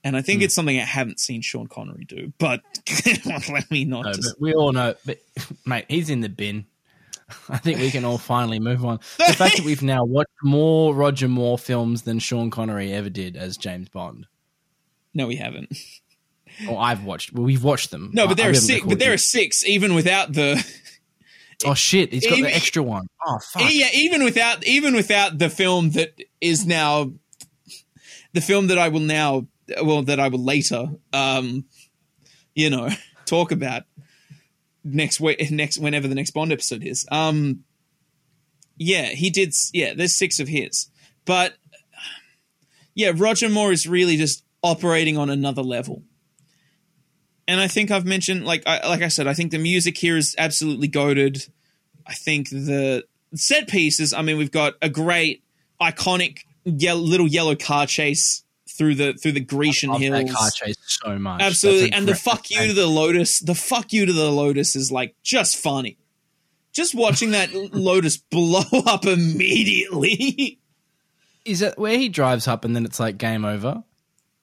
And 0.04 0.16
I 0.16 0.22
think 0.22 0.40
hmm. 0.40 0.44
it's 0.44 0.54
something 0.54 0.78
I 0.78 0.84
haven't 0.84 1.18
seen 1.18 1.42
Sean 1.42 1.66
Connery 1.66 2.04
do, 2.04 2.32
but 2.38 2.60
let 3.50 3.70
me 3.70 3.84
not 3.84 4.04
No, 4.04 4.12
just 4.12 4.40
we 4.40 4.54
all 4.54 4.72
know, 4.72 4.94
but 5.04 5.18
mate, 5.66 5.86
he's 5.88 6.10
in 6.10 6.20
the 6.20 6.28
bin. 6.28 6.66
I 7.48 7.58
think 7.58 7.80
we 7.80 7.90
can 7.90 8.04
all 8.04 8.18
finally 8.18 8.60
move 8.60 8.84
on. 8.84 9.00
The 9.18 9.32
fact 9.32 9.56
that 9.56 9.66
we've 9.66 9.82
now 9.82 10.04
watched 10.04 10.30
more 10.44 10.94
Roger 10.94 11.28
Moore 11.28 11.58
films 11.58 12.02
than 12.02 12.20
Sean 12.20 12.50
Connery 12.50 12.92
ever 12.92 13.10
did 13.10 13.36
as 13.36 13.56
James 13.56 13.88
Bond. 13.88 14.26
No, 15.12 15.26
we 15.26 15.36
haven't. 15.36 15.76
Or 16.68 16.80
I've 16.80 17.04
watched. 17.04 17.32
Well, 17.32 17.44
we've 17.44 17.64
watched 17.64 17.90
them. 17.90 18.10
No, 18.12 18.28
but 18.28 18.36
there 18.36 18.46
I 18.46 18.50
are 18.50 18.54
six. 18.54 18.86
But 18.86 18.98
there 18.98 19.12
are 19.12 19.18
six, 19.18 19.64
even 19.66 19.94
without 19.94 20.32
the. 20.32 20.64
Oh 21.64 21.74
shit! 21.74 22.12
He's 22.12 22.24
got 22.26 22.38
Even- 22.38 22.50
the 22.50 22.56
extra 22.56 22.82
one. 22.82 23.06
Oh 23.24 23.38
fuck! 23.38 23.72
Yeah, 23.72 23.88
even 23.94 24.24
without 24.24 24.66
even 24.66 24.94
without 24.94 25.38
the 25.38 25.48
film 25.48 25.90
that 25.92 26.20
is 26.40 26.66
now 26.66 27.12
the 28.32 28.40
film 28.40 28.66
that 28.66 28.78
I 28.78 28.88
will 28.88 29.00
now 29.00 29.46
well 29.82 30.02
that 30.02 30.20
I 30.20 30.28
will 30.28 30.44
later 30.44 30.86
um 31.12 31.64
you 32.54 32.70
know 32.70 32.90
talk 33.24 33.52
about 33.52 33.84
next 34.84 35.18
week 35.18 35.50
next 35.50 35.78
whenever 35.78 36.08
the 36.08 36.14
next 36.14 36.32
Bond 36.32 36.52
episode 36.52 36.84
is. 36.84 37.06
Um 37.10 37.64
yeah, 38.76 39.06
he 39.06 39.30
did 39.30 39.54
yeah, 39.72 39.94
there's 39.94 40.16
six 40.16 40.38
of 40.38 40.48
his. 40.48 40.90
But 41.24 41.54
yeah, 42.94 43.12
Roger 43.14 43.48
Moore 43.48 43.72
is 43.72 43.86
really 43.86 44.16
just 44.16 44.44
operating 44.62 45.16
on 45.16 45.30
another 45.30 45.62
level. 45.62 46.02
And 47.48 47.60
I 47.60 47.68
think 47.68 47.90
I've 47.90 48.04
mentioned 48.04 48.44
like 48.44 48.62
I, 48.66 48.86
like 48.88 49.02
I 49.02 49.08
said 49.08 49.26
I 49.26 49.34
think 49.34 49.52
the 49.52 49.58
music 49.58 49.96
here 49.96 50.16
is 50.16 50.34
absolutely 50.38 50.88
goaded. 50.88 51.46
I 52.06 52.14
think 52.14 52.50
the 52.50 53.04
set 53.34 53.68
pieces. 53.68 54.12
I 54.12 54.22
mean, 54.22 54.38
we've 54.38 54.50
got 54.50 54.74
a 54.82 54.88
great, 54.88 55.42
iconic 55.80 56.40
yellow, 56.64 57.00
little 57.00 57.28
yellow 57.28 57.56
car 57.56 57.86
chase 57.86 58.42
through 58.68 58.94
the 58.96 59.14
through 59.14 59.32
the 59.32 59.40
Grecian 59.40 59.90
love 59.90 60.00
hills. 60.00 60.24
that 60.24 60.34
car 60.34 60.50
chase 60.50 60.76
so 60.86 61.18
much. 61.18 61.42
Absolutely, 61.42 61.92
and 61.92 62.06
the 62.06 62.14
fuck 62.14 62.50
you 62.50 62.66
to 62.66 62.72
the 62.72 62.86
Lotus. 62.86 63.40
The 63.40 63.54
fuck 63.54 63.92
you 63.92 64.06
to 64.06 64.12
the 64.12 64.30
Lotus 64.30 64.76
is 64.76 64.90
like 64.92 65.14
just 65.22 65.56
funny. 65.56 65.98
Just 66.72 66.94
watching 66.94 67.30
that 67.30 67.52
Lotus 67.72 68.16
blow 68.18 68.64
up 68.86 69.06
immediately. 69.06 70.58
Is 71.44 71.60
that 71.60 71.78
where 71.78 71.96
he 71.96 72.08
drives 72.08 72.48
up 72.48 72.64
and 72.64 72.74
then 72.74 72.84
it's 72.84 73.00
like 73.00 73.18
game 73.18 73.44
over? 73.44 73.84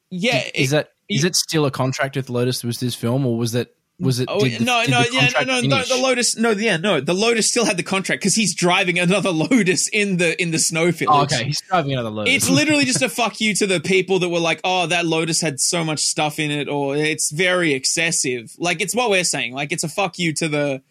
yeah, 0.10 0.44
Is 0.54 0.70
that 0.70 0.93
is 1.10 1.24
it 1.24 1.36
still 1.36 1.66
a 1.66 1.72
contract 1.72 2.16
with 2.16 2.30
Lotus? 2.30 2.64
Was 2.64 2.80
this 2.80 2.96
film 2.96 3.26
or 3.26 3.38
was 3.38 3.56
it 3.56 3.76
was 4.00 4.20
it? 4.20 4.28
Oh 4.30 4.40
did 4.40 4.60
the- 4.60 4.66
no, 4.66 4.84
no, 4.88 5.04
yeah, 5.12 5.30
no, 5.46 5.62
no, 5.62 5.62
no. 5.62 5.84
The 5.84 5.96
Lotus, 6.02 6.36
no, 6.36 6.52
yeah, 6.52 6.78
no. 6.78 7.00
The 7.00 7.14
Lotus 7.14 7.48
still 7.48 7.66
had 7.66 7.78
the 7.78 7.84
contract 7.84 8.22
because 8.22 8.36
he's 8.36 8.56
driving 8.56 8.98
another 9.00 9.30
Lotus 9.32 9.88
in 9.88 10.18
the 10.18 10.40
in 10.42 10.52
the 10.52 10.60
snow 10.60 10.92
village. 10.92 11.08
Oh, 11.10 11.24
okay, 11.24 11.46
he's 11.46 11.62
driving 11.62 11.94
another 11.94 12.10
Lotus. 12.10 12.34
It's 12.34 12.50
literally 12.50 12.86
just 12.86 13.02
a 13.02 13.10
fuck 13.10 13.40
you 13.40 13.54
to 13.56 13.68
the 13.68 13.80
people 13.80 14.20
that 14.20 14.30
were 14.30 14.40
like, 14.40 14.62
oh, 14.64 14.88
that 14.88 15.06
Lotus 15.06 15.42
had 15.42 15.60
so 15.60 15.84
much 15.84 16.02
stuff 16.02 16.40
in 16.40 16.52
it, 16.52 16.68
or 16.68 16.96
it's 16.96 17.32
very 17.32 17.74
excessive. 17.74 18.54
Like, 18.58 18.82
it's 18.82 18.96
what 18.96 19.10
we're 19.10 19.24
saying. 19.24 19.54
Like, 19.54 19.72
it's 19.72 19.84
a 19.84 19.90
fuck 19.90 20.18
you 20.18 20.34
to 20.34 20.48
the 20.48 20.82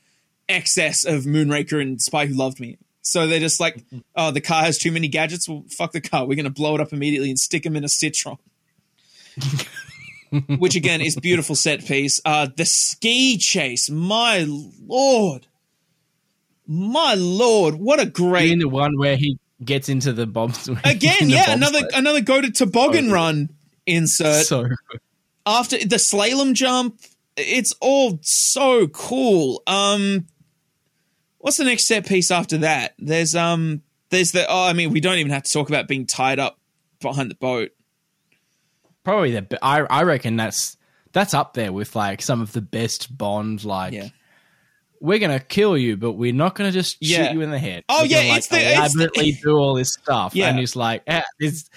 excess 0.48 1.04
of 1.04 1.24
Moonraker 1.24 1.80
and 1.80 2.00
Spy 2.00 2.26
Who 2.26 2.34
Loved 2.34 2.60
Me. 2.60 2.78
So 3.02 3.26
they're 3.26 3.40
just 3.40 3.60
like, 3.60 3.84
oh, 4.16 4.30
the 4.30 4.40
car 4.40 4.62
has 4.62 4.78
too 4.78 4.92
many 4.92 5.08
gadgets. 5.08 5.48
Well, 5.48 5.64
fuck 5.76 5.92
the 5.92 6.00
car. 6.00 6.24
We're 6.24 6.36
going 6.36 6.44
to 6.44 6.50
blow 6.50 6.76
it 6.76 6.80
up 6.80 6.92
immediately 6.92 7.30
and 7.30 7.38
stick 7.38 7.64
them 7.64 7.76
in 7.76 7.84
a 7.84 7.88
Citroën. 7.88 8.38
Which 10.58 10.76
again 10.76 11.00
is 11.00 11.16
beautiful 11.16 11.54
set 11.54 11.84
piece. 11.84 12.20
Uh, 12.24 12.48
the 12.56 12.64
ski 12.64 13.36
chase, 13.38 13.90
my 13.90 14.46
lord, 14.46 15.46
my 16.66 17.14
lord, 17.14 17.74
what 17.74 18.00
a 18.00 18.06
great 18.06 18.52
in 18.52 18.58
the 18.58 18.68
one 18.68 18.96
where 18.96 19.16
he 19.16 19.38
gets 19.62 19.88
into 19.88 20.12
the 20.12 20.26
bombs. 20.26 20.68
Again 20.84 21.28
yeah 21.28 21.52
another 21.52 21.82
bobsled. 21.82 22.00
another 22.00 22.20
go 22.20 22.40
to 22.40 22.50
toboggan 22.50 23.12
run 23.12 23.50
insert. 23.86 24.46
So 24.46 24.68
after 25.46 25.78
the 25.78 25.96
slalom 25.96 26.54
jump 26.54 26.98
it's 27.36 27.72
all 27.80 28.18
so 28.22 28.88
cool. 28.88 29.62
Um 29.66 30.26
what's 31.38 31.58
the 31.58 31.64
next 31.64 31.86
set 31.86 32.06
piece 32.06 32.30
after 32.30 32.58
that? 32.58 32.94
There's 32.98 33.36
um 33.36 33.82
there's 34.12 34.32
the 34.32 34.46
oh 34.48 34.64
i 34.64 34.72
mean 34.72 34.90
we 34.90 35.00
don't 35.00 35.18
even 35.18 35.32
have 35.32 35.42
to 35.42 35.50
talk 35.50 35.68
about 35.68 35.88
being 35.88 36.06
tied 36.06 36.38
up 36.38 36.58
behind 37.00 37.30
the 37.30 37.34
boat 37.34 37.70
probably 39.04 39.32
the 39.32 39.58
I 39.62 39.80
I 39.80 40.02
reckon 40.04 40.36
that's 40.36 40.76
that's 41.12 41.34
up 41.34 41.54
there 41.54 41.72
with 41.72 41.94
like 41.96 42.22
some 42.22 42.40
of 42.40 42.52
the 42.52 42.62
best 42.62 43.16
Bond 43.16 43.64
like 43.64 43.92
Yeah. 43.92 44.08
we're 45.00 45.18
gonna 45.18 45.40
kill 45.40 45.76
you, 45.76 45.96
but 45.96 46.12
we're 46.12 46.32
not 46.32 46.54
gonna 46.54 46.72
just 46.72 46.96
Yeah. 47.00 47.26
shoot 47.28 47.34
you 47.34 47.40
in 47.42 47.50
the 47.50 47.58
head. 47.58 47.84
Oh, 47.88 48.02
We're 48.02 48.06
yeah, 48.06 48.16
gonna, 48.18 48.28
like, 48.30 48.38
it's 48.38 48.48
the- 48.48 48.56
it's 48.60 48.92
the- 48.94 48.98
elaborately 49.00 49.32
do 49.42 49.56
all 49.56 49.74
this 49.74 49.92
stuff, 49.92 50.34
Yeah. 50.34 50.48
and 50.48 50.60
it's 50.60 50.76
like 50.76 51.02
ah, 51.08 51.22
this. 51.38 51.68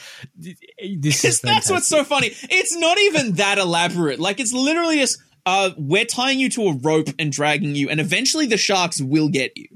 This 0.80 1.26
is 1.26 1.40
that's 1.42 1.70
what's 1.70 1.88
so 1.88 2.04
funny. 2.04 2.32
It's 2.44 2.76
not 2.78 2.98
even 3.00 3.34
that 3.34 3.58
elaborate. 3.58 4.20
Like 4.20 4.40
it's 4.40 4.54
literally 4.54 5.00
just 5.00 5.18
uh, 5.48 5.70
we're 5.78 6.06
tying 6.06 6.40
you 6.40 6.50
to 6.50 6.64
a 6.70 6.74
rope 6.78 7.08
and 7.20 7.32
dragging 7.32 7.76
you, 7.76 7.90
and 7.90 8.00
eventually 8.00 8.46
the 8.48 8.58
sharks 8.58 9.00
will 9.02 9.30
get 9.30 9.56
you. 9.58 9.68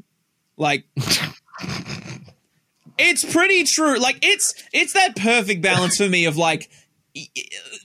Like 0.58 0.84
it's 2.98 3.24
pretty 3.24 3.64
true. 3.64 3.98
Like 4.00 4.20
it's 4.22 4.54
it's 4.74 4.94
that 4.94 5.16
perfect 5.16 5.62
balance 5.62 5.98
for 5.98 6.08
me 6.10 6.26
of 6.26 6.38
like 6.38 6.70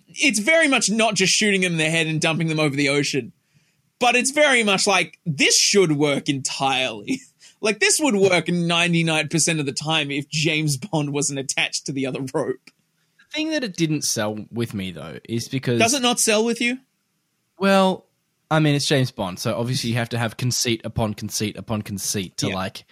it's 0.09 0.39
very 0.39 0.69
much 0.69 0.91
not 0.91 1.15
just 1.15 1.33
shooting 1.33 1.63
them 1.63 1.73
in 1.73 1.79
the 1.79 1.91
head 1.91 2.07
and 2.07 2.21
dumping 2.21 2.49
them 2.49 2.61
over 2.61 2.75
the 2.77 2.89
ocean, 2.89 3.33
but 3.99 4.15
it's 4.17 4.31
very 4.31 4.63
much 4.63 4.87
like 4.87 5.19
this 5.27 5.59
should 5.59 5.93
work 5.93 6.29
entirely. 6.29 7.21
Like 7.61 7.81
this 7.81 7.99
would 7.99 8.15
work 8.15 8.45
99% 8.45 9.59
of 9.59 9.65
the 9.65 9.73
time 9.73 10.11
if 10.11 10.29
James 10.29 10.77
Bond 10.77 11.15
wasn't 11.15 11.39
attached 11.39 11.87
to 11.87 11.93
the 11.93 12.05
other 12.07 12.21
rope. 12.35 12.61
The 12.67 13.25
thing 13.33 13.51
that 13.53 13.65
it 13.65 13.75
didn't 13.75 14.03
sell 14.03 14.37
with 14.51 14.75
me 14.75 14.91
though 14.91 15.19
is 15.27 15.49
because 15.49 15.79
Does 15.79 15.95
it 15.95 16.03
not 16.03 16.21
sell 16.21 16.45
with 16.45 16.61
you? 16.61 16.77
Well, 17.59 18.05
I 18.51 18.59
mean, 18.61 18.75
it's 18.75 18.87
James 18.87 19.11
Bond, 19.13 19.39
so 19.39 19.59
obviously 19.59 19.89
you 19.89 19.97
have 19.97 20.11
to 20.11 20.19
have 20.19 20.37
conceit 20.37 20.83
upon 20.85 21.15
conceit 21.15 21.57
upon 21.57 21.81
conceit 21.81 22.37
to 22.39 22.49
Yeah. 22.49 22.55
like 22.55 22.85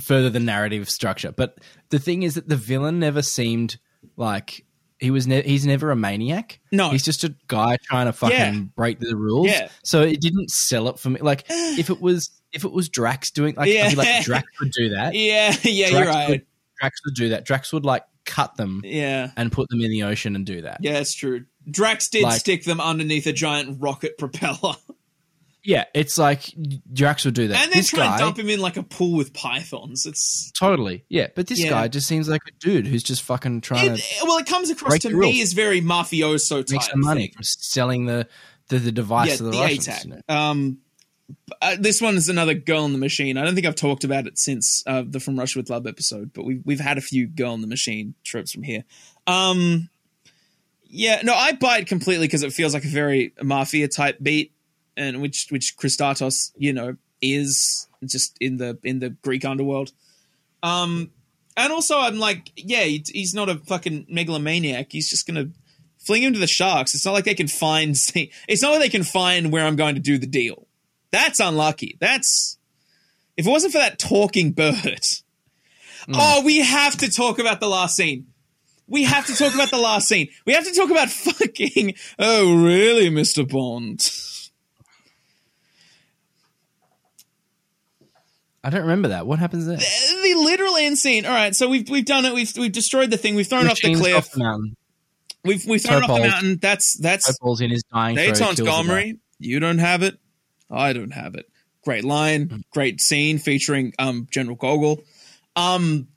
further 0.00 0.30
the 0.30 0.40
narrative 0.40 0.88
structure. 0.88 1.32
But 1.32 1.58
the 1.90 1.98
thing 1.98 2.22
is 2.22 2.36
that 2.36 2.48
the 2.48 2.56
villain 2.56 2.98
never 3.00 3.20
seemed 3.20 3.76
like 4.16 4.64
he 5.04 5.10
was. 5.10 5.26
Ne- 5.26 5.42
he's 5.42 5.64
never 5.66 5.90
a 5.90 5.96
maniac. 5.96 6.58
No. 6.72 6.88
he's 6.90 7.04
just 7.04 7.22
a 7.24 7.34
guy 7.46 7.76
trying 7.82 8.06
to 8.06 8.12
fucking 8.12 8.36
Yeah. 8.36 8.60
break 8.74 8.98
the 8.98 9.14
rules. 9.16 9.46
Yeah. 9.48 9.68
So 9.84 10.02
it 10.02 10.20
didn't 10.20 10.50
sell 10.50 10.88
it 10.88 10.98
for 10.98 11.10
me. 11.10 11.20
Like 11.20 11.44
if 11.50 11.90
it 11.90 12.00
was 12.00 12.30
if 12.52 12.64
it 12.64 12.72
was 12.72 12.88
Drax 12.88 13.30
doing 13.30 13.54
like 13.56 13.68
I'd 13.68 13.72
be 13.72 13.76
Yeah. 13.76 13.92
like 13.96 14.24
Drax 14.24 14.46
would 14.60 14.72
do 14.72 14.88
that. 14.90 15.14
Yeah, 15.14 15.54
yeah, 15.62 15.90
Drax 15.90 15.92
you're 15.92 16.06
right. 16.14 16.28
Would, 16.30 16.46
Drax 16.80 17.00
would 17.04 17.14
do 17.14 17.28
that. 17.30 17.44
Drax 17.44 17.72
would 17.72 17.84
like 17.84 18.04
cut 18.24 18.56
them 18.56 18.80
Yeah, 18.84 19.30
and 19.36 19.52
put 19.52 19.68
them 19.68 19.80
in 19.80 19.90
the 19.90 20.02
ocean 20.04 20.34
and 20.34 20.44
do 20.46 20.62
that. 20.62 20.78
yeah, 20.80 20.98
it's 20.98 21.14
true. 21.14 21.44
Drax 21.70 22.08
did 22.08 22.22
Like- 22.22 22.40
stick 22.40 22.64
them 22.64 22.80
underneath 22.80 23.26
a 23.26 23.32
giant 23.32 23.80
rocket 23.80 24.16
propeller, 24.18 24.74
Yeah, 25.66 25.84
it's 25.94 26.18
like 26.18 26.54
Drax 26.92 27.24
would 27.24 27.32
do 27.34 27.48
that. 27.48 27.54
and 27.62 27.72
then 27.72 27.78
this 27.78 27.88
try 27.88 28.00
guy, 28.00 28.10
and 28.12 28.18
dump 28.20 28.38
him 28.38 28.50
in 28.50 28.60
like 28.60 28.76
a 28.76 28.82
pool 28.82 29.16
with 29.16 29.32
pythons. 29.32 30.04
It's 30.04 30.52
Totally. 30.52 31.04
Yeah. 31.08 31.28
But 31.34 31.46
this 31.46 31.58
Yeah. 31.58 31.70
guy 31.70 31.88
just 31.88 32.06
seems 32.06 32.28
like 32.28 32.42
a 32.46 32.52
dude 32.60 32.86
who's 32.86 33.02
just 33.02 33.22
fucking 33.22 33.62
trying 33.62 33.92
it, 33.92 33.96
to 34.00 34.24
well, 34.26 34.36
it 34.36 34.44
comes 34.46 34.68
across 34.68 34.98
to 35.00 35.10
me 35.10 35.40
as 35.40 35.54
very 35.54 35.80
mafioso 35.80 36.58
type 36.66 36.70
make 36.70 36.82
some 36.82 37.00
money 37.00 37.28
from 37.34 37.42
selling 37.44 38.04
the 38.04 38.28
the, 38.68 38.78
the 38.78 38.92
device 38.92 39.30
Yeah, 39.30 39.36
to 39.36 39.42
the, 39.44 39.50
the 39.52 39.58
Russians. 39.58 39.88
ATAC. 39.88 40.04
you 40.04 40.10
know. 40.10 40.20
Um, 40.28 40.78
uh, 41.62 41.76
this 41.78 42.00
one 42.02 42.16
is 42.16 42.28
another 42.28 42.52
Girl 42.52 42.84
in 42.84 42.92
the 42.92 42.98
Machine. 42.98 43.38
I 43.38 43.44
don't 43.44 43.54
think 43.54 43.66
I've 43.66 43.74
talked 43.74 44.04
about 44.04 44.26
it 44.26 44.38
since 44.38 44.82
uh, 44.86 45.02
the 45.06 45.18
From 45.20 45.38
Russia 45.38 45.58
with 45.58 45.70
Love 45.70 45.86
episode, 45.86 46.32
but 46.34 46.44
we've 46.44 46.60
we've 46.66 46.80
had 46.80 46.98
a 46.98 47.00
few 47.00 47.26
Girl 47.26 47.54
in 47.54 47.62
the 47.62 47.66
Machine 47.66 48.14
tropes 48.24 48.52
from 48.52 48.62
here. 48.62 48.84
Um, 49.26 49.88
yeah, 50.84 51.22
no, 51.24 51.34
I 51.34 51.52
buy 51.52 51.78
it 51.78 51.86
completely 51.86 52.26
because 52.26 52.42
it 52.42 52.52
feels 52.52 52.74
like 52.74 52.84
a 52.84 52.88
very 52.88 53.32
mafia 53.42 53.88
type 53.88 54.18
beat, 54.22 54.52
and 54.96 55.20
which 55.20 55.48
which 55.50 55.76
Kristatos, 55.76 56.52
you 56.56 56.72
know, 56.72 56.96
is 57.20 57.88
just 58.04 58.36
in 58.40 58.56
the 58.58 58.78
in 58.82 58.98
the 58.98 59.10
Greek 59.10 59.44
underworld. 59.44 59.92
Um, 60.62 61.10
and 61.56 61.72
also 61.72 61.98
I'm 61.98 62.18
like, 62.18 62.50
yeah, 62.56 62.84
he's 62.84 63.34
not 63.34 63.48
a 63.48 63.56
fucking 63.56 64.06
megalomaniac. 64.08 64.92
He's 64.92 65.08
just 65.08 65.26
gonna 65.26 65.50
fling 65.98 66.22
him 66.22 66.32
to 66.34 66.38
the 66.38 66.46
sharks. 66.46 66.94
It's 66.94 67.04
not 67.04 67.12
like 67.12 67.24
they 67.24 67.34
can 67.34 67.48
find. 67.48 67.96
It's 68.48 68.62
not 68.62 68.72
like 68.72 68.80
they 68.80 68.88
can 68.88 69.04
find 69.04 69.52
where 69.52 69.64
I'm 69.64 69.76
going 69.76 69.94
to 69.94 70.00
do 70.00 70.18
the 70.18 70.26
deal. 70.26 70.66
That's 71.10 71.40
unlucky. 71.40 71.96
That's 72.00 72.58
if 73.36 73.46
it 73.46 73.50
wasn't 73.50 73.72
for 73.72 73.78
that 73.78 73.98
talking 73.98 74.52
bird. 74.52 75.04
Oh, 76.12 76.42
we 76.44 76.58
have 76.60 76.96
to 76.98 77.10
talk 77.10 77.38
about 77.38 77.60
the 77.60 77.68
last 77.68 77.96
scene. 77.96 78.26
We 78.86 79.04
have 79.04 79.26
to 79.26 79.34
talk 79.34 79.54
about 79.54 79.70
the 79.70 79.78
last 79.78 80.08
scene. 80.08 80.28
We 80.44 80.52
have 80.52 80.64
to 80.64 80.74
talk 80.74 80.90
about 80.90 81.08
fucking. 81.08 81.94
Oh, 82.18 82.62
really, 82.62 83.08
Mister 83.08 83.44
Bond? 83.44 84.10
I 88.64 88.70
don't 88.70 88.82
remember 88.82 89.08
that. 89.08 89.26
What 89.26 89.38
happens 89.38 89.66
there? 89.66 89.76
The 89.76 90.34
literal 90.36 90.76
end 90.76 90.98
scene. 90.98 91.26
All 91.26 91.32
right, 91.34 91.54
so 91.54 91.68
we've 91.68 91.88
we've 91.90 92.06
done 92.06 92.24
it. 92.24 92.32
We've 92.32 92.50
we've 92.56 92.72
destroyed 92.72 93.10
the 93.10 93.18
thing. 93.18 93.34
We've 93.34 93.46
thrown 93.46 93.66
off 93.68 93.78
the 93.78 93.94
cliff. 93.94 94.16
off 94.16 94.30
the 94.32 94.38
mountain. 94.38 94.76
We've 95.44 95.64
we've 95.66 95.82
thrown 95.82 96.02
off 96.02 96.16
the 96.16 96.26
mountain. 96.26 96.58
That's 96.62 96.96
that's 96.98 97.38
Topol's 97.38 97.60
in 97.60 97.70
his 97.70 97.82
dying 97.92 98.16
throes, 98.16 98.38
Dayton's 98.38 98.56
kills 98.56 98.56
the 98.56 98.64
guy. 98.64 98.72
Gomery. 98.82 99.18
You 99.38 99.60
don't 99.60 99.78
have 99.78 100.02
it. 100.02 100.18
I 100.70 100.94
don't 100.94 101.12
have 101.12 101.34
it. 101.34 101.46
Great 101.84 102.04
line, 102.04 102.64
great 102.70 103.02
scene 103.02 103.36
featuring 103.38 103.92
um 103.98 104.26
General 104.30 104.56
Gogol. 104.56 105.04
Um 105.54 106.08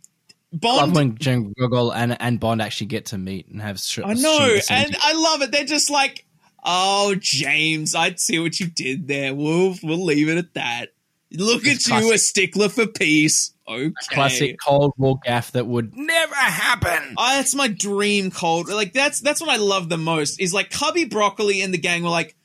I 0.54 0.58
Bond 0.58 0.78
love 0.78 0.96
when 0.96 1.18
General 1.18 1.52
Gogol 1.60 1.92
and, 1.92 2.16
and 2.22 2.40
Bond 2.40 2.62
actually 2.62 2.88
get 2.88 3.08
to 3.08 3.18
meet 3.18 3.50
and 3.50 3.62
have 3.62 3.80
sh- 3.80 4.00
I 4.04 4.14
know, 4.14 4.58
and 4.70 4.96
I 5.02 5.14
love 5.14 5.42
it. 5.42 5.52
They're 5.52 5.66
just 5.66 5.90
like, 5.90 6.26
"Oh, 6.64 7.16
James, 7.20 7.94
I 7.94 8.16
see 8.16 8.40
what 8.40 8.58
you 8.58 8.68
did 8.68 9.10
there. 9.10 9.36
We'll 9.36 9.76
we'll 9.84 10.04
leave 10.04 10.30
it 10.30 10.38
at 10.38 10.54
that. 10.54 10.94
Look 11.32 11.66
It's 11.66 11.92
at 11.92 12.04
you, 12.04 12.14
a 12.14 12.18
stickler 12.18 12.70
for 12.70 12.88
peace." 12.88 13.54
Okay, 13.68 13.92
classic 14.10 14.58
Cold 14.66 14.94
War 14.98 15.20
gaff 15.26 15.52
that 15.52 15.68
would 15.68 15.94
never 15.94 16.36
happen. 16.36 17.16
Oh, 17.18 17.36
that's 17.36 17.54
my 17.54 17.68
dream 17.68 18.32
cold. 18.32 18.70
Like 18.70 18.94
that's 18.94 19.20
that's 19.20 19.42
what 19.42 19.50
I 19.50 19.58
love 19.58 19.90
the 19.90 19.98
most. 19.98 20.40
Is 20.40 20.54
like 20.54 20.70
Cubby 20.70 21.04
Broccoli 21.04 21.62
and 21.62 21.74
the 21.74 21.78
gang 21.78 22.04
were 22.04 22.10
like, 22.10 22.38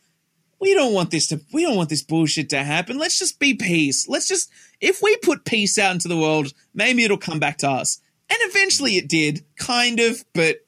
we 0.63 0.75
don't 0.75 0.95
want 0.95 1.11
this 1.11 1.29
to 1.29 1.41
we 1.53 1.63
don't 1.63 1.77
want 1.77 1.91
this 1.91 2.03
bullshit 2.03 2.51
to 2.51 2.63
happen. 2.63 2.99
Let's 2.99 3.19
just 3.19 3.39
be 3.39 3.55
peace. 3.55 4.09
Let's 4.09 4.27
just 4.27 4.51
if 4.81 5.01
we 5.01 5.17
put 5.19 5.45
peace 5.45 5.79
out 5.79 5.93
into 5.93 6.09
the 6.09 6.17
world, 6.17 6.53
maybe 6.75 7.05
it'll 7.05 7.19
come 7.19 7.39
back 7.39 7.59
to 7.59 7.71
us. 7.71 8.01
And 8.31 8.39
eventually 8.43 8.97
it 8.97 9.09
did, 9.09 9.45
kind 9.57 10.01
of, 10.01 10.25
but 10.35 10.59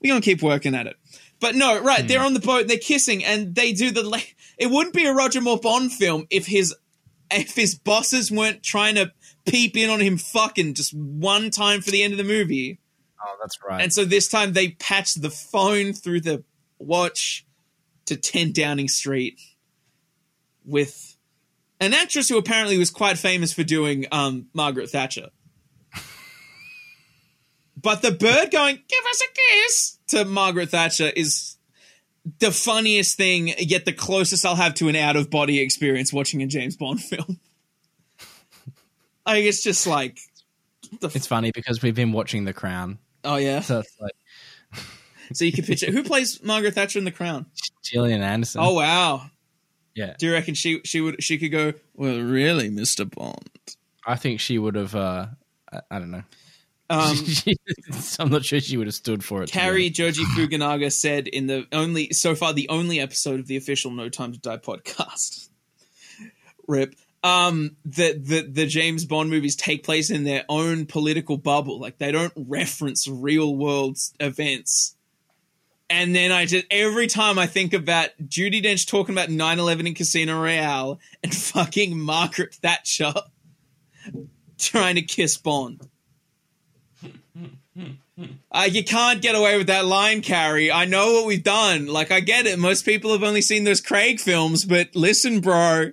we're 0.00 0.12
gonna 0.12 0.20
keep 0.20 0.42
working 0.42 0.74
at 0.74 0.86
it. 0.86 0.96
But 1.40 1.54
no, 1.54 1.80
right, 1.80 2.06
they're 2.06 2.20
hmm. 2.20 2.26
on 2.26 2.34
the 2.34 2.40
boat, 2.40 2.68
they're 2.68 2.78
kissing, 2.78 3.24
and 3.24 3.54
they 3.54 3.72
do 3.72 3.90
the 3.90 4.02
la- 4.02 4.18
it 4.58 4.70
wouldn't 4.70 4.94
be 4.94 5.06
a 5.06 5.12
Roger 5.12 5.40
Moore 5.40 5.58
Bond 5.58 5.92
film 5.92 6.26
if 6.30 6.46
his 6.46 6.74
if 7.34 7.54
his 7.54 7.74
bosses 7.74 8.30
weren't 8.30 8.62
trying 8.62 8.94
to 8.96 9.12
peep 9.44 9.76
in 9.76 9.90
on 9.90 10.00
him 10.00 10.16
fucking 10.16 10.74
just 10.74 10.94
one 10.94 11.50
time 11.50 11.80
for 11.80 11.90
the 11.90 12.02
end 12.02 12.12
of 12.12 12.18
the 12.18 12.24
movie. 12.24 12.80
Oh, 13.20 13.36
that's 13.40 13.58
right. 13.66 13.82
And 13.82 13.92
so 13.92 14.04
this 14.04 14.28
time 14.28 14.52
they 14.52 14.70
patched 14.70 15.20
the 15.22 15.30
phone 15.30 15.92
through 15.92 16.20
the 16.22 16.44
watch 16.78 17.46
to 18.06 18.16
10 18.16 18.52
Downing 18.52 18.88
Street 18.88 19.40
with 20.64 21.16
an 21.80 21.94
actress 21.94 22.28
who 22.28 22.38
apparently 22.38 22.78
was 22.78 22.90
quite 22.90 23.18
famous 23.18 23.52
for 23.52 23.64
doing 23.64 24.06
um, 24.12 24.46
Margaret 24.52 24.90
Thatcher. 24.90 25.28
but 27.80 28.02
the 28.02 28.12
bird 28.12 28.50
going, 28.50 28.76
give 28.88 29.04
us 29.06 29.22
a 29.22 29.34
kiss 29.34 29.98
to 30.08 30.24
Margaret 30.24 30.70
Thatcher 30.70 31.10
is 31.14 31.56
the 32.38 32.50
funniest 32.50 33.16
thing, 33.16 33.54
yet 33.58 33.84
the 33.84 33.92
closest 33.92 34.44
I'll 34.46 34.56
have 34.56 34.74
to 34.74 34.88
an 34.88 34.96
out 34.96 35.16
of 35.16 35.30
body 35.30 35.60
experience 35.60 36.12
watching 36.12 36.42
a 36.42 36.46
James 36.46 36.76
Bond 36.76 37.02
film. 37.02 37.38
like, 39.26 39.44
it's 39.44 39.62
just 39.62 39.86
like, 39.86 40.18
f- 41.02 41.16
it's 41.16 41.26
funny 41.26 41.52
because 41.52 41.82
we've 41.82 41.94
been 41.94 42.12
watching 42.12 42.44
The 42.44 42.52
Crown, 42.52 42.98
oh 43.24 43.36
yeah. 43.36 43.60
so 43.60 43.80
it's 43.80 43.96
like 44.00 44.14
So 45.32 45.44
you 45.44 45.52
can 45.52 45.64
picture 45.64 45.90
who 45.90 46.02
plays 46.04 46.42
Margaret 46.42 46.74
Thatcher 46.74 46.98
in 46.98 47.04
The 47.04 47.10
Crown. 47.10 47.46
Gillian 47.82 48.22
Anderson. 48.22 48.60
Oh 48.62 48.74
wow! 48.74 49.30
yeah. 49.94 50.14
Do 50.18 50.26
you 50.26 50.32
reckon 50.32 50.54
she 50.54 50.80
she 50.84 51.00
would 51.00 51.22
she 51.22 51.38
could 51.38 51.50
go? 51.50 51.72
Well, 51.94 52.20
really, 52.20 52.70
Mister 52.70 53.04
Bond. 53.04 53.48
I 54.06 54.16
think 54.16 54.40
she 54.40 54.58
would 54.58 54.74
have. 54.74 54.94
Uh, 54.94 55.26
I, 55.72 55.80
I 55.90 55.98
don't 55.98 56.10
know. 56.10 56.24
Um, 56.90 57.16
I'm 58.18 58.30
not 58.30 58.44
sure 58.44 58.60
she 58.60 58.76
would 58.76 58.86
have 58.86 58.94
stood 58.94 59.24
for 59.24 59.42
it. 59.42 59.50
Cary. 59.50 59.90
Joji 59.90 60.24
Fukunaga 60.36 60.92
said 60.92 61.28
in 61.28 61.46
the 61.46 61.66
only 61.72 62.12
so 62.12 62.34
far 62.34 62.52
the 62.52 62.68
only 62.68 63.00
episode 63.00 63.40
of 63.40 63.46
the 63.46 63.56
official 63.56 63.90
No 63.90 64.08
Time 64.08 64.32
to 64.32 64.38
Die 64.38 64.58
podcast. 64.58 65.48
Rip. 66.68 66.94
Um, 67.22 67.76
that 67.86 68.26
the 68.26 68.42
the 68.42 68.66
James 68.66 69.06
Bond 69.06 69.30
movies 69.30 69.56
take 69.56 69.82
place 69.82 70.10
in 70.10 70.24
their 70.24 70.44
own 70.48 70.84
political 70.84 71.38
bubble. 71.38 71.80
Like 71.80 71.96
they 71.96 72.12
don't 72.12 72.32
reference 72.36 73.08
real 73.08 73.56
world 73.56 73.96
events. 74.20 74.94
And 75.88 76.14
then 76.14 76.32
I 76.32 76.44
just 76.44 76.66
every 76.70 77.06
time 77.06 77.38
I 77.38 77.46
think 77.46 77.72
about 77.72 78.10
Judi 78.22 78.62
Dench 78.62 78.86
talking 78.86 79.14
about 79.14 79.28
9-11 79.28 79.86
in 79.86 79.94
Casino 79.94 80.40
Royale 80.40 80.98
and 81.22 81.34
fucking 81.34 81.98
Margaret 81.98 82.54
Thatcher 82.56 83.14
trying 84.58 84.96
to 84.96 85.02
kiss 85.02 85.38
Bond. 85.38 85.88
Uh, 88.52 88.68
you 88.70 88.84
can't 88.84 89.20
get 89.20 89.34
away 89.34 89.58
with 89.58 89.66
that 89.66 89.84
line, 89.84 90.22
Cary. 90.22 90.70
I 90.70 90.84
know 90.84 91.14
what 91.14 91.26
we've 91.26 91.42
done. 91.42 91.86
Like, 91.86 92.12
I 92.12 92.20
get 92.20 92.46
it. 92.46 92.58
Most 92.58 92.84
people 92.84 93.12
have 93.12 93.22
only 93.22 93.42
seen 93.42 93.64
those 93.64 93.80
Craig 93.80 94.20
films, 94.20 94.64
but 94.64 94.94
listen, 94.94 95.40
bro. 95.40 95.90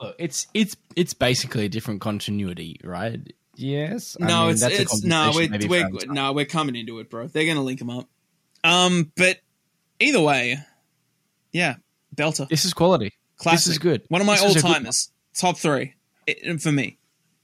Look, 0.00 0.16
it's 0.18 0.46
it's 0.52 0.76
it's 0.96 1.14
basically 1.14 1.64
a 1.64 1.68
different 1.68 2.00
continuity, 2.00 2.80
right? 2.82 3.20
Yes. 3.54 4.16
I 4.20 4.26
no, 4.26 4.42
mean, 4.42 4.50
it's 4.50 4.62
it's 4.62 5.04
no, 5.04 5.32
we're, 5.34 5.48
we're 5.68 5.88
no, 6.06 6.32
we're 6.32 6.44
coming 6.44 6.76
into 6.76 6.98
it, 6.98 7.08
bro. 7.08 7.28
They're 7.28 7.46
gonna 7.46 7.62
link 7.62 7.78
them 7.78 7.90
up. 7.90 8.08
Um, 8.62 9.12
but 9.16 9.38
either 10.00 10.20
way, 10.20 10.58
yeah, 11.52 11.76
Belter. 12.14 12.48
This 12.48 12.64
is 12.64 12.74
quality. 12.74 13.14
Classic. 13.38 13.66
This 13.66 13.72
is 13.74 13.78
good. 13.78 14.02
One 14.08 14.20
of 14.20 14.26
my 14.26 14.38
all 14.38 14.54
timers. 14.54 15.10
Top 15.34 15.58
three 15.58 15.94
It- 16.26 16.60
for 16.60 16.72
me. 16.72 16.98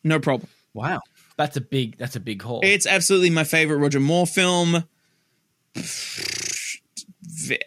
No 0.04 0.18
problem. 0.18 0.48
Wow, 0.74 1.00
that's 1.36 1.56
a 1.56 1.60
big 1.60 1.98
that's 1.98 2.16
a 2.16 2.20
big 2.20 2.42
haul. 2.42 2.60
It's 2.62 2.86
absolutely 2.86 3.30
my 3.30 3.44
favorite 3.44 3.78
Roger 3.78 4.00
Moore 4.00 4.26
film. 4.26 4.84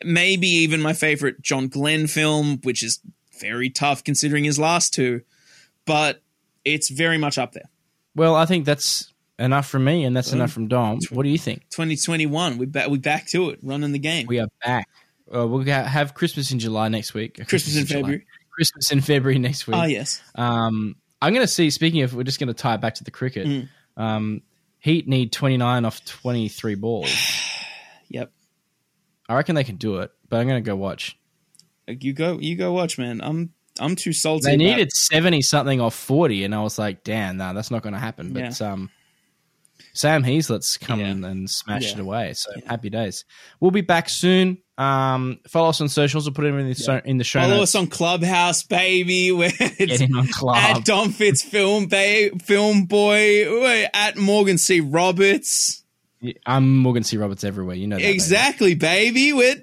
Maybe 0.04 0.48
even 0.48 0.82
my 0.82 0.94
favorite 0.94 1.42
John 1.42 1.68
Glenn 1.68 2.08
film, 2.08 2.60
which 2.64 2.84
is 2.84 3.02
very 3.40 3.70
tough 3.70 4.04
considering 4.04 4.44
his 4.44 4.58
last 4.60 4.94
two, 4.94 5.22
but 5.86 6.22
it's 6.64 6.90
very 6.90 7.18
much 7.18 7.38
up 7.38 7.52
there. 7.54 7.70
well, 8.16 8.36
I 8.36 8.46
think 8.46 8.66
that's 8.66 9.12
enough 9.38 9.68
from 9.68 9.84
me, 9.84 10.06
and 10.06 10.16
that's 10.16 10.32
enough 10.32 10.52
from 10.52 10.68
Dom. 10.68 11.00
What 11.10 11.24
do 11.24 11.30
you 11.30 11.38
think? 11.38 11.62
2021, 11.72 12.58
we 12.58 12.66
back 12.66 12.90
we 12.90 12.98
back 12.98 13.28
to 13.28 13.50
it, 13.50 13.60
running 13.62 13.92
the 13.92 14.00
game. 14.00 14.28
We 14.28 14.40
are 14.40 14.48
back. 14.64 14.88
Uh, 15.34 15.48
we'll 15.48 15.66
ha- 15.66 15.84
have 15.84 16.14
Christmas 16.14 16.52
in 16.52 16.60
July 16.60 16.88
next 16.88 17.14
week. 17.14 17.40
Uh, 17.42 17.46
Christmas 17.46 17.76
in 17.76 17.86
July. 17.86 18.02
February. 18.02 18.26
Christmas 18.52 18.92
in 18.92 19.02
February 19.02 19.40
next 19.40 19.68
week. 19.68 19.76
Ah, 19.76 19.86
yes. 19.86 20.22
Um, 20.36 20.96
I'm 21.26 21.34
going 21.34 21.44
to 21.44 21.52
see. 21.52 21.72
Speaking 21.72 22.04
of, 22.04 22.14
we're 22.14 22.22
just 22.22 22.40
going 22.40 22.50
to 22.50 22.54
tie 22.54 22.76
it 22.76 22.82
back 22.82 22.96
to 22.96 23.04
the 23.04 23.10
cricket. 23.10 23.48
Mm. 23.48 23.70
Um, 23.98 24.42
Heat 24.78 25.08
need 25.08 25.34
29 25.34 25.84
off 25.84 26.06
23 26.06 26.76
balls. 26.76 27.12
Yep. 28.08 28.32
I 29.28 29.36
reckon 29.36 29.56
they 29.56 29.64
can 29.64 29.78
do 29.78 29.98
it, 29.98 30.12
but 30.30 30.40
I'm 30.40 30.48
going 30.48 30.64
to 30.64 30.66
go 30.66 30.76
watch. 30.76 31.18
You 31.88 32.14
go, 32.14 32.38
you 32.40 32.56
go 32.56 32.72
watch, 32.72 33.00
man. 33.00 33.20
I'm, 33.20 33.52
I'm 33.80 33.96
too 33.96 34.14
salty. 34.14 34.52
They 34.52 34.56
needed 34.56 34.90
it. 34.90 34.92
70 34.94 35.42
something 35.42 35.82
off 35.82 35.96
40, 35.96 36.44
and 36.44 36.54
I 36.54 36.62
was 36.62 36.78
like, 36.78 37.04
damn, 37.04 37.38
no, 37.38 37.56
that's 37.56 37.72
not 37.72 37.82
going 37.82 37.94
to 37.94 38.00
happen. 38.00 38.32
But 38.32 38.62
um, 38.62 38.92
Sam 39.94 40.24
Heazlett's 40.24 40.78
come 40.78 41.00
Yeah. 41.00 41.08
and 41.08 41.50
smashed 41.50 41.88
Yeah. 41.90 41.94
it 41.94 42.00
away. 42.00 42.34
So 42.34 42.52
happy 42.66 42.90
days. 42.90 43.26
We'll 43.60 43.72
be 43.72 43.82
back 43.82 44.10
soon. 44.10 44.58
Um, 44.78 45.40
follow 45.48 45.70
us 45.70 45.80
on 45.80 45.88
socials. 45.88 46.26
We'll 46.26 46.34
put 46.34 46.46
it 46.46 46.54
in 46.54 46.68
the, 46.68 46.76
so, 46.76 47.02
in 47.06 47.18
the 47.18 47.24
show 47.24 47.40
Follow 47.42 47.58
notes. 47.58 47.76
us 47.76 47.80
on 47.80 47.88
Clubhouse, 47.88 48.64
baby. 48.64 49.32
Where 49.32 49.52
it's 49.60 50.00
Get 50.00 50.14
on 50.14 50.28
club. 50.28 50.58
at 50.58 50.84
Dom 50.86 51.12
Fitz 51.12 51.42
Film 51.44 51.86
Bay, 51.88 52.30
Film 52.44 52.86
Boy, 52.86 53.50
we're 53.50 53.90
at 53.94 54.18
Morgan 54.18 54.58
C. 54.58 54.82
Roberts. 54.82 55.84
I'm 56.46 56.78
Morgan 56.80 57.04
C. 57.04 57.18
Roberts 57.18 57.44
everywhere. 57.44 57.76
You 57.76 57.88
know 57.88 57.96
that. 57.98 58.02
baby. 58.02 58.14
Exactly, 58.14 58.76
baby. 58.76 59.32
With 59.32 59.62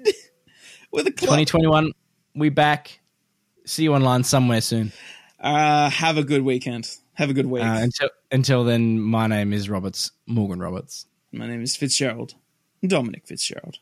with 0.91 1.05
a 1.07 1.11
club. 1.11 1.37
2021, 1.39 1.91
we 2.35 2.49
back. 2.49 2.99
See 3.65 3.83
you 3.83 3.93
online 3.93 4.23
somewhere 4.23 4.61
soon. 4.61 4.91
Uh, 5.39 5.89
have 5.89 6.17
a 6.17 6.23
good 6.23 6.41
weekend. 6.41 6.89
Have 7.13 7.29
a 7.29 7.33
good 7.33 7.45
week. 7.45 7.63
Uh, 7.63 7.77
until 7.81 8.09
until 8.33 8.63
then, 8.63 8.99
my 8.99 9.27
name 9.27 9.53
is 9.53 9.69
Roberts, 9.69 10.11
Morgan 10.25 10.57
Roberts. 10.57 11.05
My 11.31 11.45
name 11.45 11.61
is 11.61 11.75
Fitzgerald, 11.75 12.33
Dominic 12.83 13.27
Fitzgerald. 13.27 13.77